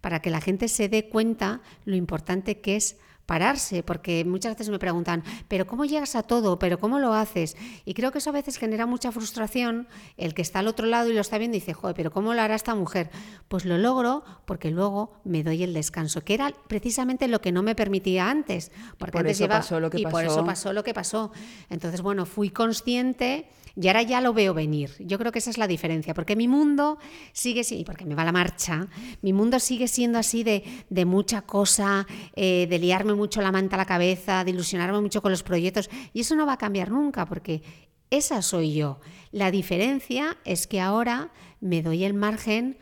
para 0.00 0.20
que 0.20 0.30
la 0.30 0.40
gente 0.40 0.66
se 0.66 0.88
dé 0.88 1.08
cuenta 1.08 1.60
lo 1.84 1.94
importante 1.94 2.60
que 2.60 2.74
es 2.74 2.96
pararse, 3.26 3.82
porque 3.82 4.24
muchas 4.24 4.52
veces 4.54 4.68
me 4.68 4.78
preguntan, 4.78 5.22
pero 5.48 5.66
¿cómo 5.66 5.84
llegas 5.84 6.16
a 6.16 6.22
todo? 6.22 6.58
¿Pero 6.58 6.78
cómo 6.78 6.98
lo 6.98 7.14
haces? 7.14 7.56
Y 7.84 7.94
creo 7.94 8.10
que 8.12 8.18
eso 8.18 8.30
a 8.30 8.32
veces 8.32 8.58
genera 8.58 8.84
mucha 8.86 9.12
frustración, 9.12 9.86
el 10.16 10.34
que 10.34 10.42
está 10.42 10.58
al 10.58 10.68
otro 10.68 10.86
lado 10.86 11.08
y 11.08 11.14
lo 11.14 11.20
está 11.20 11.38
viendo 11.38 11.56
y 11.56 11.60
dice, 11.60 11.72
joder, 11.72 11.94
pero 11.96 12.10
¿cómo 12.10 12.34
lo 12.34 12.40
hará 12.42 12.54
esta 12.54 12.74
mujer? 12.74 13.10
Pues 13.48 13.64
lo 13.64 13.78
logro 13.78 14.24
porque 14.44 14.70
luego 14.70 15.12
me 15.24 15.42
doy 15.42 15.62
el 15.62 15.72
descanso, 15.72 16.22
que 16.24 16.34
era 16.34 16.52
precisamente 16.68 17.28
lo 17.28 17.40
que 17.40 17.52
no 17.52 17.62
me 17.62 17.74
permitía 17.74 18.28
antes, 18.28 18.70
porque 18.98 19.12
por 19.12 19.20
antes 19.20 19.36
eso 19.36 19.44
lleva- 19.44 19.56
pasó 19.58 19.80
lo 19.80 19.88
que 19.90 20.00
y 20.00 20.04
por 20.04 20.24
eso 20.24 20.44
pasó 20.44 20.72
lo 20.72 20.82
que 20.84 20.92
pasó. 20.94 21.32
Entonces, 21.70 22.02
bueno, 22.02 22.26
fui 22.26 22.50
consciente 22.50 23.48
y 23.76 23.88
ahora 23.88 24.02
ya 24.02 24.20
lo 24.20 24.32
veo 24.32 24.54
venir. 24.54 24.90
Yo 24.98 25.18
creo 25.18 25.32
que 25.32 25.38
esa 25.38 25.50
es 25.50 25.58
la 25.58 25.66
diferencia, 25.66 26.14
porque 26.14 26.36
mi 26.36 26.48
mundo 26.48 26.98
sigue 27.32 27.64
siendo, 27.64 27.82
y 27.82 27.84
porque 27.84 28.04
me 28.04 28.14
va 28.14 28.24
la 28.24 28.32
marcha, 28.32 28.88
mi 29.22 29.32
mundo 29.32 29.58
sigue 29.60 29.88
siendo 29.88 30.18
así 30.18 30.44
de, 30.44 30.64
de 30.90 31.04
mucha 31.04 31.42
cosa, 31.42 32.06
eh, 32.36 32.66
de 32.68 32.78
liarme 32.78 33.14
mucho 33.14 33.40
la 33.40 33.52
manta 33.52 33.76
a 33.76 33.78
la 33.78 33.86
cabeza, 33.86 34.44
de 34.44 34.50
ilusionarme 34.50 35.00
mucho 35.00 35.22
con 35.22 35.30
los 35.30 35.42
proyectos, 35.42 35.90
y 36.12 36.20
eso 36.20 36.36
no 36.36 36.46
va 36.46 36.54
a 36.54 36.58
cambiar 36.58 36.90
nunca, 36.90 37.26
porque 37.26 37.62
esa 38.10 38.42
soy 38.42 38.74
yo. 38.74 39.00
La 39.30 39.50
diferencia 39.50 40.36
es 40.44 40.66
que 40.66 40.80
ahora 40.80 41.30
me 41.60 41.82
doy 41.82 42.04
el 42.04 42.14
margen 42.14 42.78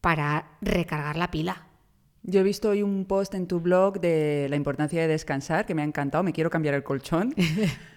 para 0.00 0.58
recargar 0.60 1.16
la 1.16 1.30
pila. 1.30 1.68
Yo 2.26 2.40
he 2.40 2.42
visto 2.42 2.70
hoy 2.70 2.82
un 2.82 3.04
post 3.04 3.34
en 3.34 3.46
tu 3.46 3.60
blog 3.60 4.00
de 4.00 4.46
la 4.48 4.56
importancia 4.56 5.00
de 5.00 5.08
descansar, 5.08 5.66
que 5.66 5.74
me 5.74 5.82
ha 5.82 5.84
encantado, 5.84 6.24
me 6.24 6.32
quiero 6.32 6.50
cambiar 6.50 6.74
el 6.74 6.82
colchón. 6.82 7.34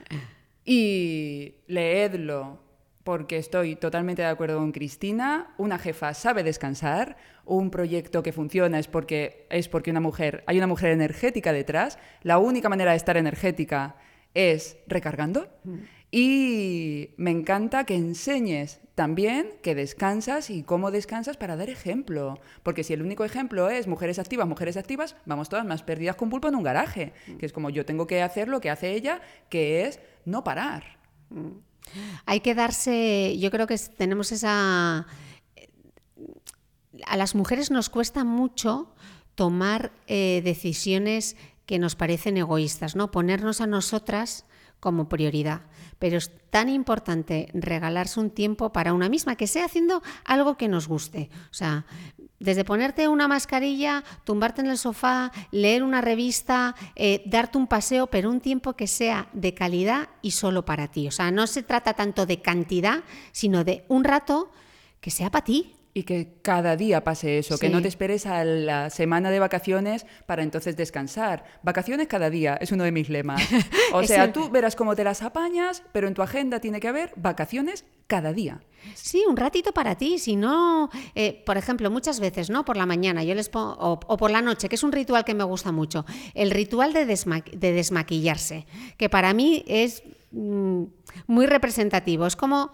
y 0.69 1.55
leedlo, 1.67 2.59
porque 3.05 3.37
estoy 3.37 3.77
totalmente 3.77 4.21
de 4.21 4.27
acuerdo 4.27 4.57
con 4.57 4.73
Cristina. 4.73 5.53
Una 5.57 5.79
jefa 5.79 6.13
sabe 6.13 6.43
descansar, 6.43 7.15
un 7.45 7.71
proyecto 7.71 8.21
que 8.21 8.33
funciona 8.33 8.77
es 8.77 8.89
porque, 8.89 9.47
es 9.49 9.69
porque 9.69 9.91
una 9.91 10.01
mujer, 10.01 10.43
hay 10.45 10.57
una 10.57 10.67
mujer 10.67 10.91
energética 10.91 11.53
detrás. 11.53 11.97
La 12.21 12.37
única 12.37 12.67
manera 12.67 12.91
de 12.91 12.97
estar 12.97 13.15
energética 13.15 13.95
es 14.33 14.77
recargando. 14.87 15.47
Y 16.09 17.09
me 17.17 17.31
encanta 17.31 17.85
que 17.85 17.95
enseñes 17.95 18.79
también 18.95 19.51
que 19.61 19.75
descansas 19.75 20.49
y 20.49 20.63
cómo 20.63 20.89
descansas 20.89 21.37
para 21.37 21.57
dar 21.57 21.69
ejemplo. 21.69 22.39
Porque 22.63 22.83
si 22.83 22.93
el 22.93 23.01
único 23.01 23.25
ejemplo 23.25 23.69
es 23.69 23.87
mujeres 23.87 24.17
activas, 24.17 24.47
mujeres 24.47 24.77
activas, 24.77 25.15
vamos 25.25 25.49
todas 25.49 25.65
más 25.65 25.83
perdidas 25.83 26.15
con 26.15 26.29
pulpo 26.29 26.47
en 26.47 26.55
un 26.55 26.63
garaje. 26.63 27.13
Que 27.37 27.45
es 27.45 27.53
como 27.53 27.69
yo 27.69 27.85
tengo 27.85 28.07
que 28.07 28.21
hacer 28.21 28.47
lo 28.47 28.61
que 28.61 28.69
hace 28.69 28.93
ella, 28.93 29.21
que 29.49 29.85
es 29.85 29.99
no 30.25 30.43
parar. 30.43 30.97
Hay 32.25 32.39
que 32.39 32.55
darse, 32.55 33.37
yo 33.37 33.51
creo 33.51 33.67
que 33.67 33.77
tenemos 33.77 34.31
esa... 34.31 35.05
A 37.05 37.17
las 37.17 37.35
mujeres 37.35 37.69
nos 37.69 37.89
cuesta 37.89 38.23
mucho 38.23 38.95
tomar 39.35 39.91
eh, 40.07 40.41
decisiones 40.43 41.35
que 41.67 41.77
nos 41.77 41.95
parecen 41.95 42.37
egoístas, 42.37 42.95
¿no? 42.95 43.11
Ponernos 43.11 43.61
a 43.61 43.67
nosotras 43.67 44.45
como 44.79 45.09
prioridad. 45.09 45.61
Pero 45.99 46.17
es 46.17 46.31
tan 46.49 46.69
importante 46.69 47.49
regalarse 47.53 48.19
un 48.19 48.29
tiempo 48.29 48.71
para 48.71 48.93
una 48.93 49.09
misma, 49.09 49.35
que 49.35 49.47
sea 49.47 49.65
haciendo 49.65 50.01
algo 50.25 50.57
que 50.57 50.67
nos 50.67 50.87
guste. 50.87 51.29
O 51.49 51.53
sea, 51.53 51.85
desde 52.39 52.63
ponerte 52.63 53.07
una 53.07 53.27
mascarilla, 53.27 54.03
tumbarte 54.23 54.61
en 54.61 54.67
el 54.67 54.77
sofá, 54.77 55.31
leer 55.51 55.83
una 55.83 56.01
revista, 56.01 56.75
eh, 56.95 57.23
darte 57.25 57.57
un 57.57 57.67
paseo, 57.67 58.07
pero 58.07 58.29
un 58.29 58.41
tiempo 58.41 58.73
que 58.73 58.87
sea 58.87 59.27
de 59.33 59.53
calidad 59.53 60.09
y 60.21 60.31
solo 60.31 60.63
para 60.63 60.89
ti. 60.89 61.07
O 61.07 61.11
sea, 61.11 61.31
no 61.31 61.47
se 61.47 61.63
trata 61.63 61.93
tanto 61.93 62.25
de 62.25 62.41
cantidad, 62.41 63.03
sino 63.31 63.63
de 63.63 63.85
un 63.87 64.03
rato 64.03 64.51
que 65.01 65.09
sea 65.09 65.31
para 65.31 65.45
ti. 65.45 65.76
Y 65.97 66.03
que 66.03 66.37
cada 66.43 66.75
día 66.75 67.03
pase 67.03 67.39
eso, 67.39 67.57
que 67.57 67.69
no 67.71 67.81
te 67.81 67.87
esperes 67.87 68.27
a 68.27 68.43
la 68.43 68.91
semana 68.91 69.31
de 69.31 69.39
vacaciones 69.39 70.05
para 70.27 70.43
entonces 70.43 70.75
descansar. 70.77 71.43
Vacaciones 71.63 72.07
cada 72.07 72.29
día 72.29 72.55
es 72.61 72.71
uno 72.71 72.83
de 72.83 72.91
mis 72.91 73.09
lemas. 73.09 73.41
O 73.93 74.03
sea, 74.03 74.25
el- 74.25 74.31
tú 74.33 74.49
verás 74.49 74.75
cómo 74.75 74.95
te 74.95 75.03
las 75.03 75.23
apañas, 75.23 75.81
pero 75.93 76.07
en 76.07 76.13
tu 76.13 76.21
agenda 76.21 76.59
tiene 76.59 76.79
que 76.79 76.87
haber 76.87 77.13
vacaciones 77.15 77.83
cada 78.05 78.31
día. 78.31 78.61
Sí, 78.93 79.23
un 79.27 79.37
ratito 79.37 79.71
para 79.71 79.95
ti. 79.95 80.19
Si 80.19 80.35
no, 80.35 80.89
eh, 81.15 81.41
por 81.45 81.57
ejemplo, 81.57 81.89
muchas 81.89 82.19
veces, 82.19 82.49
¿no? 82.51 82.63
Por 82.63 82.77
la 82.77 82.85
mañana, 82.85 83.23
yo 83.23 83.33
les 83.33 83.49
pongo, 83.49 83.75
o, 83.79 83.99
o 84.05 84.17
por 84.17 84.29
la 84.29 84.41
noche, 84.43 84.69
que 84.69 84.75
es 84.75 84.83
un 84.83 84.91
ritual 84.91 85.25
que 85.25 85.33
me 85.33 85.45
gusta 85.45 85.71
mucho, 85.71 86.05
el 86.35 86.51
ritual 86.51 86.93
de, 86.93 87.07
desma- 87.07 87.43
de 87.43 87.71
desmaquillarse, 87.71 88.67
que 88.97 89.09
para 89.09 89.33
mí 89.33 89.63
es 89.67 90.03
mm, 90.31 90.83
muy 91.25 91.47
representativo. 91.47 92.27
Es 92.27 92.35
como 92.35 92.71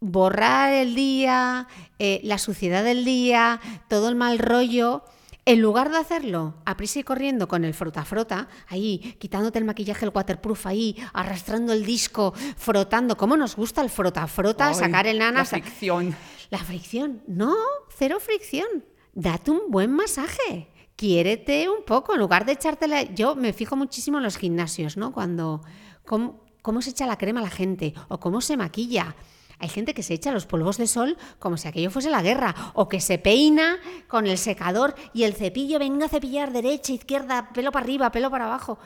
borrar 0.00 0.72
el 0.72 0.94
día, 0.94 1.68
eh, 1.98 2.20
la 2.24 2.38
suciedad 2.38 2.82
del 2.82 3.04
día, 3.04 3.60
todo 3.88 4.08
el 4.08 4.16
mal 4.16 4.38
rollo. 4.38 5.04
En 5.46 5.60
lugar 5.60 5.90
de 5.90 5.96
hacerlo 5.96 6.54
a 6.64 6.76
prisa 6.76 7.00
y 7.00 7.02
corriendo 7.02 7.48
con 7.48 7.64
el 7.64 7.74
frota-frota, 7.74 8.48
ahí 8.68 9.16
quitándote 9.18 9.58
el 9.58 9.64
maquillaje, 9.64 10.04
el 10.04 10.12
waterproof, 10.14 10.66
ahí 10.66 10.96
arrastrando 11.12 11.72
el 11.72 11.84
disco, 11.84 12.34
frotando. 12.56 13.16
¿Cómo 13.16 13.36
nos 13.36 13.56
gusta 13.56 13.80
el 13.80 13.90
frota-frota? 13.90 14.74
Sacar 14.74 15.06
el 15.06 15.18
nana. 15.18 15.40
La 15.40 15.44
fricción. 15.44 16.14
la 16.50 16.58
fricción. 16.58 17.22
No, 17.26 17.56
cero 17.96 18.18
fricción. 18.20 18.84
Date 19.14 19.50
un 19.50 19.62
buen 19.70 19.90
masaje. 19.90 20.68
Quiérete 20.94 21.68
un 21.68 21.84
poco. 21.84 22.12
En 22.14 22.20
lugar 22.20 22.44
de 22.44 22.52
echártela. 22.52 23.02
Yo 23.02 23.34
me 23.34 23.52
fijo 23.52 23.74
muchísimo 23.76 24.18
en 24.18 24.24
los 24.24 24.36
gimnasios, 24.36 24.96
¿no? 24.96 25.12
Cuando. 25.12 25.62
Cómo, 26.04 26.44
cómo 26.62 26.82
se 26.82 26.90
echa 26.90 27.06
la 27.06 27.16
crema 27.16 27.40
a 27.40 27.44
la 27.44 27.50
gente 27.50 27.94
o 28.08 28.20
cómo 28.20 28.40
se 28.40 28.56
maquilla. 28.56 29.16
Hay 29.60 29.68
gente 29.68 29.94
que 29.94 30.02
se 30.02 30.14
echa 30.14 30.32
los 30.32 30.46
polvos 30.46 30.78
de 30.78 30.86
sol 30.86 31.16
como 31.38 31.56
si 31.56 31.68
aquello 31.68 31.90
fuese 31.90 32.10
la 32.10 32.22
guerra, 32.22 32.54
o 32.74 32.88
que 32.88 33.00
se 33.00 33.18
peina 33.18 33.78
con 34.08 34.26
el 34.26 34.38
secador 34.38 34.94
y 35.12 35.24
el 35.24 35.34
cepillo 35.34 35.78
venga 35.78 36.06
a 36.06 36.08
cepillar 36.08 36.52
derecha, 36.52 36.92
izquierda, 36.92 37.50
pelo 37.52 37.70
para 37.70 37.84
arriba, 37.84 38.10
pelo 38.10 38.30
para 38.30 38.46
abajo. 38.46 38.78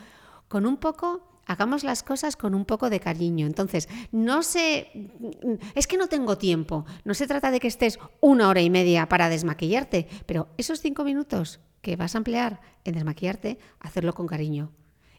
Con 0.47 0.65
un 0.65 0.77
poco 0.77 1.35
hagamos 1.45 1.83
las 1.83 2.03
cosas 2.03 2.35
con 2.35 2.55
un 2.55 2.65
poco 2.65 2.89
de 2.89 2.99
cariño. 2.99 3.47
Entonces, 3.47 3.87
no 4.11 4.43
se... 4.43 5.09
Es 5.75 5.87
que 5.87 5.97
no 5.97 6.07
tengo 6.07 6.37
tiempo. 6.37 6.85
No 7.03 7.13
se 7.13 7.27
trata 7.27 7.51
de 7.51 7.59
que 7.59 7.67
estés 7.67 7.99
una 8.19 8.49
hora 8.49 8.61
y 8.61 8.69
media 8.69 9.07
para 9.07 9.29
desmaquillarte, 9.29 10.07
pero 10.25 10.49
esos 10.57 10.81
cinco 10.81 11.03
minutos 11.03 11.59
que 11.81 11.95
vas 11.95 12.15
a 12.15 12.17
emplear 12.17 12.61
en 12.83 12.95
desmaquillarte, 12.95 13.59
hacerlo 13.79 14.13
con 14.13 14.27
cariño. 14.27 14.71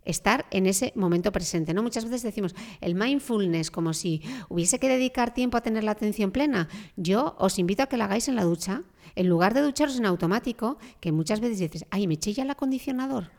Estar 0.06 0.46
en 0.50 0.66
ese 0.66 0.92
momento 0.96 1.32
presente. 1.32 1.74
¿no? 1.74 1.82
Muchas 1.82 2.04
veces 2.04 2.22
decimos 2.22 2.54
el 2.80 2.94
mindfulness 2.94 3.70
como 3.70 3.92
si 3.92 4.22
hubiese 4.48 4.78
que 4.78 4.88
dedicar 4.88 5.34
tiempo 5.34 5.58
a 5.58 5.60
tener 5.60 5.84
la 5.84 5.90
atención 5.90 6.30
plena. 6.30 6.68
Yo 6.96 7.36
os 7.38 7.58
invito 7.58 7.82
a 7.82 7.86
que 7.86 7.96
lo 7.96 8.04
hagáis 8.04 8.28
en 8.28 8.36
la 8.36 8.44
ducha, 8.44 8.82
en 9.14 9.28
lugar 9.28 9.52
de 9.52 9.62
ducharos 9.62 9.98
en 9.98 10.06
automático, 10.06 10.78
que 11.00 11.12
muchas 11.12 11.40
veces 11.40 11.58
dices, 11.58 11.84
ay, 11.90 12.06
me 12.06 12.14
eché 12.14 12.32
ya 12.32 12.44
el 12.44 12.50
acondicionador. 12.50 13.30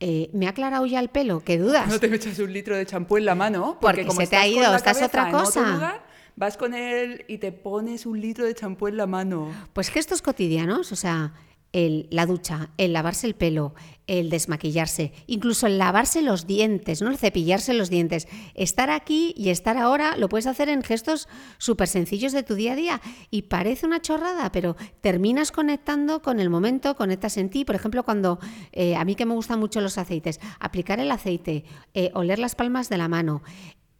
Eh, 0.00 0.30
me 0.32 0.46
ha 0.46 0.50
aclarado 0.50 0.84
ya 0.86 1.00
el 1.00 1.08
pelo, 1.08 1.40
qué 1.44 1.56
dudas. 1.56 1.88
No 1.88 1.98
te 1.98 2.14
echas 2.14 2.38
un 2.38 2.52
litro 2.52 2.76
de 2.76 2.84
champú 2.84 3.16
en 3.16 3.24
la 3.24 3.34
mano. 3.34 3.78
Porque 3.80 4.06
como 4.06 4.20
se 4.20 4.26
te 4.26 4.36
ha 4.36 4.46
ido, 4.46 4.74
estás 4.74 5.02
otra 5.02 5.30
cosa. 5.30 6.02
vas 6.36 6.56
con 6.56 6.74
él 6.74 7.24
y 7.28 7.38
te 7.38 7.52
pones 7.52 8.06
un 8.06 8.20
litro 8.20 8.44
de 8.44 8.54
champú 8.54 8.88
en 8.88 8.96
la 8.96 9.06
mano. 9.06 9.50
Pues 9.72 9.88
gestos 9.88 10.20
cotidianos, 10.20 10.92
o 10.92 10.96
sea, 10.96 11.32
el, 11.72 12.08
la 12.10 12.26
ducha, 12.26 12.70
el 12.76 12.92
lavarse 12.92 13.26
el 13.26 13.34
pelo, 13.34 13.74
el 14.06 14.28
desmaquillarse, 14.28 15.12
incluso 15.26 15.66
el 15.66 15.78
lavarse 15.78 16.20
los 16.20 16.46
dientes, 16.46 17.00
¿no? 17.00 17.10
El 17.10 17.18
cepillarse 17.18 17.72
los 17.72 17.90
dientes. 17.90 18.28
Estar 18.54 18.90
aquí 18.90 19.34
y 19.36 19.48
estar 19.48 19.78
ahora 19.78 20.16
lo 20.16 20.28
puedes 20.28 20.46
hacer 20.46 20.68
en 20.68 20.82
gestos 20.82 21.28
súper 21.58 21.88
sencillos 21.88 22.32
de 22.32 22.42
tu 22.42 22.54
día 22.54 22.72
a 22.72 22.76
día. 22.76 23.00
Y 23.30 23.42
parece 23.42 23.86
una 23.86 24.02
chorrada, 24.02 24.52
pero 24.52 24.76
terminas 25.00 25.52
conectando 25.52 26.20
con 26.22 26.40
el 26.40 26.50
momento, 26.50 26.96
conectas 26.96 27.36
en 27.36 27.48
ti. 27.48 27.64
Por 27.64 27.74
ejemplo, 27.74 28.02
cuando 28.02 28.38
eh, 28.72 28.96
a 28.96 29.04
mí 29.04 29.14
que 29.14 29.26
me 29.26 29.34
gustan 29.34 29.58
mucho 29.58 29.80
los 29.80 29.96
aceites, 29.96 30.40
aplicar 30.60 31.00
el 31.00 31.10
aceite, 31.10 31.64
eh, 31.94 32.10
oler 32.14 32.38
las 32.38 32.54
palmas 32.54 32.88
de 32.88 32.98
la 32.98 33.08
mano. 33.08 33.42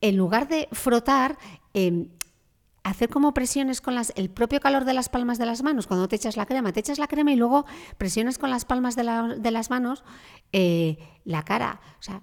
En 0.01 0.17
lugar 0.17 0.49
de 0.49 0.69
frotar, 0.73 1.39
eh, 1.73 2.09
hacer 2.85 3.09
como 3.09 3.35
presiones 3.35 3.81
con 3.81 3.95
las, 3.95 4.13
el 4.15 4.31
propio 4.31 4.61
calor 4.61 4.85
de 4.85 4.93
las 4.93 5.09
palmas 5.09 5.39
de 5.39 5.47
las 5.47 5.63
manos 5.63 5.87
cuando 5.87 6.07
te 6.07 6.17
echas 6.17 6.37
la 6.37 6.47
crema. 6.47 6.73
Te 6.73 6.81
echas 6.81 6.99
la 6.99 7.09
crema 7.09 7.33
y 7.33 7.37
luego 7.37 7.65
presiones 7.99 8.39
con 8.39 8.51
las 8.51 8.65
palmas 8.65 8.95
de 8.95 9.05
las 9.51 9.71
manos 9.71 10.05
eh, 10.53 10.99
la 11.25 11.45
cara. 11.45 11.81
O 11.99 12.03
sea, 12.03 12.23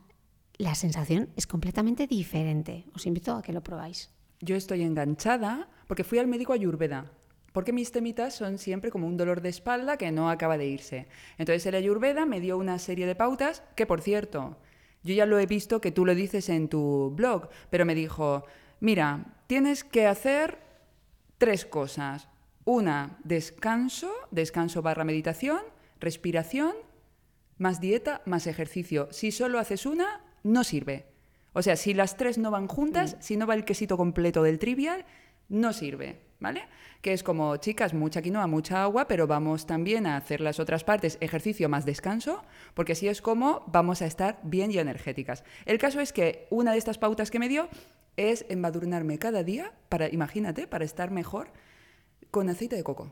la 0.58 0.76
sensación 0.76 1.30
es 1.36 1.47
completamente 1.47 2.08
diferente. 2.08 2.86
Os 2.93 3.08
invito 3.08 3.36
a 3.36 3.41
que 3.41 3.52
lo 3.52 3.63
probáis. 3.63 4.12
Yo 4.39 4.56
estoy 4.56 4.84
enganchada 4.84 5.67
porque 5.88 6.04
fui 6.04 6.19
al 6.19 6.28
médico 6.28 6.54
Ayurveda. 6.54 7.12
Porque 7.54 7.74
mis 7.74 7.91
temitas 7.91 8.36
son 8.36 8.58
siempre 8.60 8.91
como 8.91 9.08
un 9.08 9.17
dolor 9.17 9.41
de 9.41 9.50
espalda 9.50 9.97
que 9.97 10.12
no 10.12 10.30
acaba 10.30 10.58
de 10.58 10.67
irse. 10.67 11.08
Entonces 11.38 11.65
el 11.65 11.76
Ayurveda 11.76 12.26
me 12.26 12.39
dio 12.39 12.58
una 12.58 12.80
serie 12.80 13.08
de 13.08 13.15
pautas 13.15 13.63
que, 13.76 13.86
por 13.86 14.02
cierto, 14.02 14.58
yo 15.04 15.15
ya 15.15 15.25
lo 15.25 15.38
he 15.40 15.48
visto 15.48 15.81
que 15.81 15.92
tú 15.92 16.06
lo 16.06 16.15
dices 16.15 16.48
en 16.48 16.69
tu 16.69 17.12
blog, 17.13 17.50
pero 17.69 17.85
me 17.85 17.96
dijo, 17.96 18.46
mira, 18.79 19.40
tienes 19.52 19.83
que 19.83 20.08
hacer 20.08 20.60
tres 21.37 21.65
cosas. 21.65 22.29
Una, 22.63 23.17
descanso, 23.25 24.10
descanso 24.31 24.81
barra 24.81 25.04
meditación, 25.04 25.60
respiración, 25.99 26.71
más 27.58 27.81
dieta, 27.81 28.21
más 28.25 28.47
ejercicio. 28.47 29.10
Si 29.12 29.29
solo 29.33 29.60
haces 29.60 29.85
una, 29.85 30.21
no 30.43 30.63
sirve. 30.63 31.08
O 31.52 31.62
sea, 31.62 31.75
si 31.75 31.93
las 31.93 32.15
tres 32.15 32.37
no 32.37 32.49
van 32.49 32.69
juntas, 32.69 33.17
si 33.19 33.35
no 33.35 33.45
va 33.45 33.56
el 33.56 33.65
quesito 33.65 33.97
completo 33.97 34.41
del 34.41 34.58
trivial, 34.58 35.04
no 35.49 35.73
sirve. 35.73 36.21
¿vale? 36.41 36.67
Que 37.02 37.13
es 37.13 37.23
como, 37.23 37.56
chicas, 37.58 37.93
mucha 37.93 38.21
quinoa, 38.21 38.47
mucha 38.47 38.83
agua, 38.83 39.08
pero 39.08 39.27
vamos 39.27 39.65
también 39.67 40.08
a 40.08 40.17
hacer 40.17 40.41
las 40.41 40.60
otras 40.60 40.83
partes, 40.83 41.17
ejercicio 41.21 41.69
más 41.69 41.85
descanso, 41.85 42.43
porque 42.73 42.93
así 42.93 43.08
es 43.08 43.21
como 43.21 43.63
vamos 43.67 44.02
a 44.02 44.08
estar 44.08 44.39
bien 44.43 44.71
y 44.71 44.79
energéticas. 44.79 45.43
El 45.65 45.77
caso 45.77 46.02
es 46.02 46.12
que 46.12 46.47
una 46.49 46.73
de 46.73 46.79
estas 46.79 46.97
pautas 46.97 47.31
que 47.31 47.39
me 47.39 47.47
dio 47.47 47.69
es 48.17 48.45
embadurnarme 48.49 49.17
cada 49.17 49.43
día, 49.43 49.73
para, 49.89 50.09
imagínate, 50.09 50.67
para 50.67 50.85
estar 50.85 51.12
mejor, 51.12 51.51
con 52.29 52.49
aceite 52.49 52.75
de 52.75 52.83
coco. 52.83 53.12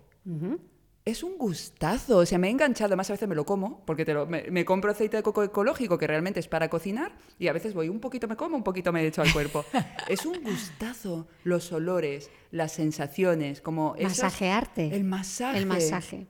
Es 1.06 1.24
un 1.24 1.38
gustazo, 1.38 2.18
o 2.18 2.26
sea, 2.26 2.38
me 2.38 2.48
he 2.48 2.52
enganchado, 2.52 2.96
más 2.96 3.10
a 3.10 3.14
veces 3.14 3.28
me 3.28 3.36
lo 3.36 3.46
como, 3.46 3.84
porque 3.86 4.06
te 4.06 4.14
lo, 4.14 4.28
me, 4.28 4.66
compro 4.66 4.92
aceite 4.92 5.18
de 5.18 5.24
coco 5.24 5.44
ecológico 5.44 5.98
que 5.98 6.06
realmente 6.06 6.40
es 6.40 6.48
para 6.48 6.70
cocinar 6.70 7.18
y 7.40 7.48
a 7.48 7.54
veces 7.54 7.74
voy 7.74 7.90
un 7.90 8.00
poquito 8.00 8.28
me 8.28 8.36
como, 8.36 8.56
un 8.56 8.64
poquito 8.64 8.92
me 8.92 9.06
echo 9.06 9.22
al 9.22 9.34
cuerpo. 9.34 9.66
es 10.08 10.26
un 10.26 10.44
gustazo, 10.44 11.28
los 11.44 11.72
olores, 11.72 12.30
las 12.52 12.74
sensaciones, 12.74 13.62
como... 13.62 13.96
Masajearte. 14.00 14.96
el 14.96 15.04
masaje. 15.04 15.58
El 15.58 15.66
masaje. 15.66 16.28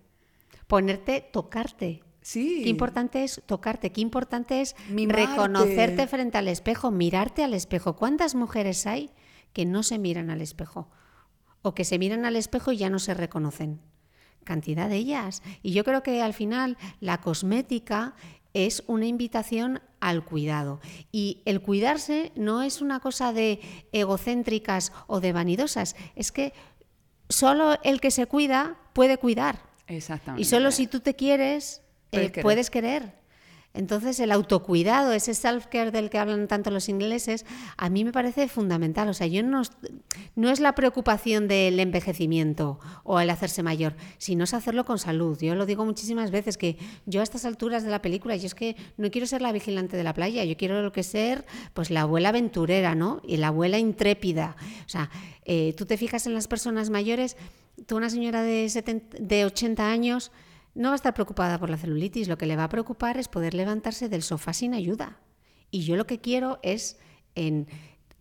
Ponerte, 0.67 1.27
tocarte. 1.31 2.03
Sí. 2.21 2.61
Qué 2.63 2.69
importante 2.69 3.23
es 3.23 3.41
tocarte, 3.45 3.91
qué 3.91 4.01
importante 4.01 4.61
es 4.61 4.75
reconocerte 4.89 6.07
frente 6.07 6.37
al 6.37 6.47
espejo, 6.47 6.91
mirarte 6.91 7.43
al 7.43 7.53
espejo. 7.53 7.95
¿Cuántas 7.95 8.35
mujeres 8.35 8.85
hay 8.85 9.09
que 9.53 9.65
no 9.65 9.83
se 9.83 9.99
miran 9.99 10.29
al 10.29 10.41
espejo? 10.41 10.89
O 11.61 11.73
que 11.73 11.85
se 11.85 11.99
miran 11.99 12.25
al 12.25 12.35
espejo 12.35 12.71
y 12.71 12.77
ya 12.77 12.89
no 12.89 12.99
se 12.99 13.13
reconocen. 13.13 13.81
Cantidad 14.43 14.89
de 14.89 14.95
ellas. 14.95 15.43
Y 15.61 15.71
yo 15.71 15.83
creo 15.83 16.03
que 16.03 16.21
al 16.21 16.33
final 16.33 16.77
la 16.99 17.21
cosmética 17.21 18.15
es 18.53 18.83
una 18.87 19.05
invitación 19.05 19.81
al 19.99 20.23
cuidado. 20.25 20.79
Y 21.11 21.41
el 21.45 21.61
cuidarse 21.61 22.31
no 22.35 22.63
es 22.63 22.81
una 22.81 22.99
cosa 22.99 23.33
de 23.33 23.59
egocéntricas 23.91 24.91
o 25.07 25.19
de 25.19 25.33
vanidosas, 25.33 25.95
es 26.15 26.31
que 26.31 26.53
solo 27.29 27.77
el 27.83 28.01
que 28.01 28.11
se 28.11 28.25
cuida 28.25 28.77
puede 28.93 29.17
cuidar. 29.17 29.61
Exactamente. 29.87 30.41
Y 30.41 30.45
solo 30.45 30.71
si 30.71 30.87
tú 30.87 30.99
te 30.99 31.15
quieres, 31.15 31.81
eh, 32.11 32.31
puedes, 32.41 32.69
querer. 32.69 33.19
Entonces, 33.75 34.19
el 34.19 34.31
autocuidado, 34.31 35.13
ese 35.13 35.33
self-care 35.33 35.91
del 35.91 36.09
que 36.09 36.17
hablan 36.17 36.47
tanto 36.47 36.71
los 36.71 36.89
ingleses, 36.89 37.45
a 37.77 37.89
mí 37.89 38.03
me 38.03 38.11
parece 38.11 38.47
fundamental. 38.47 39.07
O 39.09 39.13
sea, 39.13 39.27
yo 39.27 39.43
no, 39.43 39.61
no 40.35 40.49
es 40.49 40.59
la 40.59 40.73
preocupación 40.73 41.47
del 41.47 41.79
envejecimiento 41.79 42.79
o 43.03 43.19
el 43.19 43.29
hacerse 43.29 43.61
mayor, 43.61 43.95
sino 44.17 44.45
es 44.45 44.55
hacerlo 44.55 44.85
con 44.85 44.97
salud. 44.97 45.37
Yo 45.39 45.53
lo 45.53 45.67
digo 45.67 45.85
muchísimas 45.85 46.31
veces 46.31 46.57
que 46.57 46.77
yo 47.05 47.19
a 47.19 47.23
estas 47.23 47.45
alturas 47.45 47.83
de 47.83 47.91
la 47.91 48.01
película, 48.01 48.35
yo 48.35 48.47
es 48.47 48.55
que 48.55 48.75
no 48.97 49.11
quiero 49.11 49.27
ser 49.27 49.43
la 49.43 49.51
vigilante 49.51 49.97
de 49.97 50.03
la 50.03 50.15
playa, 50.15 50.43
yo 50.45 50.57
quiero 50.57 50.81
lo 50.81 50.91
que 50.91 51.03
ser, 51.03 51.45
pues 51.75 51.91
la 51.91 52.01
abuela 52.01 52.29
aventurera, 52.29 52.95
¿no? 52.95 53.21
Y 53.23 53.37
la 53.37 53.49
abuela 53.49 53.77
intrépida. 53.77 54.55
O 54.85 54.89
sea, 54.89 55.11
eh, 55.45 55.75
tú 55.77 55.85
te 55.85 55.95
fijas 55.95 56.25
en 56.25 56.33
las 56.33 56.47
personas 56.47 56.89
mayores, 56.89 57.37
tú 57.85 57.97
una 57.97 58.09
señora 58.09 58.41
de, 58.41 59.03
de 59.19 59.45
80 59.45 59.91
años, 59.91 60.31
no 60.75 60.89
va 60.89 60.93
a 60.93 60.95
estar 60.95 61.13
preocupada 61.13 61.59
por 61.59 61.69
la 61.69 61.77
celulitis, 61.77 62.27
lo 62.27 62.37
que 62.37 62.45
le 62.45 62.55
va 62.55 62.65
a 62.65 62.69
preocupar 62.69 63.17
es 63.17 63.27
poder 63.27 63.53
levantarse 63.53 64.09
del 64.09 64.23
sofá 64.23 64.53
sin 64.53 64.73
ayuda. 64.73 65.19
Y 65.71 65.81
yo 65.81 65.95
lo 65.95 66.05
que 66.05 66.19
quiero 66.19 66.59
es 66.63 66.97
en 67.35 67.67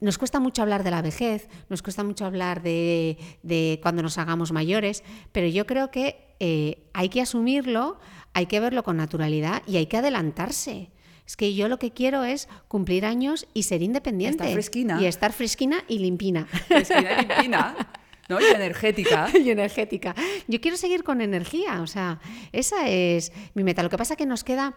nos 0.01 0.19
cuesta 0.19 0.39
mucho 0.39 0.63
hablar 0.63 0.85
de 0.85 0.91
la 0.91 1.03
vejez, 1.03 1.49
nos 1.69 1.83
cuesta 1.83 2.05
mucho 2.05 2.25
hablar 2.25 2.63
de, 2.63 3.81
cuando 3.83 4.03
nos 4.03 4.17
hagamos 4.19 4.53
mayores, 4.53 5.03
pero 5.33 5.49
yo 5.49 5.67
creo 5.67 5.91
que 5.91 6.37
eh, 6.39 6.89
hay 6.93 7.09
que 7.09 7.21
asumirlo, 7.21 7.99
hay 8.33 8.47
que 8.47 8.61
verlo 8.61 8.85
con 8.85 8.97
naturalidad 8.97 9.63
y 9.67 9.77
hay 9.77 9.87
que 9.87 9.97
adelantarse. 9.97 10.93
Es 11.27 11.37
que 11.37 11.55
yo 11.55 11.69
lo 11.69 11.79
que 11.79 11.91
quiero 11.91 12.25
es 12.25 12.49
cumplir 12.69 13.05
años 13.05 13.47
y 13.55 13.65
ser 13.65 13.83
independiente. 13.83 14.45
Estar 14.45 14.53
fresquina. 14.53 15.03
Y 15.03 15.07
estar 15.07 15.33
fresquina 15.33 15.85
y 15.89 15.99
limpina. 15.99 16.47
Fresquina 16.47 17.13
y 17.13 17.27
limpina. 17.27 17.77
¿no? 18.29 18.41
Y 18.41 18.45
energética. 18.45 19.29
y 19.35 19.51
energética. 19.51 20.15
Yo 20.47 20.61
quiero 20.61 20.77
seguir 20.77 21.05
con 21.05 21.21
energía, 21.21 21.81
o 21.83 21.87
sea, 21.87 22.21
esa 22.53 22.89
es 22.89 23.33
mi 23.55 23.65
meta. 23.65 23.83
Lo 23.83 23.91
que 23.91 23.99
pasa 23.99 24.17
que 24.17 24.27
nos 24.27 24.45
queda, 24.45 24.75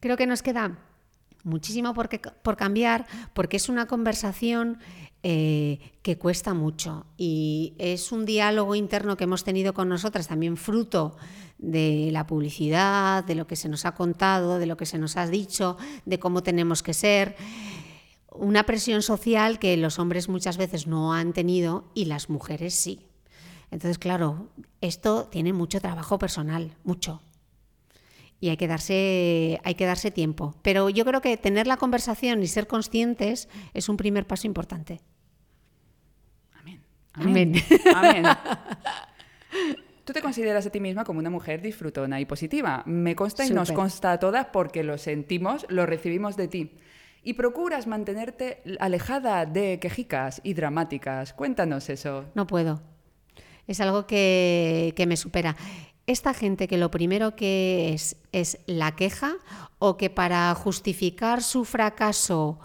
creo 0.00 0.16
que 0.16 0.26
nos 0.26 0.42
queda 0.42 0.78
muchísimo 1.44 1.94
por, 1.94 2.08
por 2.42 2.56
cambiar, 2.56 3.06
porque 3.34 3.56
es 3.56 3.68
una 3.68 3.86
conversación 3.86 4.78
eh, 5.24 5.78
que 6.02 6.18
cuesta 6.18 6.52
mucho 6.52 7.06
y 7.16 7.74
es 7.78 8.10
un 8.10 8.24
diálogo 8.24 8.74
interno 8.74 9.16
que 9.16 9.24
hemos 9.24 9.44
tenido 9.44 9.72
con 9.72 9.88
nosotras, 9.88 10.26
también 10.26 10.56
fruto 10.56 11.16
de 11.58 12.10
la 12.10 12.26
publicidad, 12.26 13.22
de 13.22 13.36
lo 13.36 13.46
que 13.46 13.54
se 13.54 13.68
nos 13.68 13.84
ha 13.84 13.94
contado, 13.94 14.58
de 14.58 14.66
lo 14.66 14.76
que 14.76 14.84
se 14.84 14.98
nos 14.98 15.16
ha 15.16 15.28
dicho, 15.28 15.76
de 16.06 16.18
cómo 16.18 16.42
tenemos 16.42 16.82
que 16.82 16.92
ser 16.92 17.36
una 18.34 18.64
presión 18.64 19.02
social 19.02 19.58
que 19.58 19.76
los 19.76 19.98
hombres 19.98 20.28
muchas 20.28 20.56
veces 20.56 20.86
no 20.86 21.12
han 21.12 21.32
tenido 21.32 21.90
y 21.94 22.06
las 22.06 22.30
mujeres 22.30 22.74
sí. 22.74 23.06
Entonces, 23.70 23.98
claro, 23.98 24.48
esto 24.80 25.28
tiene 25.28 25.52
mucho 25.52 25.80
trabajo 25.80 26.18
personal, 26.18 26.76
mucho. 26.84 27.22
Y 28.38 28.48
hay 28.48 28.56
que 28.56 28.66
darse, 28.66 29.60
hay 29.64 29.74
que 29.74 29.86
darse 29.86 30.10
tiempo. 30.10 30.54
Pero 30.62 30.90
yo 30.90 31.04
creo 31.04 31.20
que 31.20 31.36
tener 31.36 31.66
la 31.66 31.76
conversación 31.76 32.42
y 32.42 32.48
ser 32.48 32.66
conscientes 32.66 33.48
es 33.72 33.88
un 33.88 33.96
primer 33.96 34.26
paso 34.26 34.46
importante. 34.46 35.00
Amén. 36.52 36.82
Amén. 37.14 37.54
Amén. 37.94 38.24
Tú 40.04 40.12
te 40.12 40.20
consideras 40.20 40.66
a 40.66 40.70
ti 40.70 40.80
misma 40.80 41.04
como 41.04 41.20
una 41.20 41.30
mujer 41.30 41.62
disfrutona 41.62 42.20
y 42.20 42.24
positiva. 42.24 42.82
Me 42.86 43.14
consta 43.14 43.46
y 43.46 43.50
nos 43.50 43.70
consta 43.70 44.12
a 44.12 44.18
todas 44.18 44.46
porque 44.46 44.82
lo 44.82 44.98
sentimos, 44.98 45.64
lo 45.68 45.86
recibimos 45.86 46.36
de 46.36 46.48
ti 46.48 46.72
y 47.22 47.34
procuras 47.34 47.86
mantenerte 47.86 48.62
alejada 48.80 49.46
de 49.46 49.78
quejicas 49.78 50.40
y 50.44 50.54
dramáticas. 50.54 51.32
Cuéntanos 51.32 51.88
eso. 51.88 52.24
No 52.34 52.46
puedo. 52.46 52.82
Es 53.66 53.80
algo 53.80 54.06
que, 54.06 54.94
me 55.06 55.16
supera. 55.16 55.56
Esta 56.06 56.34
gente 56.34 56.66
que 56.66 56.78
lo 56.78 56.90
primero 56.90 57.36
que 57.36 57.92
es 57.94 58.16
es 58.32 58.58
la 58.66 58.96
queja 58.96 59.34
o 59.78 59.96
que 59.96 60.10
para 60.10 60.52
justificar 60.54 61.42
su 61.42 61.64
fracaso 61.64 62.58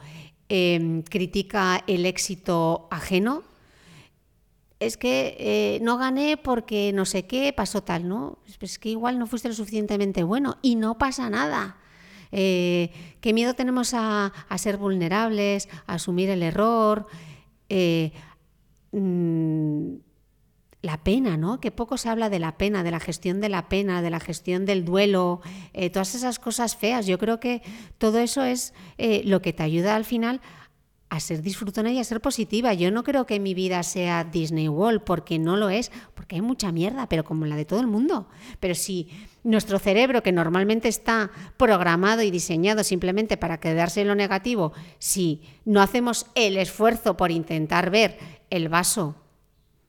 em, 0.50 1.04
critica 1.04 1.84
el 1.86 2.06
éxito 2.06 2.88
ajeno, 2.90 3.44
es 4.80 4.98
que 4.98 5.36
eh, 5.40 5.80
no 5.82 5.98
gané 5.98 6.38
porque 6.38 6.92
no 6.94 7.06
sé 7.06 7.26
qué 7.26 7.52
pasó 7.54 7.84
tal, 7.84 8.08
¿no? 8.08 8.40
Es 8.60 8.80
que 8.80 8.90
igual 8.90 9.20
no 9.20 9.28
fuiste 9.28 9.48
lo 9.48 9.56
suficientemente 9.56 10.24
bueno 10.24 10.58
y 10.62 10.76
no 10.76 10.98
pasa 10.98 11.30
nada. 11.30 11.78
Eh, 12.32 12.92
qué 13.22 13.34
miedo 13.34 13.54
tenemos 13.54 13.94
a, 13.94 14.32
ser 14.58 14.78
vulnerables, 14.78 15.70
a 15.86 15.96
asumir 15.96 16.30
el 16.30 16.44
error. 16.44 17.08
Eh, 17.70 18.12
mm, 18.92 19.96
la 20.82 21.04
pena, 21.04 21.38
¿no? 21.38 21.60
Que 21.60 21.72
poco 21.72 21.98
se 21.98 22.08
habla 22.08 22.30
de 22.30 22.40
la 22.40 22.58
pena, 22.58 22.84
de 22.84 22.92
la 22.92 23.00
gestión 23.00 23.42
de 23.42 23.50
la 23.50 23.68
pena, 23.68 24.02
de 24.02 24.10
la 24.10 24.20
gestión 24.20 24.66
del 24.66 24.86
duelo, 24.86 25.42
eh, 25.74 25.90
todas 25.90 26.16
esas 26.16 26.40
cosas 26.40 26.78
feas. 26.78 27.08
Yo 27.08 27.18
creo 27.18 27.40
que 27.40 27.62
todo 27.98 28.20
eso 28.20 28.44
es 28.44 28.74
lo 29.26 29.42
que 29.42 29.54
te 29.54 29.64
ayuda 29.64 29.96
al 29.96 30.06
final 30.06 30.40
a 31.10 31.20
ser 31.20 31.42
disfrutona 31.42 31.92
y 31.92 32.00
a 32.00 32.04
ser 32.04 32.22
positiva. 32.22 32.74
Yo 32.74 32.92
no 32.92 33.04
creo 33.04 33.26
que 33.26 33.40
mi 33.40 33.54
vida 33.54 33.82
sea 33.84 34.24
Disney 34.24 34.68
World, 34.68 35.02
porque 35.02 35.40
no 35.40 35.56
lo 35.56 35.70
es, 35.70 35.92
porque 36.16 36.36
hay 36.36 36.42
mucha 36.42 36.72
mierda, 36.72 37.08
pero 37.08 37.24
como 37.24 37.46
la 37.46 37.56
de 37.56 37.66
todo 37.66 37.80
el 37.80 37.88
mundo. 37.88 38.28
Pero 38.60 38.76
si 38.76 39.10
nuestro 39.44 39.80
cerebro, 39.80 40.22
que 40.22 40.32
normalmente 40.32 40.90
está 40.90 41.32
programado 41.56 42.22
y 42.22 42.32
diseñado 42.32 42.84
simplemente 42.84 43.38
para 43.38 43.60
quedarse 43.60 44.02
en 44.02 44.10
lo 44.10 44.16
negativo, 44.16 44.74
si 45.00 45.42
no 45.64 45.82
hacemos 45.82 46.26
el 46.36 46.58
esfuerzo 46.58 47.16
por 47.16 47.32
intentar 47.32 47.90
ver 47.90 48.18
el 48.50 48.68
vaso 48.68 49.16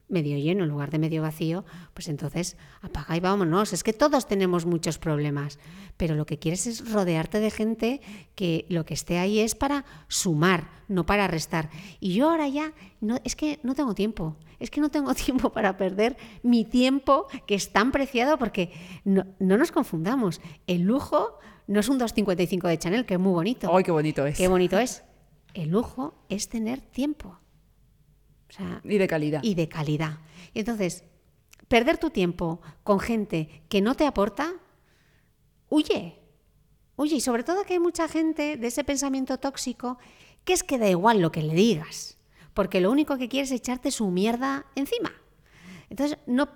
medio 0.09 0.39
lleno 0.39 0.65
en 0.65 0.71
lugar 0.71 0.91
de 0.91 0.99
medio 0.99 1.23
vacío, 1.23 1.65
pues 1.95 2.09
entonces 2.09 2.57
apaga 2.81 3.17
y 3.17 3.21
vámonos. 3.21 3.73
Es 3.73 3.83
que 3.83 3.93
todos 3.93 4.27
tenemos 4.27 4.67
muchos 4.67 4.99
problemas, 4.99 5.59
pero 5.97 6.15
lo 6.15 6.27
que 6.27 6.39
quieres 6.39 6.67
es 6.67 6.91
rodearte 6.91 7.41
de 7.41 7.51
gente 7.51 8.01
que 8.35 8.67
lo 8.69 8.85
que 8.85 8.95
esté 8.95 9.19
ahí 9.19 9.41
es 9.41 9.55
para 9.55 9.85
sumar, 10.09 10.71
no 10.89 11.07
para 11.07 11.29
restar. 11.29 11.71
Y 12.01 12.15
yo 12.15 12.31
ahora 12.31 12.49
ya, 12.49 12.73
no, 13.01 13.19
es 13.25 13.37
que 13.37 13.61
no 13.63 13.75
tengo 13.75 13.95
tiempo, 13.95 14.37
es 14.59 14.71
que 14.71 14.81
no 14.81 14.91
tengo 14.91 15.15
tiempo 15.27 15.51
para 15.51 15.77
perder 15.77 16.17
mi 16.43 16.65
tiempo 16.65 17.27
que 17.47 17.55
es 17.55 17.73
tan 17.73 17.93
preciado 17.93 18.39
porque 18.39 18.73
no, 19.05 19.27
no 19.39 19.57
nos 19.57 19.73
confundamos. 19.73 20.41
El 20.67 20.83
lujo 20.83 21.39
no 21.67 21.81
es 21.81 21.89
un 21.89 21.99
255 21.99 22.69
de 22.69 22.79
Chanel, 22.79 23.07
que 23.07 23.15
es 23.15 23.21
muy 23.21 23.33
bonito. 23.33 23.75
¡Ay, 23.75 23.85
qué 23.85 23.91
bonito 23.91 24.25
es! 24.27 24.39
¡Qué 24.39 24.49
bonito 24.49 24.79
es! 24.79 25.05
El 25.55 25.71
lujo 25.71 26.15
es 26.29 26.49
tener 26.49 26.81
tiempo 26.81 27.39
y 28.85 28.99
de 28.99 29.07
calidad. 29.07 29.41
Y 29.43 29.55
de 29.55 29.69
calidad. 29.69 30.19
entonces, 30.55 31.05
perder 31.69 31.99
tu 31.99 32.11
tiempo 32.11 32.61
con 32.83 32.99
gente 32.99 33.63
que 33.69 33.81
no 33.81 33.95
te 33.95 34.07
aporta, 34.07 34.55
huye. 35.69 36.19
Huye. 36.97 37.17
Y 37.17 37.21
sobre 37.21 37.45
todo 37.45 37.65
que 37.65 37.75
hay 37.75 37.79
mucha 37.79 38.09
gente 38.09 38.57
de 38.57 38.67
ese 38.67 38.85
pensamiento 38.85 39.39
tóxico 39.39 39.99
que 40.45 40.55
es 40.55 40.63
que 40.63 40.79
da 40.79 40.89
igual 40.89 41.21
lo 41.21 41.31
que 41.31 41.43
le 41.43 41.55
digas, 41.55 42.17
porque 42.55 42.81
lo 42.81 42.91
único 42.91 43.19
que 43.19 43.29
quiere 43.29 43.45
es 43.45 43.53
echarte 43.53 43.91
su 43.91 44.11
mierda 44.11 44.65
encima. 44.75 45.13
Entonces, 45.91 46.19
no... 46.27 46.49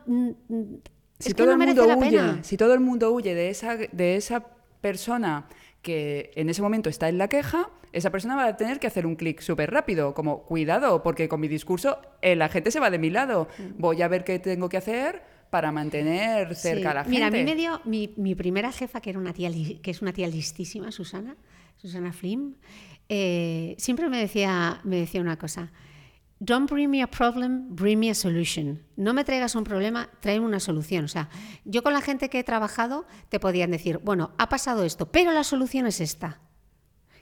Si 1.19 1.35
todo 1.35 1.53
el 1.53 1.59
mundo 1.59 1.85
huye, 1.99 2.43
Si 2.43 2.57
todo 2.57 2.75
el 2.75 2.81
mundo 2.81 3.13
huye 3.13 3.35
de 3.35 3.51
esa, 3.51 3.77
de 3.77 4.17
esa 4.17 4.45
persona 4.81 5.47
que 5.83 6.31
en 6.37 6.49
ese 6.49 6.63
momento 6.63 6.89
está 6.89 7.09
en 7.09 7.19
la 7.19 7.29
queja, 7.29 7.69
esa 7.93 8.11
persona 8.11 8.37
va 8.37 8.47
a 8.47 8.57
tener 8.57 8.79
que 8.79 8.87
hacer 8.87 9.07
un 9.07 9.17
clic 9.17 9.41
súper 9.41 9.71
rápido, 9.71 10.15
como 10.15 10.45
cuidado, 10.45 11.03
porque 11.03 11.29
con 11.29 11.41
mi 11.41 11.49
discurso 11.49 11.99
eh, 12.23 12.37
la 12.37 12.49
gente 12.49 12.71
se 12.71 12.81
va 12.81 12.91
de 12.91 12.99
mi 12.99 13.11
lado. 13.11 13.49
Voy 13.79 14.01
a 14.03 14.09
ver 14.09 14.25
qué 14.25 14.39
tengo 14.39 14.69
que 14.69 14.79
hacer 14.79 15.23
para 15.51 15.71
mantener 15.73 16.55
cerca 16.55 16.93
a 16.93 16.95
la 16.95 17.05
gente. 17.05 17.17
Mira, 17.17 17.27
a 17.27 17.31
mí 17.31 17.45
me 17.45 17.55
dio 17.55 17.83
mi, 17.85 18.15
mi 18.17 18.35
primera 18.35 18.73
jefa, 18.73 19.03
que, 19.03 19.11
era 19.11 19.19
una 19.19 19.35
tía, 19.35 19.51
que 19.83 19.91
es 19.91 20.01
una 20.01 20.13
tía 20.15 20.27
listísima, 20.29 20.91
Susana, 20.91 21.37
Susana 21.77 22.13
Flim, 22.13 22.55
eh, 23.09 23.75
siempre 23.77 24.09
me 24.09 24.19
decía, 24.19 24.81
me 24.85 24.97
decía 24.97 25.21
una 25.21 25.37
cosa. 25.37 25.71
Don't 26.45 26.69
bring 26.69 26.91
me 26.91 27.03
a 27.03 27.07
problem, 27.07 27.69
bring 27.69 28.01
me 28.01 28.11
a 28.11 28.17
solution. 28.17 28.83
No 28.97 29.15
me 29.15 29.23
traigas 29.23 29.55
un 29.55 29.63
problema, 29.63 30.09
tráeme 30.19 30.45
una 30.45 30.59
solución. 30.59 31.05
O 31.05 31.09
sea, 31.09 31.29
yo 31.65 31.85
con 31.85 31.93
la 31.93 32.01
gente 32.01 32.29
que 32.29 32.41
he 32.41 32.43
trabajado 32.43 33.07
te 33.29 33.39
podían 33.39 33.71
decir, 33.71 33.99
bueno, 33.99 34.33
ha 34.39 34.49
pasado 34.49 34.83
esto, 34.83 35.07
pero 35.13 35.31
la 35.31 35.45
solución 35.45 35.87
es 35.87 36.01
esta. 36.01 36.41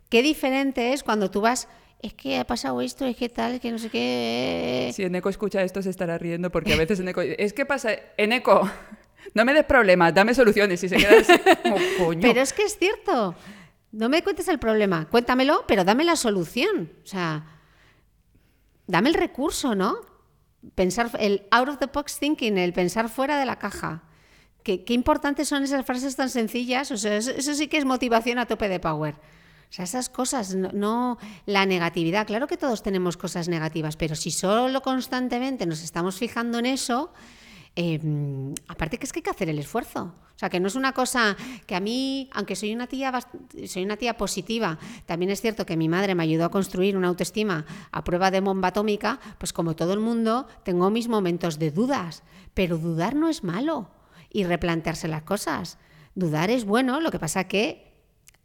Qué 0.09 0.23
diferente 0.23 0.95
es 0.95 1.03
cuando 1.03 1.31
tú 1.31 1.43
vas, 1.43 1.69
es 2.01 2.15
que 2.15 2.39
ha 2.39 2.47
pasado 2.47 2.81
esto, 2.81 3.05
es 3.05 3.15
que 3.15 3.29
tal, 3.29 3.61
que 3.61 3.71
no 3.71 3.79
sé 3.79 3.91
qué. 3.91 4.91
Si 4.95 5.03
Eneco 5.03 5.29
escucha 5.29 5.63
esto 5.63 5.83
se 5.83 5.91
estará 5.91 6.17
riendo 6.17 6.51
porque 6.51 6.73
a 6.73 6.79
veces 6.79 6.99
Eneco... 7.01 7.21
Es 7.21 7.53
que 7.53 7.67
pasa, 7.67 7.91
Eneco, 8.17 8.71
no 9.35 9.45
me 9.45 9.53
des 9.53 9.65
problemas, 9.65 10.15
dame 10.15 10.33
soluciones 10.33 10.83
y 10.83 10.89
se 10.89 10.97
queda 10.97 11.21
así 11.21 11.35
como 11.63 11.77
coño. 11.99 12.23
Pero 12.23 12.41
es 12.41 12.55
que 12.55 12.63
es 12.63 12.79
cierto. 12.79 13.35
No 13.93 14.09
me 14.09 14.23
cuentes 14.23 14.49
el 14.49 14.59
problema, 14.59 15.11
cuéntamelo, 15.11 15.65
pero 15.69 15.85
dame 15.85 16.05
la 16.05 16.17
solución. 16.17 16.91
O 17.05 17.07
sea, 17.07 17.60
dame 18.91 19.09
el 19.09 19.15
recurso, 19.15 19.75
¿no? 19.75 19.97
Pensar, 20.75 21.11
el 21.19 21.47
out 21.51 21.69
of 21.69 21.79
the 21.79 21.87
box 21.87 22.19
thinking, 22.19 22.59
el 22.59 22.73
pensar 22.73 23.09
fuera 23.09 23.39
de 23.39 23.47
la 23.47 23.59
caja. 23.59 24.05
Qué, 24.63 24.85
importantes 24.89 25.49
son 25.49 25.63
esas 25.63 25.87
frases 25.87 26.17
tan 26.17 26.29
sencillas. 26.29 26.91
O 26.91 26.97
sea, 26.97 27.17
eso, 27.17 27.31
eso 27.31 27.55
sí 27.55 27.69
que 27.69 27.79
es 27.79 27.85
motivación 27.85 28.39
a 28.39 28.47
tope 28.47 28.69
de 28.69 28.79
power. 28.79 29.15
O 29.15 29.73
sea, 29.73 29.85
esas 29.85 30.09
cosas, 30.09 30.55
no, 30.55 30.71
no, 30.73 31.19
la 31.47 31.65
negatividad. 31.65 32.27
Claro 32.27 32.47
que 32.47 32.57
todos 32.57 32.83
tenemos 32.83 33.17
cosas 33.17 33.49
negativas, 33.49 33.97
pero 33.97 34.17
si 34.17 34.33
solo 34.33 34.83
constantemente 34.83 35.65
nos 35.65 35.83
estamos 35.83 36.17
fijando 36.19 36.59
en 36.59 36.67
eso, 36.67 37.13
eh, 37.83 37.99
aparte 38.69 38.99
que 38.99 39.07
es 39.07 39.13
que 39.13 39.21
hay 39.21 39.23
que 39.23 39.31
hacer 39.31 39.49
el 39.49 39.59
esfuerzo. 39.59 40.13
O 40.37 40.39
sea, 40.41 40.51
que 40.51 40.61
no 40.61 40.69
es 40.69 40.75
una 40.75 40.93
cosa 40.93 41.35
que 41.67 41.75
a 41.75 41.81
mí, 41.81 42.29
aunque 42.35 42.55
soy 42.55 42.75
una 42.75 42.87
tía 42.87 43.11
soy 43.67 43.85
una 43.85 43.97
tía 43.97 44.19
positiva, 44.19 44.79
también 45.07 45.31
es 45.31 45.41
cierto 45.41 45.65
que 45.65 45.79
mi 45.79 45.89
madre 45.89 46.15
me 46.15 46.23
ayudó 46.23 46.45
a 46.45 46.51
construir 46.51 46.95
una 46.95 47.09
autoestima 47.09 47.65
a 47.91 48.05
prueba 48.05 48.31
de 48.31 48.41
bomba 48.41 48.69
atómica, 48.69 49.19
pues 49.39 49.55
como 49.55 49.77
todo 49.77 49.95
el 49.95 50.01
mundo, 50.01 50.47
tengo 50.63 50.91
mis 50.91 51.09
momentos 51.09 51.59
de 51.59 51.71
dudas, 51.71 52.23
pero 52.53 52.77
dudar 52.77 53.15
no 53.15 53.31
es 53.31 53.45
malo 53.45 53.91
y 54.29 54.45
replantearse 54.45 55.09
las 55.09 55.23
cosas. 55.23 55.79
Dudar 56.15 56.51
es 56.51 56.67
bueno, 56.67 57.01
lo 57.01 57.11
que 57.11 57.19
pasa 57.19 57.45
que 57.45 57.90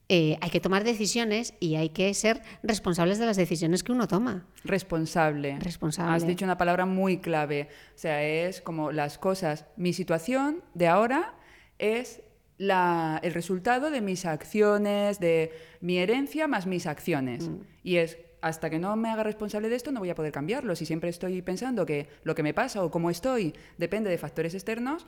eh, 0.08 0.38
hay 0.41 0.49
que 0.51 0.60
tomar 0.60 0.84
decisiones 0.84 1.53
y 1.60 1.76
hay 1.76 1.89
que 1.89 2.14
ser 2.14 2.41
responsables 2.62 3.18
de 3.18 3.26
las 3.26 3.38
decisiones 3.38 3.84
que 3.84 3.91
uno 3.91 4.08
toma. 4.08 4.45
Responsable. 4.64 5.58
Responsable. 5.60 6.16
Has 6.16 6.28
dicho 6.28 6.45
una 6.45 6.58
palabra 6.58 6.86
muy 6.86 7.18
clave. 7.18 7.70
O 7.95 7.97
sea, 7.97 8.24
es 8.24 8.62
como 8.62 8.91
las 8.91 9.18
cosas. 9.18 9.66
Mi 9.78 9.93
situación 9.93 10.64
de 10.74 10.88
ahora 10.88 11.34
es 11.80 12.22
la- 12.58 13.20
el 13.24 13.34
resultado 13.34 13.89
de 13.89 14.01
mis 14.01 14.26
acciones, 14.26 15.20
de 15.20 15.51
mi 15.82 15.97
herencia 15.97 16.47
más 16.47 16.68
mis 16.68 16.86
acciones. 16.88 17.49
Y 17.84 17.97
es, 17.97 18.18
hasta 18.41 18.70
que 18.70 18.78
no 18.80 18.95
me 18.95 19.10
haga 19.10 19.24
responsable 19.24 19.70
de 19.70 19.76
esto, 19.76 19.91
no 19.91 19.99
voy 19.99 20.10
a 20.12 20.16
poder 20.16 20.32
cambiarlo. 20.32 20.76
Si 20.76 20.86
siempre 20.86 21.10
estoy 21.10 21.41
pensando 21.41 21.86
que 21.86 22.08
lo 22.24 22.36
que 22.36 22.43
me 22.43 22.53
pasa 22.53 22.84
o 22.84 22.91
cómo 22.91 23.10
estoy 23.10 23.53
depende 23.78 24.10
de 24.10 24.18
factores 24.18 24.53
externos, 24.53 25.06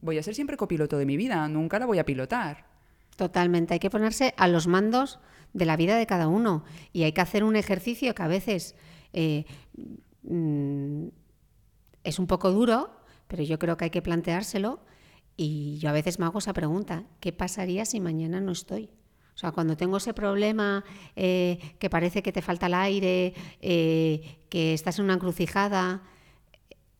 voy 0.00 0.18
a 0.18 0.22
ser 0.22 0.34
siempre 0.34 0.56
copiloto 0.56 0.96
de 0.98 1.06
mi 1.06 1.16
vida. 1.16 1.46
Nunca 1.48 1.78
la 1.78 1.86
voy 1.86 1.98
a 1.98 2.04
pilotar. 2.04 2.66
Totalmente, 3.18 3.74
hay 3.74 3.80
que 3.80 3.90
ponerse 3.90 4.32
a 4.36 4.46
los 4.46 4.68
mandos 4.68 5.18
de 5.52 5.64
la 5.64 5.76
vida 5.76 5.96
de 5.96 6.06
cada 6.06 6.28
uno 6.28 6.62
y 6.92 7.02
hay 7.02 7.10
que 7.10 7.20
hacer 7.20 7.42
un 7.42 7.56
ejercicio 7.56 8.14
que 8.14 8.22
a 8.22 8.28
veces 8.28 8.76
eh, 9.12 9.44
mm, 10.22 11.08
es 12.04 12.20
un 12.20 12.28
poco 12.28 12.52
duro, 12.52 13.02
pero 13.26 13.42
yo 13.42 13.58
creo 13.58 13.76
que 13.76 13.86
hay 13.86 13.90
que 13.90 14.02
planteárselo 14.02 14.84
y 15.36 15.78
yo 15.78 15.88
a 15.88 15.92
veces 15.92 16.20
me 16.20 16.26
hago 16.26 16.38
esa 16.38 16.52
pregunta, 16.52 17.06
¿qué 17.18 17.32
pasaría 17.32 17.84
si 17.86 17.98
mañana 17.98 18.40
no 18.40 18.52
estoy? 18.52 18.88
O 19.34 19.38
sea, 19.38 19.50
cuando 19.50 19.76
tengo 19.76 19.96
ese 19.96 20.14
problema 20.14 20.84
eh, 21.16 21.58
que 21.80 21.90
parece 21.90 22.22
que 22.22 22.30
te 22.30 22.40
falta 22.40 22.66
el 22.66 22.74
aire, 22.74 23.34
eh, 23.60 24.38
que 24.48 24.74
estás 24.74 25.00
en 25.00 25.06
una 25.06 25.14
encrucijada, 25.14 26.04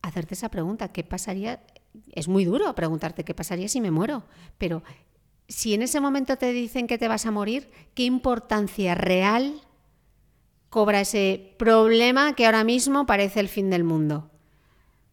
hacerte 0.01 0.33
esa 0.33 0.49
pregunta, 0.49 0.91
¿qué 0.91 1.05
pasaría? 1.05 1.63
Es 2.11 2.27
muy 2.27 2.43
duro 2.43 2.75
preguntarte 2.75 3.23
qué 3.23 3.33
pasaría 3.33 3.69
si 3.69 3.79
me 3.79 3.89
muero, 3.89 4.25
pero 4.57 4.83
si 5.49 5.73
en 5.73 5.81
ese 5.81 5.99
momento 5.99 6.37
te 6.37 6.53
dicen 6.53 6.87
que 6.87 6.99
te 6.99 7.07
vas 7.07 7.25
a 7.25 7.31
morir, 7.31 7.69
¿qué 7.95 8.03
importancia 8.03 8.95
real 8.95 9.59
cobra 10.69 11.01
ese 11.01 11.55
problema 11.57 12.33
que 12.33 12.45
ahora 12.45 12.63
mismo 12.63 13.07
parece 13.07 13.39
el 13.39 13.49
fin 13.49 13.71
del 13.71 13.83
mundo? 13.83 14.29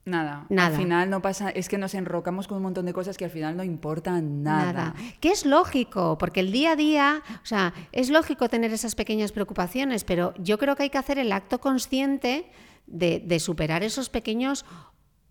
Nada. 0.05 0.47
Nada. 0.51 0.69
Al 0.69 0.77
final 0.77 1.11
no 1.11 1.21
pasa, 1.21 1.49
es 1.51 1.69
que 1.69 1.79
nos 1.79 1.95
enrocamos 1.95 2.47
con 2.47 2.59
un 2.59 2.63
montón 2.65 2.87
de 2.87 2.93
cosas 2.93 3.17
que 3.17 3.25
al 3.25 3.31
final 3.31 3.57
no 3.57 3.65
importan 3.65 4.45
nada. 4.45 4.95
Que 5.21 5.31
es 5.31 5.45
lógico, 5.45 6.17
porque 6.19 6.41
el 6.41 6.53
día 6.53 6.73
a 6.73 6.77
día, 6.77 7.23
o 7.43 7.47
sea, 7.47 7.75
es 7.91 8.11
lógico 8.11 8.49
tener 8.49 8.73
esas 8.73 8.95
pequeñas 8.95 9.33
preocupaciones, 9.33 10.05
pero 10.05 10.33
yo 10.39 10.59
creo 10.59 10.77
que 10.77 10.85
hay 10.85 10.91
que 10.91 10.99
hacer 10.99 11.19
el 11.19 11.33
acto 11.33 11.61
consciente 11.61 12.49
de, 12.87 13.19
de 13.19 13.41
superar 13.41 13.83
esos 13.83 14.09
pequeños 14.09 14.65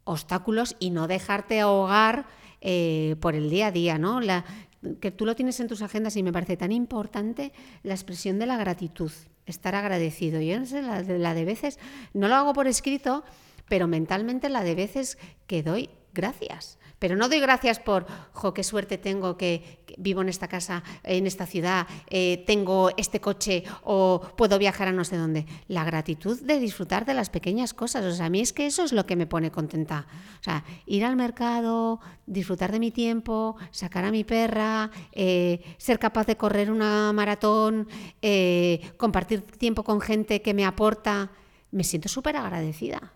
obstáculos 0.04 0.76
y 0.80 0.90
no 0.90 1.08
dejarte 1.08 1.62
ahogar 1.62 2.26
eh, 2.68 3.16
por 3.20 3.36
el 3.36 3.52
día 3.52 3.68
a 3.68 3.72
día, 3.72 4.00
¿no? 4.00 4.20
La, 4.22 4.44
que 5.00 5.12
tú 5.12 5.26
lo 5.26 5.36
tienes 5.36 5.60
en 5.60 5.68
tus 5.68 5.82
agendas 5.82 6.16
y 6.16 6.24
me 6.24 6.34
parece 6.34 6.58
tan 6.58 6.72
importante 6.72 7.52
la 7.84 7.94
expresión 7.94 8.40
de 8.40 8.46
la 8.46 8.58
gratitud, 8.58 9.12
estar 9.46 9.76
agradecido. 9.76 10.42
Yo 10.42 10.60
no 10.60 10.66
sé, 10.66 10.82
la 10.82 11.02
de, 11.02 11.20
la 11.20 11.34
de 11.34 11.46
veces, 11.46 11.80
no 12.14 12.28
lo 12.28 12.36
hago 12.36 12.54
por 12.54 12.68
escrito, 12.68 13.24
pero 13.68 13.88
mentalmente 13.88 14.50
la 14.50 14.64
de 14.64 14.76
veces 14.76 15.18
que 15.48 15.64
doy 15.64 15.90
gracias. 16.14 16.80
Pero 17.06 17.18
no 17.18 17.30
doy 17.30 17.40
gracias 17.40 17.78
por, 17.78 18.08
jo, 18.34 18.52
qué 18.52 18.64
suerte 18.64 18.98
tengo 18.98 19.38
que, 19.38 19.78
vivo 20.00 20.24
en 20.24 20.30
esta 20.30 20.48
casa, 20.48 20.82
en 21.04 21.28
esta 21.28 21.46
ciudad, 21.46 21.86
eh, 22.10 22.44
tengo 22.48 22.90
este 22.98 23.22
coche 23.22 23.64
o 23.84 24.20
puedo 24.36 24.58
viajar 24.58 24.88
a 24.88 24.92
no 24.92 25.04
sé 25.04 25.16
dónde. 25.16 25.46
La 25.68 25.84
gratitud 25.84 26.42
de 26.42 26.58
disfrutar 26.58 27.06
de 27.06 27.14
las 27.14 27.30
pequeñas 27.30 27.76
cosas. 27.76 28.04
O 28.06 28.12
sea, 28.12 28.26
a 28.26 28.30
mí 28.32 28.40
es 28.40 28.54
que 28.54 28.66
eso 28.66 28.84
es 28.84 28.92
lo 28.92 29.06
que 29.06 29.16
me 29.16 29.28
pone 29.28 29.52
contenta. 29.52 30.08
O 30.40 30.44
sea, 30.44 30.64
ir 30.88 31.06
al 31.06 31.16
mercado, 31.16 32.00
disfrutar 32.26 32.72
de 32.72 32.80
mi 32.80 32.90
tiempo, 32.90 33.56
sacar 33.70 34.04
a 34.04 34.10
mi 34.10 34.24
perra, 34.24 34.90
eh, 35.12 35.62
ser 35.78 36.00
capaz 36.00 36.26
de 36.26 36.38
correr 36.38 36.72
una 36.72 37.14
maratón, 37.14 37.88
eh, 38.24 38.82
compartir 38.98 39.44
tiempo 39.44 39.84
con 39.84 40.02
gente 40.02 40.42
que 40.42 40.56
me 40.56 40.66
aporta. 40.66 41.30
Me 41.70 41.84
siento 41.84 42.10
súper 42.10 42.36
agradecida. 42.36 43.14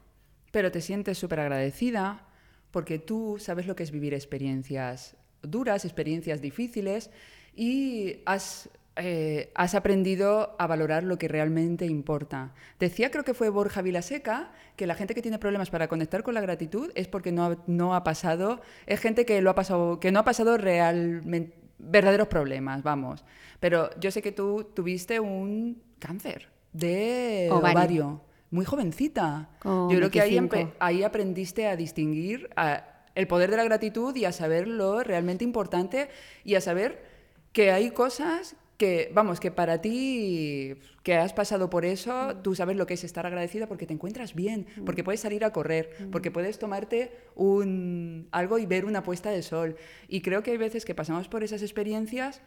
Pero 0.51 0.69
te 0.71 0.79
sientes 0.79 1.17
súper 1.17 1.39
agradecida 1.39 2.28
porque 2.71 2.99
tú 2.99 3.37
sabes 3.39 3.67
lo 3.67 3.75
que 3.75 3.83
es 3.83 3.91
vivir 3.91 4.13
experiencias 4.13 5.15
duras, 5.41 5.85
experiencias 5.85 6.41
difíciles 6.41 7.09
y 7.55 8.17
has, 8.25 8.69
eh, 8.95 9.51
has 9.55 9.75
aprendido 9.75 10.55
a 10.59 10.67
valorar 10.67 11.03
lo 11.03 11.17
que 11.17 11.27
realmente 11.27 11.85
importa. 11.85 12.53
Decía, 12.79 13.11
creo 13.11 13.23
que 13.23 13.33
fue 13.33 13.49
Borja 13.49 13.81
Vilaseca, 13.81 14.51
que 14.75 14.87
la 14.87 14.95
gente 14.95 15.15
que 15.15 15.21
tiene 15.21 15.39
problemas 15.39 15.69
para 15.69 15.87
conectar 15.87 16.23
con 16.23 16.33
la 16.33 16.41
gratitud 16.41 16.91
es 16.95 17.07
porque 17.07 17.31
no 17.31 17.45
ha, 17.45 17.57
no 17.67 17.95
ha 17.95 18.03
pasado, 18.03 18.61
es 18.85 18.99
gente 18.99 19.25
que, 19.25 19.41
lo 19.41 19.49
ha 19.49 19.55
pasado, 19.55 19.99
que 19.99 20.11
no 20.11 20.19
ha 20.19 20.25
pasado 20.25 20.57
realmente 20.57 21.57
verdaderos 21.79 22.27
problemas, 22.27 22.83
vamos. 22.83 23.23
Pero 23.61 23.89
yo 23.99 24.11
sé 24.11 24.21
que 24.21 24.33
tú 24.33 24.69
tuviste 24.75 25.19
un 25.19 25.81
cáncer 25.97 26.49
de 26.73 27.47
Ovario. 27.51 27.71
ovario 27.71 28.28
muy 28.51 28.65
jovencita. 28.65 29.49
Yo 29.91 29.97
creo 29.97 30.11
que 30.11 30.21
ahí, 30.21 30.31
25. 30.39 30.55
empe- 30.71 30.73
ahí 30.79 31.03
aprendiste 31.03 31.67
a 31.67 31.75
distinguir 31.75 32.49
a- 32.55 32.85
el 33.15 33.27
poder 33.27 33.51
de 33.51 33.57
la 33.57 33.63
gratitud 33.63 34.15
y 34.15 34.25
a 34.25 34.31
saber 34.31 34.67
lo 34.67 35.03
realmente 35.03 35.43
importante 35.43 36.09
y 36.43 36.55
a 36.55 36.61
saber 36.61 37.03
que 37.51 37.71
hay 37.71 37.91
cosas 37.91 38.55
que, 38.77 39.11
vamos, 39.13 39.41
que 39.41 39.51
para 39.51 39.81
ti, 39.81 40.73
que 41.03 41.15
has 41.15 41.33
pasado 41.33 41.69
por 41.69 41.83
eso, 41.83 42.37
tú 42.41 42.55
sabes 42.55 42.77
lo 42.77 42.85
que 42.87 42.93
es 42.93 43.03
estar 43.03 43.25
agradecida 43.25 43.67
porque 43.67 43.85
te 43.85 43.93
encuentras 43.93 44.33
bien, 44.35 44.67
porque 44.85 45.03
puedes 45.03 45.19
salir 45.19 45.43
a 45.43 45.51
correr, 45.51 45.89
porque 46.13 46.31
puedes 46.31 46.59
tomarte 46.59 47.11
un, 47.35 48.29
algo 48.31 48.57
y 48.57 48.65
ver 48.65 48.85
una 48.85 49.03
puesta 49.03 49.31
de 49.31 49.41
sol. 49.41 49.75
Y 50.07 50.21
creo 50.21 50.43
que 50.43 50.51
hay 50.51 50.57
veces 50.57 50.85
que 50.85 50.95
pasamos 50.95 51.27
por 51.27 51.43
esas 51.43 51.61
experiencias 51.61 52.41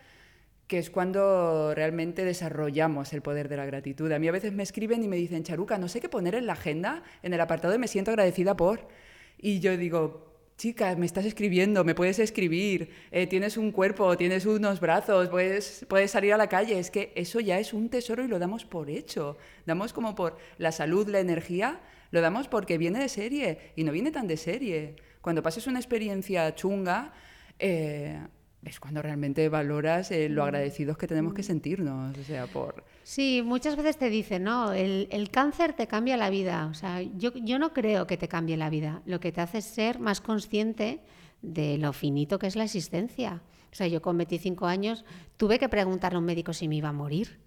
que 0.72 0.78
es 0.78 0.88
cuando 0.88 1.74
realmente 1.74 2.24
desarrollamos 2.24 3.12
el 3.12 3.20
poder 3.20 3.50
de 3.50 3.58
la 3.58 3.66
gratitud. 3.66 4.10
A 4.10 4.18
mí 4.18 4.26
a 4.26 4.32
veces 4.32 4.54
me 4.54 4.62
escriben 4.62 5.04
y 5.04 5.06
me 5.06 5.16
dicen, 5.16 5.44
Charuca, 5.44 5.76
no 5.76 5.86
sé 5.86 6.00
qué 6.00 6.08
poner 6.08 6.34
en 6.34 6.46
la 6.46 6.54
agenda, 6.54 7.02
en 7.22 7.34
el 7.34 7.42
apartado 7.42 7.72
de 7.72 7.78
me 7.78 7.88
siento 7.88 8.10
agradecida 8.10 8.56
por. 8.56 8.88
Y 9.36 9.60
yo 9.60 9.76
digo, 9.76 10.32
chica, 10.56 10.96
me 10.96 11.04
estás 11.04 11.26
escribiendo, 11.26 11.84
me 11.84 11.94
puedes 11.94 12.18
escribir, 12.18 12.88
eh, 13.10 13.26
tienes 13.26 13.58
un 13.58 13.70
cuerpo, 13.70 14.16
tienes 14.16 14.46
unos 14.46 14.80
brazos, 14.80 15.28
puedes, 15.28 15.84
puedes 15.90 16.10
salir 16.10 16.32
a 16.32 16.38
la 16.38 16.48
calle. 16.48 16.78
Es 16.78 16.90
que 16.90 17.12
eso 17.16 17.38
ya 17.40 17.58
es 17.58 17.74
un 17.74 17.90
tesoro 17.90 18.24
y 18.24 18.28
lo 18.28 18.38
damos 18.38 18.64
por 18.64 18.88
hecho. 18.88 19.36
Damos 19.66 19.92
como 19.92 20.14
por 20.14 20.38
la 20.56 20.72
salud, 20.72 21.06
la 21.06 21.20
energía, 21.20 21.82
lo 22.12 22.22
damos 22.22 22.48
porque 22.48 22.78
viene 22.78 22.98
de 22.98 23.10
serie 23.10 23.72
y 23.76 23.84
no 23.84 23.92
viene 23.92 24.10
tan 24.10 24.26
de 24.26 24.38
serie. 24.38 24.96
Cuando 25.20 25.42
pases 25.42 25.66
una 25.66 25.80
experiencia 25.80 26.54
chunga, 26.54 27.12
eh, 27.58 28.22
es 28.64 28.78
cuando 28.78 29.02
realmente 29.02 29.48
valoras 29.48 30.10
eh, 30.10 30.28
lo 30.28 30.42
Mm. 30.42 30.44
agradecidos 30.46 30.96
que 30.96 31.06
tenemos 31.08 31.34
que 31.34 31.42
sentirnos, 31.42 32.16
o 32.16 32.22
sea, 32.24 32.46
por... 32.46 32.84
Sí, 33.02 33.42
muchas 33.44 33.74
veces 33.76 33.96
te 33.96 34.08
dicen, 34.08 34.44
no, 34.44 34.72
el, 34.72 35.08
el 35.10 35.30
cáncer 35.30 35.72
te 35.72 35.88
cambia 35.88 36.16
la 36.16 36.30
vida. 36.30 36.68
O 36.70 36.74
sea, 36.74 37.02
yo, 37.02 37.32
yo 37.34 37.58
no 37.58 37.72
creo 37.72 38.06
que 38.06 38.16
te 38.16 38.28
cambie 38.28 38.56
la 38.56 38.70
vida. 38.70 39.02
Lo 39.04 39.18
que 39.18 39.32
te 39.32 39.40
hace 39.40 39.58
es 39.58 39.64
ser 39.64 39.98
más 39.98 40.20
consciente 40.20 41.00
de 41.42 41.78
lo 41.78 41.92
finito 41.92 42.38
que 42.38 42.46
es 42.46 42.54
la 42.54 42.62
existencia. 42.64 43.42
O 43.72 43.74
sea, 43.74 43.88
yo 43.88 44.00
con 44.02 44.16
25 44.16 44.66
años 44.66 45.04
tuve 45.36 45.58
que 45.58 45.68
preguntarle 45.68 46.16
a 46.16 46.20
un 46.20 46.24
médico 46.26 46.52
si 46.52 46.68
me 46.68 46.76
iba 46.76 46.90
a 46.90 46.92
morir. 46.92 47.40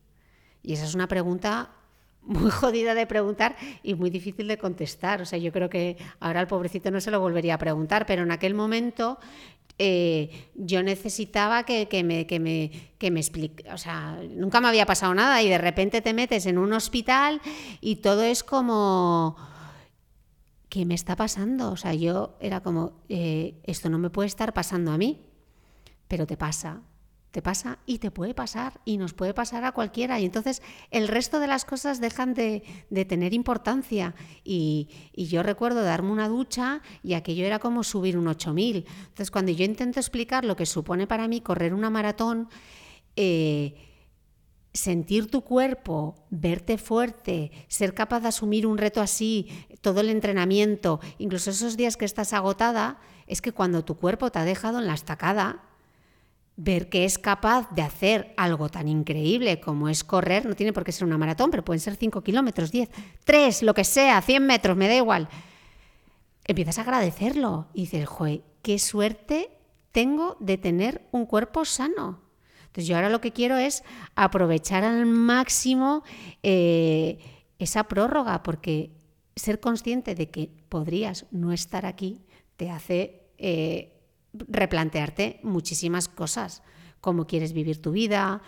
Y 0.64 0.74
esa 0.74 0.84
es 0.84 0.96
una 0.96 1.08
pregunta 1.08 1.70
muy 2.22 2.50
jodida 2.52 2.94
de 2.96 3.06
preguntar 3.08 3.56
y 3.84 3.94
muy 3.94 4.10
difícil 4.10 4.48
de 4.50 4.58
contestar. 4.58 5.22
O 5.22 5.26
sea, 5.26 5.40
yo 5.40 5.54
creo 5.54 5.70
que 5.70 5.96
ahora 6.20 6.42
al 6.42 6.48
pobrecito 6.48 6.92
no 6.92 7.00
se 7.00 7.12
lo 7.12 7.20
volvería 7.22 7.54
a 7.54 7.58
preguntar, 7.60 8.06
pero 8.06 8.24
en 8.24 8.32
aquel 8.32 8.56
momento 8.56 9.20
eh, 9.78 10.50
yo 10.56 10.84
necesitaba 10.84 11.64
que, 11.64 11.88
que 11.88 12.04
me, 12.04 12.28
que 12.28 12.40
me, 12.40 12.72
que 12.98 13.12
me 13.12 13.20
explique. 13.20 13.70
O 13.72 13.78
sea, 13.78 14.20
nunca 14.30 14.62
me 14.62 14.68
había 14.68 14.86
pasado 14.86 15.14
nada 15.14 15.42
y 15.42 15.50
de 15.50 15.58
repente 15.58 16.02
te 16.02 16.14
metes 16.14 16.46
en 16.46 16.58
un 16.58 16.74
hospital 16.74 17.42
y 17.82 17.98
todo 17.98 18.24
es 18.24 18.44
como... 18.44 19.36
¿Qué 20.70 20.86
me 20.86 20.96
está 20.96 21.16
pasando? 21.16 21.72
O 21.72 21.78
sea, 21.78 21.94
yo 21.94 22.36
era 22.42 22.62
como, 22.62 23.00
eh, 23.08 23.62
esto 23.64 23.90
no 23.90 23.98
me 23.98 24.10
puede 24.10 24.28
estar 24.28 24.54
pasando 24.54 24.92
a 24.92 24.98
mí, 24.98 25.22
pero 26.10 26.28
te 26.28 26.36
pasa, 26.36 26.82
te 27.36 27.42
pasa 27.42 27.80
y 27.86 27.98
te 27.98 28.12
puede 28.12 28.34
pasar 28.34 28.80
y 28.86 28.96
nos 28.96 29.14
puede 29.14 29.34
pasar 29.34 29.66
a 29.66 29.74
cualquiera. 29.74 30.22
Y 30.22 30.24
entonces 30.24 30.62
el 30.90 31.10
resto 31.10 31.42
de 31.42 31.48
las 31.48 31.66
cosas 31.66 32.00
dejan 32.00 32.34
de, 32.34 32.64
tener 33.10 33.34
importancia. 33.34 34.16
Y, 34.46 34.88
y, 35.12 35.26
yo 35.26 35.44
recuerdo 35.44 35.84
darme 35.84 36.14
una 36.14 36.30
ducha 36.30 36.82
y 37.04 37.14
aquello 37.14 37.46
era 37.46 37.60
como 37.60 37.84
subir 37.84 38.18
un 38.18 38.30
8000. 38.30 38.86
Entonces 38.88 39.32
cuando 39.32 39.52
yo 39.52 39.66
intento 39.66 40.00
explicar 40.00 40.46
lo 40.46 40.56
que 40.56 40.66
supone 40.66 41.08
para 41.08 41.28
mí 41.28 41.42
correr 41.42 41.74
una 41.74 41.90
maratón, 41.90 42.48
eh, 43.18 43.76
sentir 44.72 45.30
tu 45.30 45.42
cuerpo, 45.42 46.16
verte 46.30 46.78
fuerte, 46.78 47.52
ser 47.68 47.94
capaz 47.94 48.22
de 48.22 48.30
asumir 48.30 48.66
un 48.66 48.78
reto 48.78 49.02
así, 49.02 49.50
todo 49.82 50.00
el 50.00 50.10
entrenamiento, 50.10 51.02
incluso 51.18 51.50
esos 51.50 51.76
días 51.76 51.98
que 51.98 52.06
estás 52.06 52.32
agotada, 52.32 52.98
es 53.28 53.42
que 53.42 53.52
cuando 53.52 53.84
tu 53.84 53.98
cuerpo 53.98 54.32
te 54.32 54.40
ha 54.40 54.46
dejado 54.46 54.80
en 54.80 54.88
la 54.88 54.94
estacada, 54.94 55.75
ver 56.58 56.90
que 56.90 57.06
es 57.06 57.18
capaz 57.18 57.70
de 57.72 57.82
hacer 57.82 58.34
algo 58.38 58.70
tan 58.70 58.88
increíble 58.88 59.60
como 59.60 59.90
es 59.90 60.04
correr, 60.04 60.46
no 60.46 60.56
tiene 60.56 60.74
por 60.74 60.84
qué 60.84 60.92
ser 60.92 61.06
una 61.06 61.18
maratón, 61.18 61.52
pero 61.52 61.66
pueden 61.66 61.82
ser 61.82 61.96
5 61.96 62.24
kilómetros, 62.24 62.72
10, 62.72 62.90
3, 63.24 63.64
lo 63.64 63.74
que 63.74 63.84
sea, 63.84 64.22
100 64.22 64.46
metros, 64.46 64.78
me 64.78 64.88
da 64.88 64.96
igual. 64.96 65.28
Empiezas 66.46 66.78
a 66.78 66.82
agradecerlo 66.82 67.68
y 67.74 67.82
dices, 67.82 68.08
joder, 68.08 68.42
qué 68.62 68.80
suerte 68.80 69.50
tengo 69.92 70.38
de 70.40 70.58
tener 70.58 71.08
un 71.12 71.26
cuerpo 71.26 71.66
sano. 71.66 72.22
Entonces 72.68 72.88
yo 72.88 72.96
ahora 72.96 73.10
lo 73.10 73.22
que 73.22 73.32
quiero 73.32 73.58
es 73.58 73.84
aprovechar 74.16 74.84
al 74.84 75.06
máximo 75.06 76.04
eh, 76.44 77.20
esa 77.60 77.86
prórroga, 77.86 78.44
porque 78.44 78.92
ser 79.36 79.60
consciente 79.60 80.16
de 80.16 80.30
que 80.30 80.52
podrías 80.70 81.26
no 81.32 81.52
estar 81.52 81.86
aquí 81.86 82.22
te 82.58 82.70
hace 82.70 83.30
eh, 83.38 83.95
replantearte 84.48 85.40
muchísimas 85.44 86.08
cosas, 86.08 86.64
cómo 87.02 87.28
quieres 87.28 87.54
vivir 87.54 87.82
tu 87.82 87.92
vida, 87.92 88.42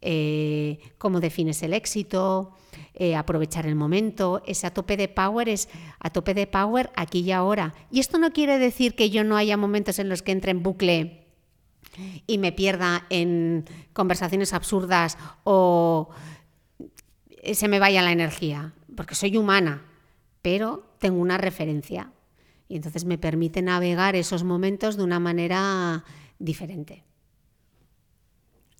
eh, 0.00 0.78
cómo 0.98 1.20
defines 1.20 1.62
el 1.62 1.72
éxito, 1.72 2.52
eh, 2.94 3.16
aprovechar 3.16 3.66
el 3.66 3.74
momento, 3.74 4.42
ese 4.46 4.66
a 4.66 4.74
tope 4.74 4.96
de 4.96 5.08
power 5.08 5.48
es 5.48 5.68
a 5.98 6.10
tope 6.10 6.34
de 6.34 6.46
power 6.46 6.90
aquí 6.96 7.20
y 7.20 7.32
ahora. 7.32 7.74
Y 7.90 8.00
esto 8.00 8.18
no 8.18 8.32
quiere 8.32 8.58
decir 8.58 8.94
que 8.94 9.10
yo 9.10 9.24
no 9.24 9.36
haya 9.36 9.56
momentos 9.56 9.98
en 9.98 10.08
los 10.08 10.22
que 10.22 10.32
entre 10.32 10.50
en 10.50 10.62
bucle 10.62 11.26
y 12.26 12.38
me 12.38 12.52
pierda 12.52 13.06
en 13.10 13.64
conversaciones 13.92 14.52
absurdas 14.52 15.16
o 15.44 16.10
se 17.52 17.68
me 17.68 17.78
vaya 17.78 18.02
la 18.02 18.12
energía, 18.12 18.74
porque 18.96 19.14
soy 19.14 19.36
humana, 19.36 19.82
pero 20.42 20.84
tengo 20.98 21.20
una 21.20 21.38
referencia 21.38 22.12
y 22.68 22.76
entonces 22.76 23.04
me 23.04 23.18
permite 23.18 23.62
navegar 23.62 24.16
esos 24.16 24.44
momentos 24.44 24.96
de 24.96 25.04
una 25.04 25.20
manera 25.20 26.04
diferente. 26.38 27.04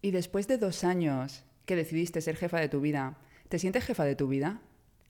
Y 0.03 0.11
después 0.11 0.49
de 0.49 0.59
dos 0.59 0.85
años 0.85 1.45
que 1.65 1.77
decidiste 1.77 2.21
ser 2.21 2.37
jefa 2.37 2.61
de 2.61 2.69
tu 2.69 2.81
vida, 2.81 3.19
¿te 3.49 3.59
sientes 3.59 3.85
jefa 3.85 4.05
de 4.05 4.17
tu 4.17 4.29
vida? 4.29 4.61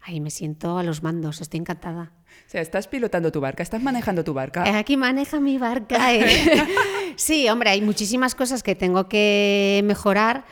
Ay, 0.00 0.20
me 0.20 0.30
siento 0.30 0.78
a 0.78 0.82
los 0.82 1.02
mandos, 1.02 1.40
estoy 1.40 1.60
encantada. 1.60 2.12
O 2.46 2.50
sea, 2.50 2.60
estás 2.60 2.86
pilotando 2.86 3.32
tu 3.32 3.40
barca, 3.40 3.62
estás 3.62 3.82
manejando 3.82 4.22
tu 4.24 4.34
barca. 4.34 4.78
Aquí 4.78 4.96
maneja 4.96 5.40
mi 5.40 5.58
barca. 5.58 6.14
Eh. 6.14 6.64
sí, 7.16 7.48
hombre, 7.48 7.70
hay 7.70 7.82
muchísimas 7.82 8.34
cosas 8.34 8.62
que 8.62 8.74
tengo 8.74 9.08
que 9.08 9.82
mejorar. 9.84 10.44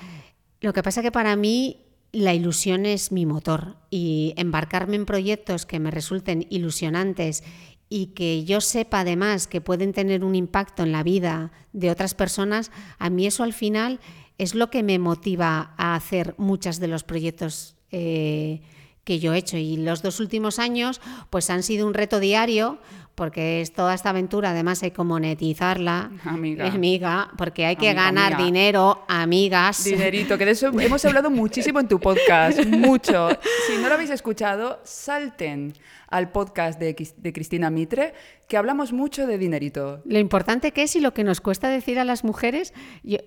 Lo 0.60 0.72
que 0.72 0.82
pasa 0.82 1.02
que 1.02 1.12
para 1.12 1.36
mí 1.36 1.84
la 2.10 2.34
ilusión 2.34 2.86
es 2.86 3.12
mi 3.12 3.26
motor 3.26 3.76
y 3.90 4.34
embarcarme 4.36 4.96
en 4.96 5.06
proyectos 5.06 5.66
que 5.66 5.80
me 5.80 5.90
resulten 5.90 6.46
ilusionantes 6.50 7.44
y 7.88 8.06
que 8.08 8.44
yo 8.44 8.60
sepa 8.60 9.00
además 9.00 9.46
que 9.46 9.60
pueden 9.60 9.92
tener 9.92 10.24
un 10.24 10.34
impacto 10.34 10.82
en 10.82 10.92
la 10.92 11.02
vida 11.02 11.52
de 11.72 11.90
otras 11.90 12.14
personas, 12.14 12.70
a 12.98 13.10
mí 13.10 13.26
eso 13.26 13.42
al 13.42 13.52
final 13.52 14.00
es 14.38 14.54
lo 14.54 14.70
que 14.70 14.82
me 14.82 14.98
motiva 14.98 15.74
a 15.76 15.94
hacer 15.94 16.34
muchos 16.38 16.80
de 16.80 16.88
los 16.88 17.04
proyectos 17.04 17.76
eh, 17.90 18.62
que 19.04 19.20
yo 19.20 19.34
he 19.34 19.38
hecho. 19.38 19.56
Y 19.56 19.76
los 19.76 20.02
dos 20.02 20.18
últimos 20.18 20.58
años 20.58 21.00
pues 21.30 21.50
han 21.50 21.62
sido 21.62 21.86
un 21.86 21.94
reto 21.94 22.20
diario 22.20 22.78
porque 23.14 23.60
es 23.60 23.72
toda 23.72 23.94
esta 23.94 24.10
aventura, 24.10 24.50
además 24.50 24.82
hay 24.82 24.90
que 24.90 25.02
monetizarla, 25.02 26.10
amiga, 26.24 26.66
amiga 26.66 27.30
porque 27.36 27.64
hay 27.66 27.76
que 27.76 27.90
amiga, 27.90 28.04
ganar 28.04 28.32
amiga. 28.34 28.44
dinero, 28.44 29.04
amigas. 29.08 29.84
Dinerito, 29.84 30.36
que 30.36 30.44
de 30.44 30.52
eso 30.52 30.68
hemos 30.80 31.04
hablado 31.04 31.30
muchísimo 31.30 31.80
en 31.80 31.88
tu 31.88 32.00
podcast, 32.00 32.64
mucho. 32.66 33.28
Si 33.66 33.76
no 33.78 33.88
lo 33.88 33.94
habéis 33.94 34.10
escuchado, 34.10 34.80
salten 34.84 35.74
al 36.08 36.30
podcast 36.30 36.78
de, 36.78 36.94
de 37.16 37.32
Cristina 37.32 37.70
Mitre, 37.70 38.14
que 38.46 38.56
hablamos 38.56 38.92
mucho 38.92 39.26
de 39.26 39.38
dinerito. 39.38 40.00
Lo 40.04 40.18
importante 40.18 40.72
que 40.72 40.82
es 40.82 40.94
y 40.96 41.00
lo 41.00 41.14
que 41.14 41.24
nos 41.24 41.40
cuesta 41.40 41.68
decir 41.68 41.98
a 41.98 42.04
las 42.04 42.24
mujeres, 42.24 42.72
yo, 43.02 43.18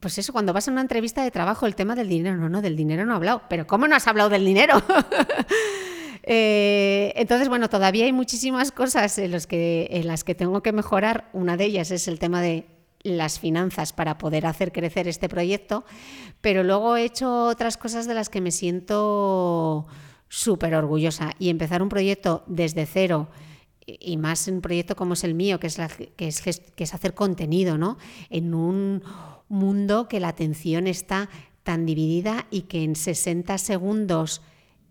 pues 0.00 0.18
eso, 0.18 0.32
cuando 0.32 0.52
vas 0.52 0.68
a 0.68 0.70
una 0.70 0.80
entrevista 0.80 1.22
de 1.22 1.30
trabajo, 1.30 1.66
el 1.66 1.74
tema 1.74 1.94
del 1.94 2.08
dinero, 2.08 2.36
no, 2.36 2.48
no, 2.48 2.62
del 2.62 2.76
dinero 2.76 3.06
no 3.06 3.12
he 3.14 3.16
hablado, 3.16 3.42
pero 3.48 3.66
¿cómo 3.66 3.88
no 3.88 3.96
has 3.96 4.06
hablado 4.06 4.30
del 4.30 4.44
dinero? 4.44 4.82
Eh, 6.30 7.14
entonces, 7.16 7.48
bueno, 7.48 7.70
todavía 7.70 8.04
hay 8.04 8.12
muchísimas 8.12 8.70
cosas 8.70 9.16
en, 9.16 9.30
las 9.30 9.46
que 9.46 10.34
tengo 10.36 10.62
que 10.62 10.72
mejorar. 10.72 11.30
Una 11.32 11.56
de 11.56 11.64
ellas 11.64 11.90
es 11.90 12.06
el 12.06 12.18
tema 12.18 12.42
de 12.42 12.66
las 13.02 13.40
finanzas 13.40 13.94
para 13.94 14.18
poder 14.18 14.44
hacer 14.44 14.70
crecer 14.70 15.08
este 15.08 15.30
proyecto, 15.30 15.86
pero 16.42 16.64
luego 16.64 16.98
he 16.98 17.04
hecho 17.04 17.46
otras 17.46 17.78
cosas 17.78 18.06
de 18.06 18.12
las 18.12 18.28
que 18.28 18.42
me 18.42 18.50
siento 18.50 19.86
súper 20.28 20.74
orgullosa 20.74 21.32
y 21.38 21.48
empezar 21.48 21.82
un 21.82 21.88
proyecto 21.88 22.44
desde 22.46 22.84
cero 22.84 23.28
y 23.86 24.18
más 24.18 24.48
un 24.48 24.60
proyecto 24.60 24.96
como 24.96 25.14
es 25.14 25.24
el 25.24 25.32
mío, 25.32 25.58
que 25.58 25.68
es, 25.68 25.78
que 26.14 26.28
es, 26.28 26.42
que 26.42 26.84
es 26.84 26.92
hacer 26.92 27.14
contenido, 27.14 27.78
¿no? 27.78 27.96
En 28.28 28.52
un 28.52 29.02
mundo 29.48 30.08
que 30.08 30.20
la 30.20 30.28
atención 30.28 30.88
está 30.88 31.30
tan 31.62 31.86
dividida 31.86 32.46
y 32.50 32.62
que 32.62 32.82
en 32.82 32.96
60 32.96 33.56
segundos 33.56 34.42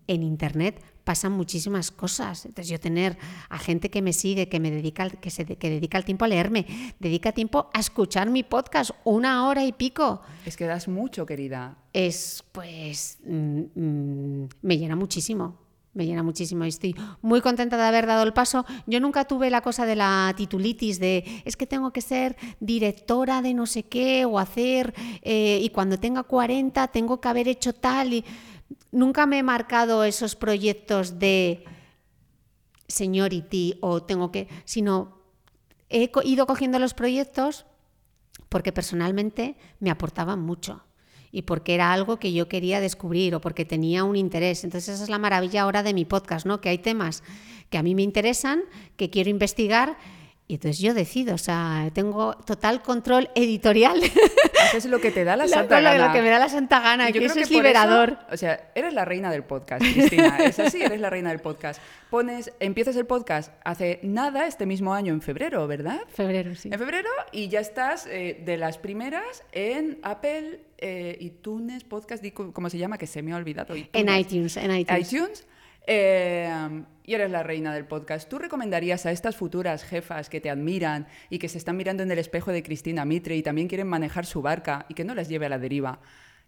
en 0.08 0.24
Internet 0.24 0.82
pasan 1.08 1.32
muchísimas 1.32 1.90
cosas. 1.90 2.44
Entonces 2.44 2.68
yo 2.68 2.78
tener 2.78 3.16
a 3.48 3.58
gente 3.58 3.88
que 3.88 4.02
me 4.02 4.12
sigue, 4.12 4.50
que 4.50 4.60
me 4.60 4.70
dedica, 4.70 5.08
que 5.08 5.30
se 5.30 5.46
que 5.46 5.70
dedica 5.70 5.96
el 5.96 6.04
tiempo 6.04 6.26
a 6.26 6.28
leerme, 6.28 6.66
dedica 7.00 7.32
tiempo 7.32 7.70
a 7.72 7.80
escuchar 7.80 8.28
mi 8.28 8.42
podcast 8.42 8.90
una 9.04 9.48
hora 9.48 9.64
y 9.64 9.72
pico. 9.72 10.20
Es 10.44 10.58
que 10.58 10.66
das 10.66 10.86
mucho, 10.86 11.24
querida. 11.24 11.78
Es, 11.94 12.44
pues, 12.52 13.20
mmm, 13.24 14.44
me 14.60 14.76
llena 14.76 14.96
muchísimo. 14.96 15.56
Me 15.94 16.04
llena 16.04 16.22
muchísimo 16.22 16.66
y 16.66 16.68
estoy 16.68 16.94
muy 17.22 17.40
contenta 17.40 17.78
de 17.78 17.84
haber 17.84 18.06
dado 18.06 18.22
el 18.22 18.34
paso. 18.34 18.66
Yo 18.86 19.00
nunca 19.00 19.24
tuve 19.24 19.48
la 19.48 19.62
cosa 19.62 19.86
de 19.86 19.96
la 19.96 20.34
titulitis, 20.36 21.00
de 21.00 21.24
es 21.46 21.56
que 21.56 21.66
tengo 21.66 21.90
que 21.90 22.02
ser 22.02 22.36
directora 22.60 23.40
de 23.40 23.54
no 23.54 23.64
sé 23.64 23.84
qué 23.84 24.26
o 24.26 24.38
hacer, 24.38 24.94
eh, 25.22 25.58
y 25.62 25.70
cuando 25.70 25.98
tenga 25.98 26.22
40 26.22 26.86
tengo 26.88 27.18
que 27.18 27.28
haber 27.28 27.48
hecho 27.48 27.72
tal. 27.72 28.12
Y, 28.12 28.24
nunca 28.92 29.26
me 29.26 29.38
he 29.38 29.42
marcado 29.42 30.04
esos 30.04 30.36
proyectos 30.36 31.18
de 31.18 31.64
seniority 32.86 33.78
o 33.80 34.02
tengo 34.02 34.32
que, 34.32 34.48
sino 34.64 35.18
he 35.88 36.10
ido 36.24 36.46
cogiendo 36.46 36.78
los 36.78 36.94
proyectos 36.94 37.66
porque 38.48 38.72
personalmente 38.72 39.56
me 39.80 39.90
aportaban 39.90 40.40
mucho 40.40 40.84
y 41.30 41.42
porque 41.42 41.74
era 41.74 41.92
algo 41.92 42.18
que 42.18 42.32
yo 42.32 42.48
quería 42.48 42.80
descubrir 42.80 43.34
o 43.34 43.40
porque 43.40 43.64
tenía 43.64 44.04
un 44.04 44.16
interés. 44.16 44.64
Entonces 44.64 44.94
esa 44.94 45.04
es 45.04 45.10
la 45.10 45.18
maravilla 45.18 45.62
ahora 45.62 45.82
de 45.82 45.92
mi 45.92 46.04
podcast, 46.04 46.46
¿no? 46.46 46.60
Que 46.60 46.70
hay 46.70 46.78
temas 46.78 47.22
que 47.68 47.76
a 47.76 47.82
mí 47.82 47.94
me 47.94 48.02
interesan, 48.02 48.62
que 48.96 49.10
quiero 49.10 49.28
investigar 49.28 49.98
Y 50.50 50.54
entonces 50.54 50.78
yo 50.78 50.94
decido, 50.94 51.34
o 51.34 51.38
sea, 51.38 51.90
tengo 51.92 52.32
total 52.34 52.80
control 52.80 53.28
editorial. 53.34 54.00
Haces 54.64 54.86
lo 54.86 54.98
que 54.98 55.10
te 55.10 55.22
da 55.22 55.36
la 55.36 55.46
santa 55.48 55.82
gana. 55.82 56.06
Lo 56.06 56.12
que 56.14 56.22
me 56.22 56.30
da 56.30 56.38
la 56.38 56.48
santa 56.48 56.80
gana, 56.80 57.10
Y 57.10 57.12
yo 57.12 57.20
que 57.20 57.26
creo 57.26 57.30
eso 57.32 57.40
es 57.40 57.48
por 57.48 57.56
liberador. 57.58 58.18
o 58.32 58.36
sea, 58.38 58.70
eres 58.74 58.94
la 58.94 59.04
reina 59.04 59.30
del 59.30 59.44
podcast, 59.44 59.82
Cristina. 59.82 60.38
Es 60.38 60.58
así, 60.58 60.82
eres 60.82 61.00
la 61.00 61.10
reina 61.10 61.28
del 61.28 61.40
podcast. 61.40 61.82
Pones, 62.08 62.50
empiezas 62.60 62.96
el 62.96 63.04
podcast 63.04 63.52
hace 63.62 64.00
nada, 64.02 64.46
este 64.46 64.64
mismo 64.64 64.94
año, 64.94 65.12
en 65.12 65.20
febrero, 65.20 65.66
¿verdad? 65.66 66.00
Febrero, 66.08 66.54
sí. 66.54 66.70
En 66.72 66.78
febrero 66.78 67.10
y 67.30 67.48
ya 67.48 67.60
estás 67.60 68.06
eh, 68.06 68.42
de 68.42 68.56
las 68.56 68.78
primeras 68.78 69.44
en 69.52 69.98
Apple, 70.02 70.60
eh, 70.78 71.18
iTunes, 71.20 71.84
podcast, 71.84 72.24
¿cómo 72.54 72.70
se 72.70 72.78
llama? 72.78 72.96
Que 72.96 73.06
se 73.06 73.20
me 73.20 73.34
ha 73.34 73.36
olvidado. 73.36 73.74
En 73.74 74.08
iTunes, 74.18 74.56
en 74.56 74.74
iTunes. 74.74 75.12
iTunes. 75.12 75.46
Eh, 75.88 76.84
y 77.04 77.14
eres 77.14 77.30
la 77.30 77.42
reina 77.42 77.72
del 77.72 77.86
podcast. 77.86 78.28
¿Tú 78.28 78.38
recomendarías 78.38 79.06
a 79.06 79.10
estas 79.10 79.34
futuras 79.34 79.82
jefas 79.82 80.28
que 80.28 80.42
te 80.42 80.50
admiran 80.50 81.06
y 81.30 81.38
que 81.38 81.48
se 81.48 81.56
están 81.56 81.78
mirando 81.78 82.02
en 82.02 82.10
el 82.10 82.18
espejo 82.18 82.52
de 82.52 82.62
Cristina 82.62 83.06
Mitre 83.06 83.34
y 83.34 83.42
también 83.42 83.66
quieren 83.66 83.86
manejar 83.86 84.26
su 84.26 84.42
barca 84.42 84.84
y 84.90 84.94
que 84.94 85.04
no 85.04 85.14
las 85.14 85.30
lleve 85.30 85.46
a 85.46 85.48
la 85.48 85.58
deriva, 85.58 86.00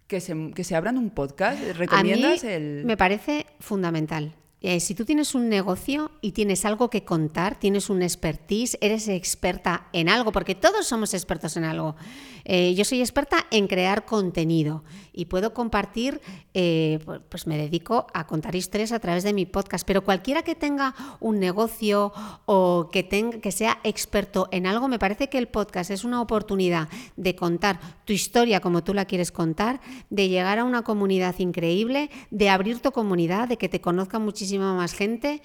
que 0.07 0.21
se, 0.21 0.53
que 0.55 0.63
se 0.63 0.77
abran 0.77 0.99
un 0.99 1.09
podcast? 1.09 1.59
¿Recomiendas 1.77 2.45
a 2.45 2.47
mí 2.47 2.53
el...? 2.53 2.85
me 2.85 2.99
parece 2.99 3.47
fundamental. 3.59 4.35
Eh, 4.63 4.81
si 4.81 4.95
tú 4.95 5.05
tienes 5.07 5.35
un 5.35 5.49
negocio 5.49 6.11
y 6.21 6.33
tienes 6.33 6.65
algo 6.67 6.91
que 6.91 7.03
contar, 7.05 7.59
tienes 7.59 7.89
un 7.89 8.03
expertise, 8.03 8.77
eres 8.83 9.09
experta 9.09 9.89
en 9.95 10.09
algo, 10.11 10.33
porque 10.33 10.55
todos 10.55 10.87
somos 10.87 11.15
expertos 11.15 11.57
en 11.57 11.65
algo. 11.65 11.97
Eh, 12.45 12.75
yo 12.75 12.85
soy 12.85 13.01
experta 13.01 13.47
en 13.51 13.67
crear 13.69 14.05
contenido 14.05 14.83
y 15.13 15.27
puedo 15.27 15.53
compartir, 15.55 16.21
eh, 16.55 16.99
pu- 17.05 17.21
pues 17.29 17.47
me 17.47 17.57
dedico 17.57 18.07
a 18.15 18.27
contar 18.27 18.55
historias 18.55 18.93
a 18.93 18.99
través 18.99 19.25
de 19.25 19.33
mi 19.33 19.47
podcast, 19.47 19.87
pero 19.87 20.03
cualquiera 20.05 20.43
que 20.43 20.55
tenga 20.55 20.95
un 21.21 21.39
negocio 21.39 22.13
o 22.47 22.89
que, 22.93 23.03
tenga, 23.03 23.41
que 23.41 23.53
sea 23.53 23.79
experto 23.85 24.49
en 24.53 24.67
algo, 24.67 24.89
me 24.89 24.99
parece 24.99 25.29
que 25.29 25.39
el 25.39 25.49
podcast 25.49 25.91
es 25.91 26.05
una 26.05 26.21
oportunidad 26.21 26.89
de 27.17 27.35
contar 27.37 27.79
tu 28.05 28.13
historia 28.13 28.61
como 28.61 28.83
tú 28.85 28.95
la 28.95 29.05
quieres 29.05 29.33
contar, 29.33 29.81
de 30.11 30.29
llegar 30.29 30.59
a 30.59 30.65
una 30.65 30.83
comunidad 30.83 31.39
increíble, 31.39 32.11
de 32.31 32.49
abrir 32.51 32.81
tu 32.81 32.91
comunidad, 32.93 33.49
de 33.49 33.59
que 33.59 33.69
te 33.69 33.81
conozca 33.81 34.19
muchísima 34.51 34.75
más 34.75 34.95
gente. 34.95 35.43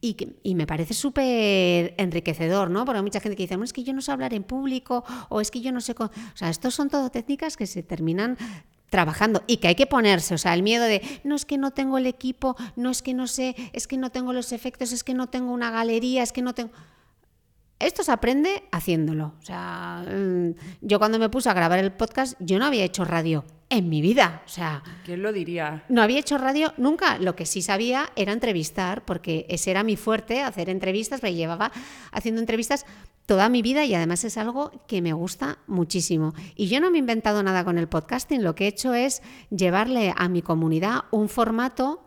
Y, 0.00 0.16
y 0.44 0.54
me 0.54 0.66
parece 0.66 0.94
súper 0.94 1.94
enriquecedor, 1.98 2.70
¿no? 2.70 2.84
Porque 2.84 2.98
hay 2.98 3.02
mucha 3.02 3.18
gente 3.20 3.36
que 3.36 3.42
dice, 3.42 3.56
"Bueno, 3.56 3.64
es 3.64 3.72
que 3.72 3.82
yo 3.82 3.92
no 3.92 4.00
sé 4.00 4.12
hablar 4.12 4.32
en 4.32 4.44
público 4.44 5.04
o 5.28 5.40
es 5.40 5.50
que 5.50 5.60
yo 5.60 5.72
no 5.72 5.80
sé... 5.80 5.94
co-". 5.94 6.04
O 6.04 6.36
sea, 6.36 6.50
estos 6.50 6.74
son 6.74 6.88
todo 6.88 7.10
técnicas 7.10 7.56
que 7.56 7.66
se 7.66 7.82
terminan 7.82 8.38
trabajando 8.90 9.42
y 9.48 9.56
que 9.56 9.68
hay 9.68 9.74
que 9.74 9.86
ponerse, 9.86 10.34
o 10.34 10.38
sea, 10.38 10.54
el 10.54 10.62
miedo 10.62 10.84
de, 10.84 11.02
no 11.24 11.34
es 11.34 11.44
que 11.44 11.58
no 11.58 11.72
tengo 11.72 11.98
el 11.98 12.06
equipo, 12.06 12.56
no 12.74 12.90
es 12.90 13.02
que 13.02 13.12
no 13.12 13.26
sé, 13.26 13.54
es 13.74 13.86
que 13.86 13.98
no 13.98 14.10
tengo 14.10 14.32
los 14.32 14.52
efectos, 14.52 14.92
es 14.92 15.04
que 15.04 15.12
no 15.12 15.26
tengo 15.26 15.52
una 15.52 15.70
galería, 15.70 16.22
es 16.22 16.32
que 16.32 16.42
no 16.42 16.54
tengo... 16.54 16.70
Esto 17.80 18.02
se 18.02 18.12
aprende 18.12 18.64
haciéndolo. 18.72 19.34
O 19.40 19.44
sea, 19.44 20.04
mm, 20.08 20.52
yo 20.80 20.98
cuando 20.98 21.18
me 21.18 21.28
puse 21.28 21.50
a 21.50 21.54
grabar 21.54 21.80
el 21.80 21.92
podcast, 21.92 22.34
yo 22.40 22.58
no 22.58 22.64
había 22.64 22.84
hecho 22.84 23.04
radio 23.04 23.44
en 23.70 23.88
mi 23.88 24.00
vida. 24.00 24.42
O 24.46 24.48
sea, 24.48 24.82
¿Quién 25.04 25.22
lo 25.22 25.32
diría? 25.32 25.84
no 25.88 26.02
había 26.02 26.18
hecho 26.20 26.38
radio 26.38 26.72
nunca. 26.76 27.18
Lo 27.18 27.36
que 27.36 27.46
sí 27.46 27.62
sabía 27.62 28.10
era 28.16 28.32
entrevistar, 28.32 29.04
porque 29.04 29.46
ese 29.48 29.70
era 29.70 29.84
mi 29.84 29.96
fuerte, 29.96 30.42
hacer 30.42 30.70
entrevistas. 30.70 31.22
Me 31.22 31.34
llevaba 31.34 31.70
haciendo 32.12 32.40
entrevistas 32.40 32.86
toda 33.26 33.50
mi 33.50 33.60
vida 33.60 33.84
y 33.84 33.94
además 33.94 34.24
es 34.24 34.38
algo 34.38 34.72
que 34.86 35.02
me 35.02 35.12
gusta 35.12 35.58
muchísimo. 35.66 36.34
Y 36.56 36.68
yo 36.68 36.80
no 36.80 36.90
me 36.90 36.96
he 36.96 37.00
inventado 37.00 37.42
nada 37.42 37.62
con 37.62 37.76
el 37.76 37.86
podcasting. 37.88 38.42
Lo 38.42 38.54
que 38.54 38.64
he 38.64 38.68
hecho 38.68 38.94
es 38.94 39.22
llevarle 39.50 40.14
a 40.16 40.28
mi 40.30 40.40
comunidad 40.40 41.04
un 41.10 41.28
formato 41.28 42.02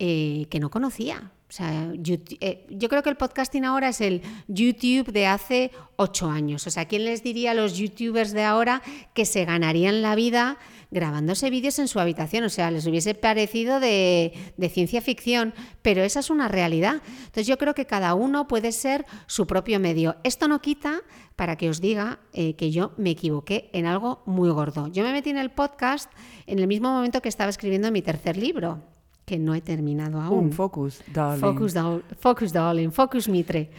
eh, 0.00 0.46
que 0.50 0.58
no 0.58 0.70
conocía. 0.70 1.30
O 1.54 1.56
sea, 1.56 1.92
eh, 2.40 2.66
yo 2.68 2.88
creo 2.88 3.04
que 3.04 3.10
el 3.10 3.16
podcasting 3.16 3.64
ahora 3.64 3.90
es 3.90 4.00
el 4.00 4.22
YouTube 4.48 5.12
de 5.12 5.28
hace 5.28 5.70
ocho 5.94 6.28
años. 6.28 6.66
O 6.66 6.70
sea, 6.72 6.86
¿quién 6.86 7.04
les 7.04 7.22
diría 7.22 7.52
a 7.52 7.54
los 7.54 7.78
youtubers 7.78 8.32
de 8.32 8.42
ahora 8.42 8.82
que 9.14 9.24
se 9.24 9.44
ganarían 9.44 10.02
la 10.02 10.16
vida 10.16 10.58
grabándose 10.90 11.50
vídeos 11.50 11.78
en 11.78 11.86
su 11.86 12.00
habitación? 12.00 12.42
O 12.42 12.48
sea, 12.48 12.72
les 12.72 12.88
hubiese 12.88 13.14
parecido 13.14 13.78
de, 13.78 14.32
de 14.56 14.68
ciencia 14.68 15.00
ficción, 15.00 15.54
pero 15.80 16.02
esa 16.02 16.18
es 16.18 16.28
una 16.28 16.48
realidad. 16.48 17.02
Entonces 17.18 17.46
yo 17.46 17.56
creo 17.56 17.72
que 17.72 17.86
cada 17.86 18.14
uno 18.14 18.48
puede 18.48 18.72
ser 18.72 19.06
su 19.28 19.46
propio 19.46 19.78
medio. 19.78 20.16
Esto 20.24 20.48
no 20.48 20.60
quita 20.60 21.02
para 21.36 21.54
que 21.54 21.70
os 21.70 21.80
diga 21.80 22.18
eh, 22.32 22.56
que 22.56 22.72
yo 22.72 22.94
me 22.96 23.10
equivoqué 23.10 23.70
en 23.72 23.86
algo 23.86 24.24
muy 24.26 24.50
gordo. 24.50 24.88
Yo 24.88 25.04
me 25.04 25.12
metí 25.12 25.30
en 25.30 25.38
el 25.38 25.52
podcast 25.52 26.10
en 26.48 26.58
el 26.58 26.66
mismo 26.66 26.90
momento 26.90 27.22
que 27.22 27.28
estaba 27.28 27.50
escribiendo 27.50 27.92
mi 27.92 28.02
tercer 28.02 28.36
libro, 28.36 28.82
que 29.24 29.38
no 29.38 29.54
he 29.54 29.60
terminado 29.60 30.20
aún. 30.20 30.46
Un 30.46 30.52
focus, 30.52 31.02
darling. 31.12 31.40
Focus, 31.40 31.74
Dal- 31.74 32.02
Focus 32.18 32.52
Darling, 32.52 32.90
Focus 32.90 33.28
Mitre. 33.28 33.70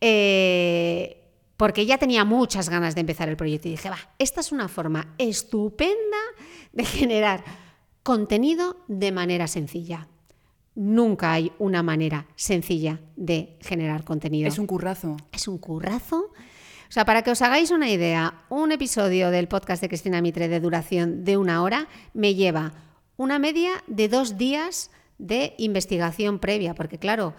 Eh, 0.00 1.20
porque 1.56 1.86
ya 1.86 1.98
tenía 1.98 2.24
muchas 2.24 2.68
ganas 2.68 2.94
de 2.94 3.00
empezar 3.00 3.28
el 3.28 3.36
proyecto 3.36 3.68
y 3.68 3.72
dije, 3.72 3.88
va, 3.88 3.98
esta 4.18 4.40
es 4.40 4.52
una 4.52 4.68
forma 4.68 5.14
estupenda 5.18 6.18
de 6.72 6.84
generar 6.84 7.44
contenido 8.02 8.76
de 8.88 9.12
manera 9.12 9.46
sencilla. 9.46 10.08
Nunca 10.74 11.32
hay 11.32 11.52
una 11.58 11.82
manera 11.82 12.26
sencilla 12.34 13.00
de 13.16 13.56
generar 13.60 14.04
contenido. 14.04 14.48
Es 14.48 14.58
un 14.58 14.66
currazo. 14.66 15.16
Es 15.32 15.46
un 15.48 15.58
currazo. 15.58 16.32
O 16.88 16.92
sea, 16.94 17.04
para 17.04 17.22
que 17.22 17.30
os 17.30 17.40
hagáis 17.42 17.70
una 17.70 17.88
idea, 17.88 18.42
un 18.50 18.72
episodio 18.72 19.30
del 19.30 19.48
podcast 19.48 19.80
de 19.80 19.88
Cristina 19.88 20.20
Mitre 20.20 20.48
de 20.48 20.60
duración 20.60 21.24
de 21.24 21.36
una 21.36 21.62
hora 21.62 21.86
me 22.12 22.34
lleva 22.34 22.72
una 23.16 23.38
media 23.38 23.82
de 23.86 24.08
dos 24.08 24.36
días 24.36 24.90
de 25.18 25.54
investigación 25.58 26.38
previa, 26.38 26.74
porque 26.74 26.98
claro, 26.98 27.34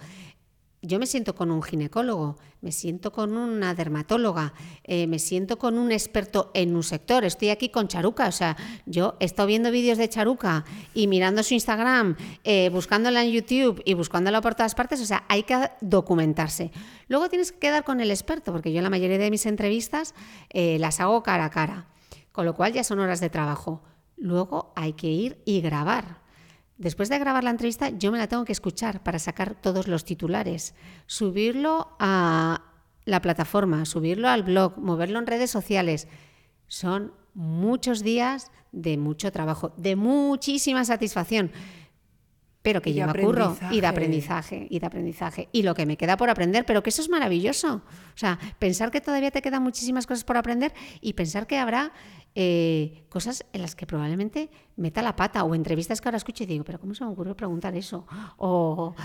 yo 0.86 1.00
me 1.00 1.08
siento 1.08 1.36
con 1.36 1.52
un 1.52 1.64
ginecólogo, 1.64 2.38
me 2.62 2.72
siento 2.72 3.12
con 3.12 3.38
una 3.38 3.74
dermatóloga, 3.74 4.54
eh, 4.84 5.08
me 5.08 5.20
siento 5.20 5.58
con 5.58 5.78
un 5.78 5.92
experto 5.92 6.52
en 6.54 6.76
un 6.76 6.84
sector. 6.84 7.26
Estoy 7.26 7.50
aquí 7.50 7.70
con 7.70 7.88
Charuca, 7.88 8.28
o 8.28 8.32
sea, 8.32 8.56
yo 8.86 9.16
he 9.20 9.26
estado 9.26 9.48
viendo 9.48 9.72
vídeos 9.72 9.98
de 9.98 10.08
Charuca 10.10 10.64
y 10.94 11.08
mirando 11.08 11.42
su 11.44 11.56
Instagram, 11.56 12.16
eh, 12.44 12.70
buscándola 12.70 13.24
en 13.24 13.32
YouTube 13.32 13.82
y 13.84 13.96
buscándola 13.96 14.42
por 14.42 14.56
todas 14.56 14.76
partes, 14.76 15.02
o 15.02 15.06
sea, 15.06 15.26
hay 15.28 15.44
que 15.44 15.72
documentarse. 15.82 16.72
Luego 17.08 17.30
tienes 17.30 17.52
que 17.52 17.60
quedar 17.60 17.84
con 17.84 18.00
el 18.00 18.12
experto, 18.12 18.52
porque 18.52 18.72
yo 18.72 18.82
la 18.82 18.90
mayoría 18.90 19.18
de 19.18 19.32
mis 19.32 19.46
entrevistas 19.46 20.14
eh, 20.50 20.78
las 20.80 21.00
hago 21.00 21.24
cara 21.24 21.46
a 21.46 21.50
cara, 21.50 21.88
con 22.32 22.46
lo 22.46 22.54
cual 22.54 22.74
ya 22.74 22.84
son 22.84 23.00
horas 23.00 23.20
de 23.20 23.30
trabajo. 23.30 23.82
Luego 24.18 24.74
hay 24.76 24.94
que 24.94 25.08
ir 25.08 25.42
y 25.46 25.62
grabar. 25.62 26.22
Después 26.78 27.10
de 27.10 27.20
grabar 27.20 27.44
la 27.44 27.52
entrevista, 27.52 27.90
yo 27.90 28.12
me 28.12 28.18
la 28.18 28.28
tengo 28.28 28.44
que 28.44 28.52
escuchar 28.52 29.02
para 29.02 29.20
sacar 29.20 29.56
todos 29.56 29.88
los 29.88 30.04
titulares, 30.04 30.76
subirlo 31.06 31.96
a 32.00 32.62
la 33.06 33.22
plataforma, 33.22 33.86
subirlo 33.86 34.28
al 34.28 34.44
blog, 34.44 34.78
moverlo 34.78 35.20
en 35.20 35.28
redes 35.28 35.52
sociales. 35.52 36.08
Son 36.68 37.14
muchos 37.34 38.04
días 38.04 38.52
de 38.72 38.98
mucho 38.98 39.32
trabajo, 39.32 39.74
de 39.78 39.96
muchísima 39.96 40.84
satisfacción, 40.84 41.52
pero 42.66 42.82
que 42.82 42.90
Y 42.90 42.94
de 42.94 43.00
lleva 43.02 43.14
curro 43.14 43.56
y 43.70 43.80
de 43.80 43.86
aprendizaje. 43.86 44.66
y 44.72 44.80
de 44.80 44.88
aprendizaje 44.88 45.50
y 45.52 45.62
lo 45.62 45.76
que 45.76 45.86
me 45.86 45.98
queda 45.98 46.18
por 46.18 46.32
aprender, 46.32 46.66
pero 46.66 46.82
que 46.82 46.90
eso 46.90 47.04
es 47.04 47.10
maravilloso. 47.10 47.84
O 47.86 48.18
sea, 48.18 48.40
pensar 48.58 48.90
que 48.90 49.02
todavía 49.02 49.30
te 49.30 49.44
quedan 49.44 49.62
muchísimas 49.62 50.08
cosas 50.08 50.24
por 50.24 50.36
aprender 50.36 50.74
y 51.00 51.14
pensar 51.14 51.46
que 51.46 51.60
habrá 51.60 51.92
eh, 52.34 53.04
cosas 53.10 53.46
en 53.54 53.62
las 53.62 53.76
que 53.76 53.86
probablemente 53.86 54.50
meta 54.78 55.04
la 55.04 55.16
pata 55.16 55.44
o 55.44 55.54
entrevistas 55.54 56.02
que 56.02 56.08
ahora 56.08 56.18
escucho 56.18 56.42
y 56.42 56.48
digo, 56.48 56.64
pero 56.64 56.80
¿cómo 56.80 56.96
se 56.96 57.06
me 57.06 57.12
ocurrió 57.12 57.38
preguntar 57.38 57.76
eso? 57.76 58.08
O, 58.38 58.96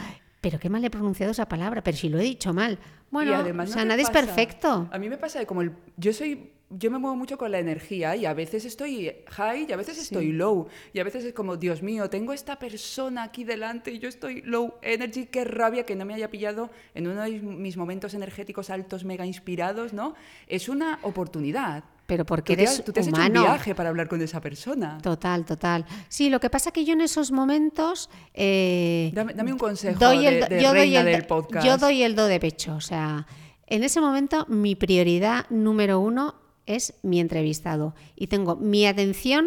pero 0.41 0.59
qué 0.59 0.68
mal 0.68 0.84
he 0.84 0.91
pronunciado 0.91 1.32
esa 1.32 1.49
palabra, 1.49 1.82
pero 1.82 1.97
si 1.97 2.09
lo 2.09 2.18
he 2.18 2.22
dicho 2.22 2.53
mal. 2.53 2.78
Bueno, 3.11 3.34
además, 3.34 3.68
o 3.68 3.72
¿no 3.72 3.74
sea, 3.74 3.84
nadie 3.84 4.05
es 4.05 4.11
perfecto. 4.11 4.88
A 4.91 4.99
mí 4.99 5.09
me 5.09 5.18
pasa 5.18 5.45
como 5.47 5.62
el... 5.62 5.72
Yo 5.97 6.12
soy... 6.12 6.53
Yo 6.72 6.88
me 6.88 6.99
muevo 6.99 7.16
mucho 7.16 7.36
con 7.36 7.51
la 7.51 7.59
energía 7.59 8.14
y 8.14 8.26
a 8.26 8.32
veces 8.32 8.64
estoy 8.64 9.11
high 9.26 9.66
y 9.68 9.72
a 9.72 9.76
veces 9.76 9.99
estoy 9.99 10.30
low. 10.30 10.68
Y 10.93 11.01
a 11.01 11.05
veces 11.05 11.24
es 11.24 11.34
como, 11.34 11.57
Dios 11.57 11.82
mío, 11.82 12.09
tengo 12.09 12.32
esta 12.32 12.61
persona 12.61 13.24
aquí 13.24 13.43
delante 13.43 13.91
y 13.91 13.99
yo 13.99 14.09
estoy 14.09 14.43
low 14.43 14.74
energy, 14.80 15.26
qué 15.26 15.45
rabia 15.45 15.84
que 15.84 15.97
no 15.97 16.05
me 16.05 16.14
haya 16.14 16.30
pillado 16.30 16.70
en 16.95 17.09
uno 17.09 17.22
de 17.22 17.41
mis 17.41 17.76
momentos 17.76 18.14
energéticos 18.14 18.70
altos, 18.70 19.05
mega 19.05 19.26
inspirados, 19.26 19.93
¿no? 19.93 20.14
Es 20.47 20.68
una 20.68 21.01
oportunidad. 21.03 21.82
Pero 22.11 22.26
porque 22.26 22.54
Tú 22.54 22.56
te, 22.56 22.62
eres 22.64 22.84
tú 22.84 22.92
te 22.92 22.98
has 23.00 23.06
humano. 23.06 23.24
hecho 23.26 23.38
un 23.38 23.44
viaje 23.54 23.74
para 23.76 23.88
hablar 23.90 24.08
con 24.08 24.20
esa 24.20 24.40
persona. 24.40 24.98
Total, 25.00 25.44
total. 25.44 25.86
Sí, 26.08 26.28
lo 26.28 26.40
que 26.40 26.50
pasa 26.50 26.72
que 26.72 26.84
yo 26.84 26.92
en 26.94 27.02
esos 27.02 27.30
momentos... 27.30 28.11
eh, 28.34 29.12
Dame, 29.14 29.32
dame 29.32 29.52
un 29.52 29.58
consejo 29.58 29.96
doy 29.98 30.26
el 30.26 30.40
de, 30.40 30.56
de 30.56 30.62
yo 30.62 30.70
doy 30.70 30.78
reina 30.80 31.00
el 31.00 31.06
do- 31.06 31.12
del 31.12 31.26
podcast. 31.26 31.64
Yo 31.64 31.78
doy 31.78 32.02
el 32.02 32.16
do 32.16 32.26
de 32.26 32.40
pecho. 32.40 32.74
O 32.74 32.80
sea, 32.80 33.28
en 33.68 33.84
ese 33.84 34.00
momento 34.00 34.44
mi 34.48 34.74
prioridad 34.74 35.46
número 35.50 36.00
uno 36.00 36.34
es 36.66 36.94
mi 37.04 37.20
entrevistado. 37.20 37.94
Y 38.16 38.26
tengo 38.26 38.56
mi 38.56 38.86
atención 38.86 39.46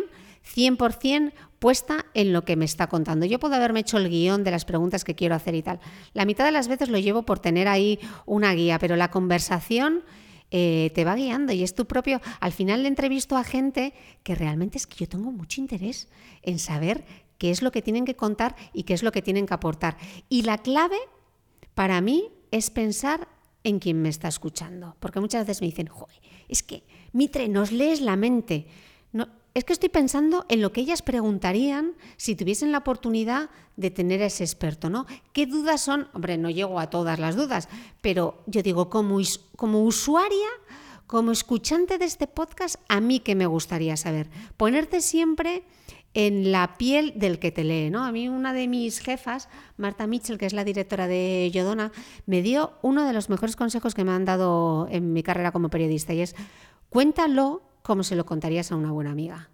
100% 0.55 1.33
puesta 1.59 2.05
en 2.13 2.33
lo 2.33 2.43
que 2.43 2.55
me 2.55 2.65
está 2.65 2.87
contando. 2.87 3.25
Yo 3.25 3.39
puedo 3.39 3.55
haberme 3.55 3.81
hecho 3.81 3.97
el 3.97 4.09
guion 4.09 4.43
de 4.43 4.51
las 4.51 4.65
preguntas 4.65 5.03
que 5.03 5.15
quiero 5.15 5.35
hacer 5.35 5.55
y 5.55 5.61
tal. 5.63 5.79
La 6.13 6.25
mitad 6.25 6.45
de 6.45 6.51
las 6.51 6.67
veces 6.67 6.89
lo 6.89 6.97
llevo 6.97 7.23
por 7.23 7.39
tener 7.39 7.67
ahí 7.67 7.99
una 8.25 8.53
guía, 8.53 8.79
pero 8.79 8.95
la 8.95 9.09
conversación 9.11 10.01
eh, 10.55 10.91
te 10.93 11.03
va 11.03 11.15
guiando 11.15 11.51
y 11.51 11.63
es 11.63 11.73
tu 11.73 11.87
propio... 11.87 12.21
Al 12.39 12.51
final 12.51 12.83
le 12.83 12.87
entrevisto 12.87 13.35
a 13.35 13.43
gente 13.43 13.91
que 14.21 14.35
realmente 14.35 14.77
es 14.77 14.85
que 14.85 14.97
yo 14.97 15.09
tengo 15.09 15.31
mucho 15.31 15.59
interés 15.59 16.07
en 16.43 16.59
saber 16.59 17.03
qué 17.39 17.49
es 17.49 17.63
lo 17.63 17.71
que 17.71 17.81
tienen 17.81 18.05
que 18.05 18.15
contar 18.15 18.55
y 18.71 18.83
qué 18.83 18.93
es 18.93 19.01
lo 19.01 19.11
que 19.11 19.23
tienen 19.23 19.47
que 19.47 19.55
aportar. 19.55 19.97
Y 20.29 20.43
la 20.43 20.59
clave 20.59 20.97
para 21.73 22.01
mí 22.01 22.29
es 22.51 22.69
pensar 22.69 23.27
en 23.63 23.79
quien 23.79 23.99
me 24.03 24.09
está 24.09 24.27
escuchando. 24.27 24.95
Porque 24.99 25.19
muchas 25.19 25.47
veces 25.47 25.59
me 25.59 25.67
dicen, 25.69 25.87
Joder, 25.87 26.19
es 26.47 26.61
que, 26.61 26.83
Mitre, 27.13 27.49
nos 27.49 27.71
lees 27.71 27.99
la 27.99 28.15
mente. 28.15 28.67
Es 29.53 29.65
que 29.65 29.73
estoy 29.73 29.89
pensando 29.89 30.45
en 30.49 30.61
lo 30.61 30.71
que 30.71 30.81
ellas 30.81 31.03
preguntarían 31.03 31.93
si 32.17 32.35
tuviesen 32.35 32.71
la 32.71 32.79
oportunidad 32.79 33.51
de 33.75 33.91
tener 33.91 34.23
a 34.23 34.25
ese 34.25 34.43
experto, 34.43 34.89
¿no? 34.89 35.05
¿Qué 35.31 35.45
dudas 35.45 35.81
son? 35.81 36.07
Hombre, 36.13 36.39
no 36.39 36.49
llego 36.49 36.79
a 36.79 36.89
todas 36.89 37.19
las 37.19 37.35
dudas, 37.35 37.69
pero 38.01 38.41
yo 38.47 38.63
digo, 38.63 38.89
como, 38.89 39.19
como 39.55 39.83
usuaria, 39.83 40.47
como 41.05 41.31
escuchante 41.31 41.99
de 41.99 42.05
este 42.05 42.25
podcast, 42.25 42.77
a 42.89 42.99
mí 42.99 43.19
que 43.19 43.35
me 43.35 43.45
gustaría 43.45 43.95
saber. 43.95 44.27
Ponerte 44.57 45.01
siempre 45.01 45.63
en 46.15 46.51
la 46.51 46.75
piel 46.79 47.13
del 47.15 47.37
que 47.37 47.51
te 47.51 47.63
lee, 47.63 47.91
¿no? 47.91 48.03
A 48.05 48.11
mí 48.11 48.29
una 48.29 48.53
de 48.53 48.67
mis 48.67 48.99
jefas, 48.99 49.49
Marta 49.77 50.07
Mitchell, 50.07 50.39
que 50.39 50.47
es 50.47 50.53
la 50.53 50.63
directora 50.63 51.07
de 51.07 51.51
Yodona, 51.53 51.91
me 52.25 52.41
dio 52.41 52.73
uno 52.81 53.05
de 53.05 53.13
los 53.13 53.29
mejores 53.29 53.55
consejos 53.55 53.93
que 53.93 54.03
me 54.03 54.11
han 54.11 54.25
dado 54.25 54.87
en 54.89 55.13
mi 55.13 55.21
carrera 55.21 55.51
como 55.51 55.69
periodista 55.69 56.13
y 56.13 56.21
es 56.21 56.35
cuéntalo 56.89 57.61
como 57.83 58.03
se 58.03 58.15
lo 58.15 58.25
contarías 58.25 58.71
a 58.71 58.75
una 58.75 58.91
buena 58.91 59.11
amiga. 59.11 59.51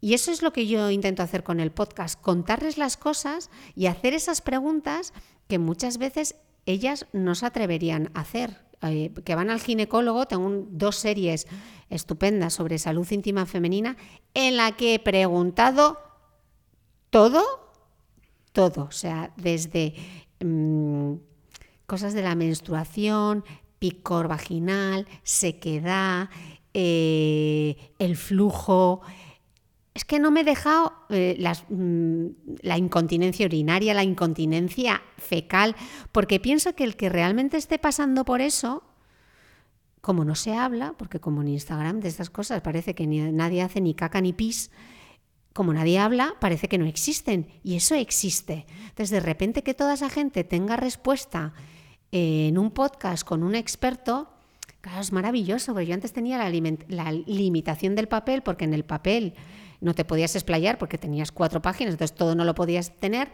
Y 0.00 0.14
eso 0.14 0.30
es 0.30 0.42
lo 0.42 0.52
que 0.52 0.66
yo 0.66 0.90
intento 0.90 1.22
hacer 1.22 1.42
con 1.42 1.60
el 1.60 1.72
podcast, 1.72 2.20
contarles 2.20 2.78
las 2.78 2.96
cosas 2.96 3.50
y 3.74 3.86
hacer 3.86 4.14
esas 4.14 4.40
preguntas 4.40 5.12
que 5.48 5.58
muchas 5.58 5.98
veces 5.98 6.36
ellas 6.66 7.06
no 7.12 7.34
se 7.34 7.46
atreverían 7.46 8.10
a 8.14 8.20
hacer. 8.20 8.64
Eh, 8.82 9.12
que 9.24 9.34
van 9.34 9.48
al 9.48 9.60
ginecólogo, 9.60 10.26
tengo 10.26 10.66
dos 10.68 10.96
series 10.96 11.46
estupendas 11.88 12.52
sobre 12.52 12.78
salud 12.78 13.10
íntima 13.10 13.46
femenina 13.46 13.96
en 14.34 14.58
la 14.58 14.72
que 14.72 14.94
he 14.94 14.98
preguntado 14.98 15.98
todo, 17.08 17.42
todo, 18.52 18.84
o 18.84 18.92
sea, 18.92 19.32
desde 19.36 19.94
mm, 20.40 21.14
cosas 21.86 22.12
de 22.12 22.22
la 22.22 22.34
menstruación, 22.34 23.42
picor 23.78 24.28
vaginal, 24.28 25.06
sequedad, 25.22 26.28
eh, 26.74 27.94
el 27.98 28.16
flujo. 28.16 29.00
Es 29.94 30.04
que 30.04 30.18
no 30.18 30.32
me 30.32 30.40
he 30.40 30.44
dejado 30.44 30.92
eh, 31.08 31.40
mm, 31.68 32.26
la 32.62 32.76
incontinencia 32.76 33.46
urinaria, 33.46 33.94
la 33.94 34.02
incontinencia 34.02 35.02
fecal, 35.16 35.76
porque 36.10 36.40
pienso 36.40 36.74
que 36.74 36.82
el 36.82 36.96
que 36.96 37.08
realmente 37.08 37.56
esté 37.56 37.78
pasando 37.78 38.24
por 38.24 38.40
eso, 38.40 38.82
como 40.00 40.24
no 40.24 40.34
se 40.34 40.52
habla, 40.52 40.94
porque 40.98 41.20
como 41.20 41.42
en 41.42 41.48
Instagram 41.48 42.00
de 42.00 42.08
estas 42.08 42.28
cosas 42.28 42.60
parece 42.60 42.94
que 42.94 43.06
nadie 43.06 43.62
hace 43.62 43.80
ni 43.80 43.94
caca 43.94 44.20
ni 44.20 44.32
pis, 44.32 44.72
como 45.52 45.72
nadie 45.72 46.00
habla, 46.00 46.34
parece 46.40 46.68
que 46.68 46.78
no 46.78 46.86
existen. 46.86 47.46
Y 47.62 47.76
eso 47.76 47.94
existe. 47.94 48.66
Entonces, 48.80 49.10
de 49.10 49.20
repente 49.20 49.62
que 49.62 49.72
toda 49.72 49.94
esa 49.94 50.10
gente 50.10 50.42
tenga 50.42 50.76
respuesta 50.76 51.54
en 52.10 52.58
un 52.58 52.72
podcast 52.72 53.24
con 53.24 53.44
un 53.44 53.54
experto, 53.54 54.33
Claro, 54.84 55.00
es 55.00 55.12
maravilloso, 55.12 55.72
porque 55.72 55.86
yo 55.86 55.94
antes 55.94 56.12
tenía 56.12 56.36
la, 56.36 57.10
limitación 57.10 57.94
del 57.94 58.06
papel, 58.06 58.42
porque 58.42 58.66
en 58.66 58.74
el 58.74 58.84
papel 58.84 59.32
no 59.80 59.94
te 59.94 60.04
podías 60.04 60.36
explayar 60.36 60.76
porque 60.76 60.98
tenías 60.98 61.32
cuatro 61.32 61.62
páginas, 61.62 61.94
entonces 61.94 62.14
todo 62.14 62.34
no 62.34 62.44
lo 62.44 62.54
podías 62.54 62.94
tener. 62.98 63.32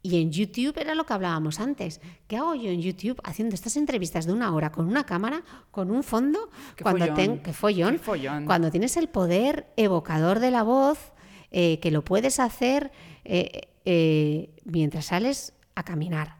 Y 0.00 0.22
en 0.22 0.32
YouTube 0.32 0.78
era 0.78 0.94
lo 0.94 1.04
que 1.04 1.12
hablábamos 1.12 1.60
antes. 1.60 2.00
¿Qué 2.26 2.38
hago 2.38 2.54
yo 2.54 2.70
en 2.70 2.80
YouTube 2.80 3.20
haciendo 3.24 3.54
estas 3.54 3.76
entrevistas 3.76 4.24
de 4.24 4.32
una 4.32 4.54
hora 4.54 4.72
con 4.72 4.86
una 4.86 5.04
cámara, 5.04 5.42
con 5.70 5.90
un 5.90 6.02
fondo? 6.02 6.48
Qué 6.76 6.82
cuando 6.82 7.04
follón. 7.04 7.40
¿Qué 7.40 7.52
follón? 7.52 7.92
Qué 7.92 7.98
follón. 7.98 8.46
Cuando 8.46 8.70
tienes 8.70 8.96
el 8.96 9.10
poder 9.10 9.66
evocador 9.76 10.38
de 10.38 10.50
la 10.50 10.62
voz, 10.62 11.12
eh, 11.50 11.78
que 11.80 11.90
lo 11.90 12.02
puedes 12.04 12.40
hacer 12.40 12.90
eh, 13.26 13.68
eh, 13.84 14.48
mientras 14.64 15.04
sales 15.04 15.52
a 15.74 15.82
caminar. 15.82 16.38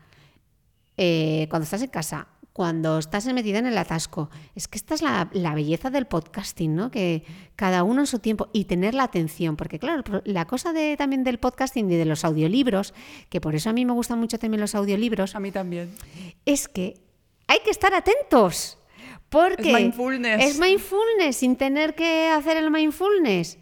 cuando 0.96 1.64
estás 1.64 1.82
en 1.82 1.90
casa, 1.90 2.28
cuando 2.56 2.96
estás 2.96 3.26
metida 3.26 3.58
en 3.58 3.66
el 3.66 3.76
atasco. 3.76 4.30
Es 4.54 4.66
que 4.66 4.78
esta 4.78 4.94
es 4.94 5.02
la, 5.02 5.28
belleza 5.54 5.90
del 5.90 6.06
podcasting, 6.06 6.74
¿no? 6.74 6.90
Que 6.90 7.22
cada 7.54 7.82
uno 7.82 8.00
en 8.00 8.06
su 8.06 8.18
tiempo 8.18 8.48
y 8.54 8.64
tener 8.64 8.94
la 8.94 9.02
atención, 9.02 9.56
porque 9.56 9.78
claro, 9.78 10.02
la 10.24 10.46
cosa 10.46 10.72
de, 10.72 10.96
también 10.96 11.22
del 11.22 11.38
podcasting 11.38 11.90
y 11.90 11.96
de 11.96 12.06
los 12.06 12.24
audiolibros, 12.24 12.94
que 13.28 13.42
por 13.42 13.54
eso 13.54 13.68
a 13.68 13.74
mí 13.74 13.84
me 13.84 13.92
gustan 13.92 14.18
mucho 14.18 14.38
también 14.38 14.62
los 14.62 14.74
audiolibros. 14.74 15.34
A 15.34 15.40
mí 15.40 15.52
también. 15.52 15.94
Es 16.46 16.66
que 16.66 16.94
hay 17.46 17.58
que 17.62 17.68
estar 17.68 17.92
atentos. 17.92 18.78
Porque 19.28 19.68
es 19.68 19.74
mindfulness. 19.74 20.42
Es 20.42 20.58
mindfulness 20.58 21.36
sin 21.36 21.56
tener 21.56 21.94
que 21.94 22.28
hacer 22.28 22.56
el 22.56 22.70
mindfulness 22.70 23.58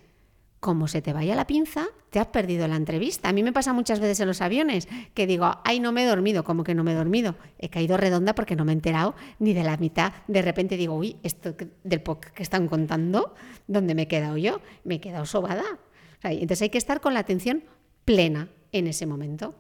como 0.64 0.88
se 0.88 1.02
te 1.02 1.12
vaya 1.12 1.36
la 1.36 1.46
pinza, 1.46 1.88
te 2.08 2.18
has 2.18 2.28
perdido 2.28 2.66
la 2.66 2.76
entrevista. 2.76 3.28
A 3.28 3.34
mí 3.34 3.42
me 3.42 3.52
pasa 3.52 3.74
muchas 3.74 4.00
veces 4.00 4.20
en 4.20 4.28
los 4.28 4.40
aviones 4.40 4.88
que 5.12 5.26
digo, 5.26 5.58
ay, 5.62 5.78
no 5.78 5.92
me 5.92 6.04
he 6.04 6.06
dormido, 6.06 6.42
como 6.42 6.64
que 6.64 6.74
no 6.74 6.82
me 6.82 6.92
he 6.92 6.94
dormido. 6.94 7.36
He 7.58 7.68
caído 7.68 7.98
redonda 7.98 8.34
porque 8.34 8.56
no 8.56 8.64
me 8.64 8.72
he 8.72 8.76
enterado 8.76 9.14
ni 9.38 9.52
de 9.52 9.62
la 9.62 9.76
mitad. 9.76 10.14
De 10.26 10.40
repente 10.40 10.78
digo, 10.78 10.94
uy, 10.94 11.18
esto 11.22 11.54
del 11.82 12.00
podcast 12.00 12.34
que 12.34 12.42
están 12.42 12.66
contando, 12.66 13.34
¿dónde 13.66 13.94
me 13.94 14.02
he 14.02 14.08
quedado 14.08 14.38
yo? 14.38 14.62
Me 14.84 14.94
he 14.94 15.00
quedado 15.00 15.26
sobada. 15.26 15.64
entonces 16.22 16.62
hay 16.62 16.70
que 16.70 16.78
estar 16.78 17.02
con 17.02 17.12
la 17.12 17.20
atención 17.20 17.64
plena 18.06 18.48
en 18.72 18.86
ese 18.86 19.04
momento. 19.04 19.54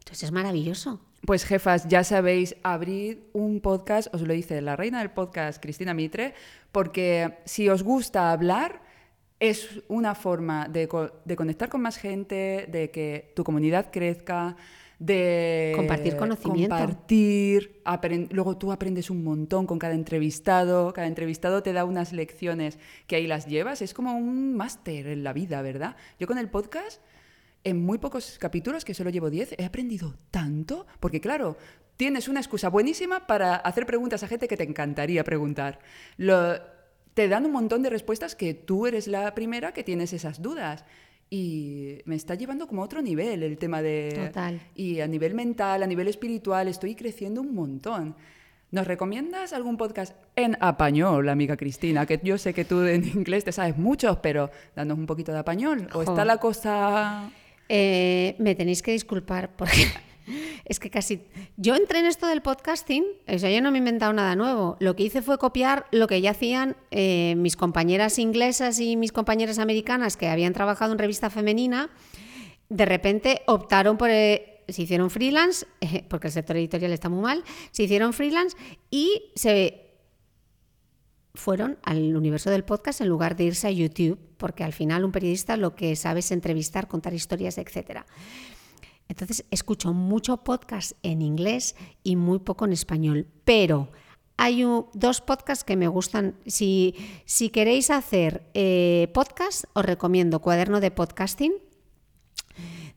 Entonces 0.00 0.24
es 0.24 0.32
maravilloso. 0.32 1.00
Pues 1.24 1.46
jefas, 1.46 1.88
ya 1.88 2.04
sabéis, 2.04 2.56
abrir 2.62 3.30
un 3.32 3.62
podcast, 3.62 4.14
os 4.14 4.20
lo 4.20 4.34
dice 4.34 4.60
la 4.60 4.76
reina 4.76 4.98
del 4.98 5.12
podcast, 5.12 5.62
Cristina 5.62 5.94
Mitre, 5.94 6.34
porque 6.72 7.38
si 7.46 7.70
os 7.70 7.82
gusta 7.82 8.32
hablar, 8.32 8.84
es 9.38 9.82
una 9.88 10.14
forma 10.14 10.68
de, 10.68 10.88
conectar 10.88 11.68
con 11.68 11.82
más 11.82 11.96
gente, 11.98 12.66
de 12.70 12.90
que 12.90 13.32
tu 13.34 13.44
comunidad 13.44 13.90
crezca, 13.92 14.56
de 14.98 15.74
compartir 15.76 16.16
conocimiento. 16.16 16.74
Compartir, 16.74 17.82
luego 18.30 18.56
tú 18.56 18.72
aprendes 18.72 19.10
un 19.10 19.22
montón 19.22 19.66
con 19.66 19.78
cada 19.78 19.94
entrevistado, 19.94 20.92
cada 20.94 21.06
entrevistado 21.06 21.62
te 21.62 21.74
da 21.74 21.84
unas 21.84 22.12
lecciones 22.12 22.78
que 23.06 23.16
ahí 23.16 23.26
las 23.26 23.46
llevas, 23.46 23.82
es 23.82 23.92
como 23.92 24.16
un 24.16 24.56
máster 24.56 25.08
en 25.08 25.22
la 25.22 25.34
vida, 25.34 25.60
¿verdad? 25.60 25.96
Yo 26.18 26.26
con 26.26 26.38
el 26.38 26.48
podcast, 26.48 27.02
en 27.62 27.84
muy 27.84 27.98
pocos 27.98 28.38
capítulos, 28.38 28.86
que 28.86 28.94
solo 28.94 29.10
llevo 29.10 29.28
10, 29.28 29.56
he 29.58 29.64
aprendido 29.66 30.14
tanto, 30.30 30.86
porque 30.98 31.20
claro, 31.20 31.58
tienes 31.98 32.28
una 32.28 32.40
excusa 32.40 32.70
buenísima 32.70 33.26
para 33.26 33.56
hacer 33.56 33.84
preguntas 33.84 34.22
a 34.22 34.28
gente 34.28 34.48
que 34.48 34.56
te 34.56 34.64
encantaría 34.64 35.24
preguntar. 35.24 35.80
Lo, 36.16 36.54
te 37.16 37.28
dan 37.28 37.46
un 37.46 37.52
montón 37.52 37.82
de 37.82 37.88
respuestas 37.88 38.36
que 38.36 38.52
tú 38.52 38.86
eres 38.86 39.06
la 39.06 39.34
primera 39.34 39.72
que 39.72 39.82
tienes 39.82 40.12
esas 40.12 40.42
dudas. 40.42 40.84
Y 41.30 42.00
me 42.04 42.14
está 42.14 42.34
llevando 42.34 42.68
como 42.68 42.82
a 42.82 42.84
otro 42.84 43.00
nivel 43.00 43.42
el 43.42 43.56
tema 43.56 43.80
de... 43.80 44.26
Total. 44.26 44.60
Y 44.74 45.00
a 45.00 45.06
nivel 45.06 45.32
mental, 45.32 45.82
a 45.82 45.86
nivel 45.86 46.08
espiritual, 46.08 46.68
estoy 46.68 46.94
creciendo 46.94 47.40
un 47.40 47.54
montón. 47.54 48.14
¿Nos 48.70 48.86
recomiendas 48.86 49.54
algún 49.54 49.78
podcast 49.78 50.14
en 50.36 50.58
español, 50.62 51.30
amiga 51.30 51.56
Cristina? 51.56 52.04
Que 52.04 52.20
yo 52.22 52.36
sé 52.36 52.52
que 52.52 52.66
tú 52.66 52.82
en 52.82 53.04
inglés 53.08 53.44
te 53.44 53.52
sabes 53.52 53.78
muchos, 53.78 54.18
pero 54.18 54.50
danos 54.74 54.98
un 54.98 55.06
poquito 55.06 55.32
de 55.32 55.38
español. 55.38 55.88
¿O 55.94 56.02
está 56.02 56.22
la 56.26 56.36
cosa...? 56.36 57.30
Eh, 57.70 58.36
me 58.38 58.54
tenéis 58.54 58.82
que 58.82 58.92
disculpar 58.92 59.56
porque 59.56 59.86
es 60.64 60.80
que 60.80 60.90
casi. 60.90 61.22
Yo 61.56 61.74
entré 61.74 62.00
en 62.00 62.06
esto 62.06 62.26
del 62.26 62.42
podcasting, 62.42 63.04
o 63.26 63.38
sea, 63.38 63.50
yo 63.50 63.60
no 63.60 63.70
me 63.70 63.78
he 63.78 63.80
inventado 63.80 64.12
nada 64.12 64.36
nuevo. 64.36 64.76
Lo 64.80 64.96
que 64.96 65.04
hice 65.04 65.22
fue 65.22 65.38
copiar 65.38 65.86
lo 65.92 66.06
que 66.06 66.20
ya 66.20 66.32
hacían 66.32 66.76
eh, 66.90 67.34
mis 67.36 67.56
compañeras 67.56 68.18
inglesas 68.18 68.78
y 68.80 68.96
mis 68.96 69.12
compañeras 69.12 69.58
americanas 69.58 70.16
que 70.16 70.28
habían 70.28 70.52
trabajado 70.52 70.92
en 70.92 70.98
revista 70.98 71.30
femenina. 71.30 71.90
De 72.68 72.84
repente 72.84 73.42
optaron 73.46 73.96
por. 73.96 74.10
Eh, 74.10 74.52
se 74.68 74.82
hicieron 74.82 75.10
freelance, 75.10 75.64
eh, 75.80 76.04
porque 76.08 76.26
el 76.26 76.32
sector 76.32 76.56
editorial 76.56 76.92
está 76.92 77.08
muy 77.08 77.22
mal, 77.22 77.44
se 77.70 77.84
hicieron 77.84 78.12
freelance 78.12 78.56
y 78.90 79.30
se 79.36 79.86
fueron 81.36 81.78
al 81.82 82.16
universo 82.16 82.50
del 82.50 82.64
podcast 82.64 83.00
en 83.00 83.08
lugar 83.08 83.36
de 83.36 83.44
irse 83.44 83.68
a 83.68 83.70
YouTube, 83.70 84.18
porque 84.36 84.64
al 84.64 84.72
final 84.72 85.04
un 85.04 85.12
periodista 85.12 85.56
lo 85.56 85.76
que 85.76 85.94
sabe 85.94 86.20
es 86.20 86.32
entrevistar, 86.32 86.88
contar 86.88 87.14
historias, 87.14 87.58
etcétera. 87.58 88.06
Entonces 89.08 89.44
escucho 89.50 89.92
mucho 89.92 90.38
podcast 90.38 90.92
en 91.02 91.22
inglés 91.22 91.76
y 92.02 92.16
muy 92.16 92.40
poco 92.40 92.64
en 92.64 92.72
español, 92.72 93.28
pero 93.44 93.90
hay 94.36 94.64
dos 94.92 95.20
podcasts 95.20 95.64
que 95.64 95.76
me 95.76 95.88
gustan. 95.88 96.34
Si, 96.46 96.94
si 97.24 97.48
queréis 97.48 97.90
hacer 97.90 98.42
eh, 98.54 99.10
podcast, 99.14 99.64
os 99.72 99.84
recomiendo 99.84 100.40
Cuaderno 100.40 100.80
de 100.80 100.90
Podcasting 100.90 101.52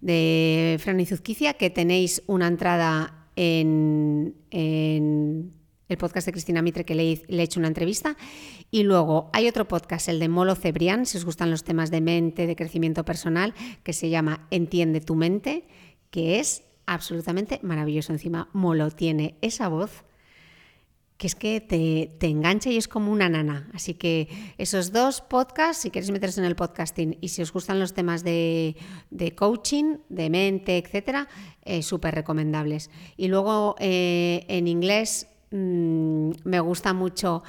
de 0.02 0.78
Fran 0.82 1.00
Izuzquicia, 1.00 1.54
que 1.54 1.70
tenéis 1.70 2.24
una 2.28 2.48
entrada 2.48 3.28
en, 3.36 4.36
el 4.52 5.98
podcast 5.98 6.28
de 6.28 6.32
Cristina 6.32 6.62
Mitre, 6.62 6.86
que 6.86 6.96
le, 6.96 7.22
le, 7.28 7.42
he 7.42 7.44
hecho 7.44 7.60
una 7.60 7.68
entrevista. 7.68 8.16
Y 8.72 8.84
luego 8.84 9.30
hay 9.34 9.48
otro 9.48 9.68
podcast, 9.68 10.08
el 10.10 10.20
de 10.20 10.30
Molo 10.30 10.56
Cebrián, 10.56 11.06
si 11.06 11.18
os 11.18 11.26
gustan 11.26 11.52
los 11.52 11.64
temas 11.64 11.90
de 11.90 12.02
mente, 12.02 12.48
de 12.48 12.56
crecimiento 12.56 13.04
personal, 13.04 13.54
que 13.84 13.94
se 13.94 14.10
llama 14.10 14.48
Entiende 14.52 15.02
tu 15.02 15.16
mente 15.16 15.68
que 16.10 16.40
es 16.40 16.64
absolutamente 16.86 17.60
maravilloso. 17.64 18.14
Encima, 18.14 18.50
Molo 18.54 18.92
tiene 18.92 19.38
esa 19.42 19.68
voz 19.68 20.04
que 21.20 21.28
es 21.28 21.36
que 21.36 21.60
te, 21.60 22.28
engancha 22.28 22.70
y 22.70 22.78
es 22.78 22.88
como 22.88 23.12
una 23.12 23.28
nana. 23.28 23.70
Así 23.74 23.94
que 23.94 24.30
esos 24.58 24.94
dos 24.94 25.20
podcasts, 25.20 25.82
si 25.82 25.90
queréis 25.90 26.12
meterse 26.12 26.40
en 26.40 26.46
el 26.46 26.56
podcasting 26.56 27.18
y 27.20 27.28
si 27.28 27.42
os 27.42 27.52
gustan 27.52 27.78
los 27.78 27.94
temas 27.94 28.24
de, 28.24 28.78
coaching, 29.36 29.98
de 30.08 30.30
mente, 30.30 30.78
etcétera, 30.78 31.28
eh, 31.64 31.84
súper 31.84 32.16
recomendables. 32.16 32.90
Y 33.18 33.28
luego 33.28 33.76
eh, 33.80 34.46
en 34.48 34.70
inglés 34.70 35.28
mm, 35.52 36.32
me 36.46 36.62
gusta 36.62 36.94
mucho. 36.94 37.44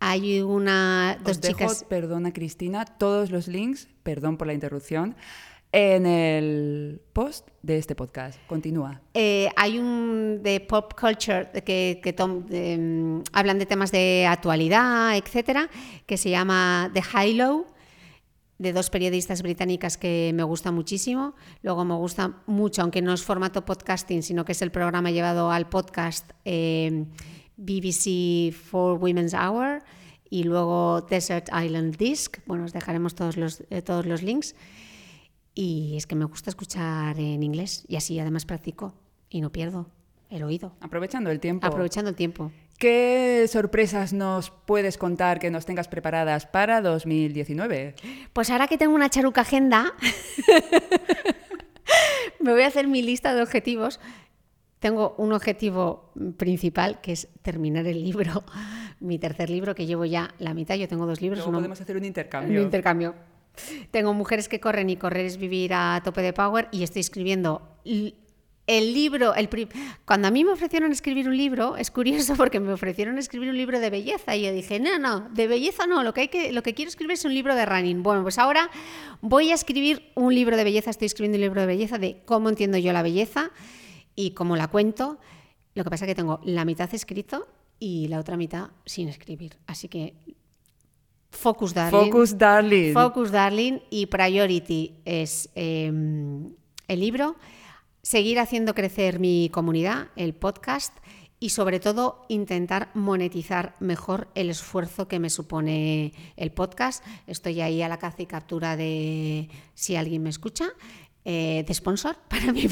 Hay 0.00 0.40
una, 0.40 1.16
dos 1.22 1.36
Os 1.36 1.40
dejo, 1.42 1.58
chicas... 1.60 1.86
perdona 1.88 2.32
Cristina, 2.32 2.86
todos 2.86 3.30
los 3.30 3.46
links, 3.46 3.88
perdón 4.02 4.36
por 4.36 4.48
la 4.48 4.52
interrupción, 4.52 5.14
en 5.72 6.04
el 6.04 7.00
post 7.14 7.48
de 7.62 7.78
este 7.78 7.94
podcast. 7.94 8.38
Continúa. 8.46 9.00
Eh, 9.14 9.48
hay 9.56 9.78
un 9.78 10.40
de 10.42 10.60
pop 10.60 10.92
culture 10.98 11.50
que, 11.64 12.14
mm, 12.78 13.22
hablan 13.32 13.58
de 13.58 13.66
temas 13.66 13.90
de 13.90 14.26
actualidad, 14.28 15.16
etcétera, 15.16 15.70
que 16.06 16.18
se 16.18 16.28
llama 16.28 16.90
The 16.92 17.02
High 17.02 17.34
Low, 17.34 17.66
de 18.58 18.72
dos 18.72 18.90
periodistas 18.90 19.42
británicas 19.42 19.96
que 19.96 20.30
me 20.34 20.42
gusta 20.42 20.70
muchísimo. 20.70 21.34
Luego 21.62 21.84
me 21.84 21.94
gusta 21.94 22.42
mucho, 22.46 22.82
aunque 22.82 23.00
no 23.00 23.12
es 23.14 23.22
formato 23.22 23.64
podcasting, 23.64 24.22
sino 24.22 24.44
que 24.44 24.52
es 24.52 24.62
el 24.62 24.70
programa 24.70 25.10
llevado 25.10 25.50
al 25.50 25.68
podcast 25.68 26.30
eh, 26.44 27.06
BBC 27.56 28.52
for 28.52 28.98
Women's 29.02 29.34
Hour 29.34 29.82
y 30.28 30.44
luego 30.44 31.00
Desert 31.00 31.48
Island 31.48 31.96
Disc. 31.96 32.38
Bueno, 32.46 32.64
os 32.64 32.72
dejaremos 32.72 33.14
todos 33.14 33.36
los, 33.36 33.64
eh, 33.70 33.82
todos 33.82 34.06
los 34.06 34.22
links. 34.22 34.54
Y 35.54 35.94
es 35.96 36.06
que 36.06 36.14
me 36.14 36.24
gusta 36.24 36.50
escuchar 36.50 37.18
en 37.18 37.42
inglés 37.42 37.84
y 37.88 37.96
así 37.96 38.18
además 38.18 38.46
practico 38.46 38.94
y 39.28 39.40
no 39.40 39.50
pierdo 39.52 39.90
el 40.30 40.42
oído, 40.44 40.74
Aprovechando 40.80 41.30
el 41.30 41.40
tiempo. 41.40 41.66
aprovechando 41.66 42.08
el 42.08 42.16
tiempo. 42.16 42.50
¿Qué 42.78 43.44
sorpresas 43.48 44.14
nos 44.14 44.50
puedes 44.50 44.96
contar 44.96 45.38
que 45.38 45.50
nos 45.50 45.66
tengas 45.66 45.88
preparadas 45.88 46.46
para 46.46 46.80
2019? 46.80 47.94
Pues 48.32 48.48
ahora 48.50 48.66
que 48.66 48.78
tengo 48.78 48.94
una 48.94 49.10
charuca 49.10 49.42
agenda, 49.42 49.92
me 52.40 52.52
voy 52.52 52.62
a 52.62 52.66
hacer 52.66 52.88
mi 52.88 53.02
lista 53.02 53.34
de 53.34 53.42
objetivos. 53.42 54.00
Tengo 54.78 55.14
un 55.18 55.32
objetivo 55.32 56.12
principal 56.38 57.00
que 57.00 57.12
es 57.12 57.28
terminar 57.42 57.86
el 57.86 58.02
libro, 58.02 58.44
mi 59.00 59.18
tercer 59.18 59.48
libro 59.50 59.74
que 59.74 59.86
llevo 59.86 60.04
ya 60.04 60.34
la 60.38 60.54
mitad. 60.54 60.74
Yo 60.74 60.88
tengo 60.88 61.06
dos 61.06 61.20
libros, 61.20 61.38
Luego 61.40 61.50
uno- 61.50 61.58
podemos 61.58 61.80
hacer 61.80 61.96
un 61.96 62.02
un 62.02 62.06
intercambio. 62.06 63.14
Tengo 63.90 64.14
Mujeres 64.14 64.48
que 64.48 64.60
corren 64.60 64.90
y 64.90 64.96
correr 64.96 65.26
es 65.26 65.36
vivir 65.36 65.72
a 65.74 66.00
tope 66.04 66.22
de 66.22 66.32
power 66.32 66.68
y 66.72 66.82
estoy 66.82 67.00
escribiendo 67.00 67.78
el 68.66 68.94
libro, 68.94 69.34
el 69.34 69.48
cuando 70.04 70.28
a 70.28 70.30
mí 70.30 70.44
me 70.44 70.52
ofrecieron 70.52 70.92
escribir 70.92 71.28
un 71.28 71.36
libro, 71.36 71.76
es 71.76 71.90
curioso 71.90 72.36
porque 72.36 72.60
me 72.60 72.72
ofrecieron 72.72 73.18
escribir 73.18 73.50
un 73.50 73.56
libro 73.56 73.80
de 73.80 73.90
belleza 73.90 74.36
y 74.36 74.44
yo 74.44 74.52
dije, 74.52 74.78
no, 74.78 74.98
no, 74.98 75.28
de 75.30 75.48
belleza 75.48 75.86
no, 75.86 76.02
lo 76.02 76.14
que, 76.14 76.22
hay 76.22 76.28
que, 76.28 76.52
lo 76.52 76.62
que 76.62 76.74
quiero 76.74 76.88
escribir 76.88 77.14
es 77.14 77.24
un 77.24 77.34
libro 77.34 77.54
de 77.54 77.66
running. 77.66 78.02
Bueno, 78.02 78.22
pues 78.22 78.38
ahora 78.38 78.70
voy 79.20 79.50
a 79.50 79.54
escribir 79.54 80.10
un 80.14 80.34
libro 80.34 80.56
de 80.56 80.64
belleza, 80.64 80.90
estoy 80.90 81.06
escribiendo 81.06 81.36
un 81.36 81.42
libro 81.42 81.60
de 81.60 81.66
belleza 81.66 81.98
de 81.98 82.22
cómo 82.24 82.48
entiendo 82.48 82.78
yo 82.78 82.92
la 82.92 83.02
belleza 83.02 83.50
y 84.14 84.30
cómo 84.32 84.56
la 84.56 84.68
cuento. 84.68 85.18
Lo 85.74 85.84
que 85.84 85.90
pasa 85.90 86.04
es 86.04 86.10
que 86.10 86.14
tengo 86.14 86.40
la 86.44 86.64
mitad 86.64 86.92
escrito 86.94 87.48
y 87.78 88.06
la 88.08 88.20
otra 88.20 88.36
mitad 88.36 88.70
sin 88.86 89.08
escribir. 89.08 89.58
Así 89.66 89.88
que 89.88 90.14
focus, 91.32 91.74
darling. 91.74 92.10
Focus, 92.10 92.38
darling. 92.38 92.92
Focus 92.92 93.30
Darling 93.32 93.78
y 93.90 94.06
Priority 94.06 94.94
es 95.04 95.50
eh, 95.54 95.90
el 96.88 97.00
libro. 97.00 97.36
Seguir 98.02 98.38
haciendo 98.38 98.74
crecer 98.74 99.18
mi 99.18 99.48
comunidad, 99.52 100.08
el 100.16 100.34
podcast 100.34 100.96
y 101.42 101.48
sobre 101.48 101.80
todo 101.80 102.24
intentar 102.28 102.90
monetizar 102.94 103.74
mejor 103.80 104.28
el 104.36 104.48
esfuerzo 104.48 105.08
que 105.08 105.18
me 105.18 105.28
supone 105.28 106.12
el 106.36 106.52
podcast. 106.52 107.04
Estoy 107.26 107.60
ahí 107.60 107.82
a 107.82 107.88
la 107.88 107.98
caza 107.98 108.22
y 108.22 108.26
captura 108.26 108.76
de 108.76 109.48
si 109.74 109.96
alguien 109.96 110.22
me 110.22 110.30
escucha. 110.30 110.66
Eh, 111.24 111.64
de 111.66 111.74
sponsor 111.74 112.16
para 112.28 112.52
mi, 112.52 112.68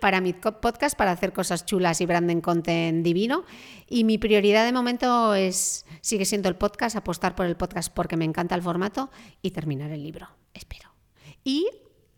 para 0.00 0.20
mi 0.20 0.32
podcast, 0.32 0.96
para 0.96 1.12
hacer 1.12 1.32
cosas 1.32 1.64
chulas 1.64 2.00
y 2.00 2.06
branding 2.06 2.40
content 2.40 3.04
divino. 3.04 3.44
Y 3.88 4.04
mi 4.04 4.18
prioridad 4.18 4.64
de 4.64 4.72
momento 4.72 5.34
es, 5.34 5.86
sigue 6.00 6.24
siendo 6.24 6.48
el 6.48 6.56
podcast, 6.56 6.96
apostar 6.96 7.34
por 7.34 7.46
el 7.46 7.56
podcast 7.56 7.92
porque 7.92 8.16
me 8.16 8.24
encanta 8.24 8.54
el 8.54 8.62
formato 8.62 9.10
y 9.42 9.52
terminar 9.52 9.90
el 9.90 10.02
libro, 10.02 10.28
espero. 10.52 10.90
Y 11.42 11.68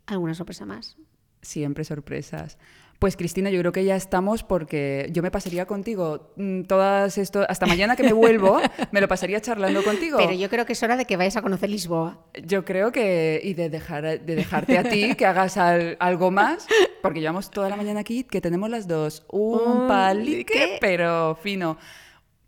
alguna 0.05 0.33
sorpresa 0.33 0.65
más. 0.65 0.97
Siempre 1.41 1.83
sorpresas. 1.83 2.57
Pues 2.99 3.15
Cristina, 3.15 3.51
yo 3.51 3.59
creo 3.59 3.71
que 3.71 3.85
ya 3.85 3.95
estamos 3.95 4.41
porque 4.43 5.07
yo 5.11 5.21
me 5.21 5.29
pasaría 5.29 5.67
contigo 5.67 6.31
mm, 6.35 6.63
todas 6.63 7.19
esto 7.19 7.45
hasta 7.47 7.67
mañana 7.67 7.95
que 7.95 8.01
me 8.01 8.11
vuelvo, 8.13 8.59
me 8.91 9.01
lo 9.01 9.07
pasaría 9.07 9.39
charlando 9.39 9.83
contigo. 9.83 10.17
Pero 10.17 10.33
yo 10.33 10.49
creo 10.49 10.65
que 10.65 10.73
es 10.73 10.81
hora 10.81 10.97
de 10.97 11.05
que 11.05 11.15
vayas 11.15 11.37
a 11.37 11.43
conocer 11.43 11.69
Lisboa. 11.69 12.17
Yo 12.43 12.65
creo 12.65 12.91
que 12.91 13.39
y 13.43 13.53
de 13.53 13.69
dejar 13.69 14.03
de 14.21 14.35
dejarte 14.35 14.79
a 14.79 14.83
ti 14.83 15.13
que 15.15 15.25
hagas 15.27 15.57
al- 15.57 15.95
algo 15.99 16.31
más, 16.31 16.65
porque 17.03 17.19
llevamos 17.19 17.51
toda 17.51 17.69
la 17.69 17.75
mañana 17.75 17.99
aquí 17.99 18.23
que 18.23 18.41
tenemos 18.41 18.67
las 18.69 18.87
dos 18.87 19.25
un 19.29 19.59
Un 19.83 19.87
palique, 19.87 20.77
pero 20.81 21.37
fino. 21.41 21.77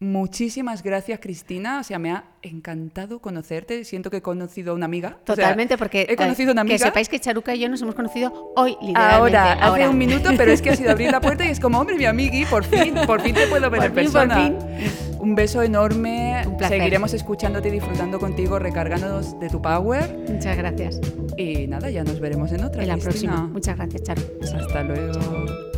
Muchísimas 0.02 0.82
gracias, 0.82 1.20
Cristina. 1.20 1.82
O 1.82 1.84
sea, 1.84 2.00
me 2.00 2.12
ha 2.12 2.24
encantado 2.42 3.20
conocerte. 3.20 3.84
Siento 3.84 4.10
que 4.10 4.18
he 4.18 4.22
conocido 4.22 4.72
a 4.72 4.76
una 4.76 4.86
amiga. 4.86 5.18
O 5.24 5.26
sea, 5.26 5.36
Totalmente, 5.36 5.78
porque 5.78 6.08
he 6.10 6.16
conocido 6.16 6.52
a 6.52 6.54
una 6.54 6.62
eh, 6.62 6.66
que 6.68 6.74
amiga. 6.76 6.86
sepáis 6.88 7.10
que 7.10 7.20
Charuca 7.20 7.54
y 7.54 7.60
yo 7.60 7.68
nos 7.70 7.82
hemos 7.82 7.96
conocido 7.96 8.54
hoy, 8.56 8.78
literalmente. 8.82 9.38
Ahora, 9.38 9.54
hace 9.54 9.90
un 9.90 9.98
minuto, 9.98 10.30
pero 10.38 10.54
es 10.54 10.62
que 10.62 10.70
ha 10.70 10.76
sido 10.78 10.92
abrir 10.92 11.12
la 11.12 11.20
puerta 11.20 11.46
y 11.46 11.50
es 11.50 11.60
como, 11.60 11.80
hombre, 11.82 11.98
mi 11.98 12.06
amigui, 12.06 12.46
por 12.46 12.64
fin, 12.64 12.96
por 13.06 13.20
fin 13.22 13.36
te 13.36 13.46
puedo 13.48 13.70
ver 13.70 13.80
Por 13.82 13.88
en 13.90 13.94
fin, 13.96 14.12
por 14.14 14.28
persona. 14.28 14.36
fin. 14.36 14.58
Un 15.20 15.36
beso 15.36 15.62
enorme. 15.62 16.44
Un 16.48 16.56
placer. 16.56 16.78
Seguiremos 16.78 17.14
escuchándote 17.14 17.68
y 17.68 17.72
disfrutando 17.72 18.20
contigo, 18.20 18.58
recargándonos 18.58 19.38
de 19.38 19.50
tu 19.50 19.62
power. 19.62 20.18
Muchas 20.30 20.56
gracias. 20.56 21.02
Y 21.36 21.68
nada, 21.68 21.90
ya 21.90 22.06
nos 22.06 22.22
veremos 22.22 22.54
en 22.54 22.64
otra. 22.64 22.82
En 22.82 22.88
la 22.88 22.94
Cristina. 22.94 23.34
próxima. 23.34 23.48
Muchas 23.54 23.76
gracias, 23.76 24.04
Charu. 24.04 24.22
Hasta 24.42 24.84
luego. 24.84 25.69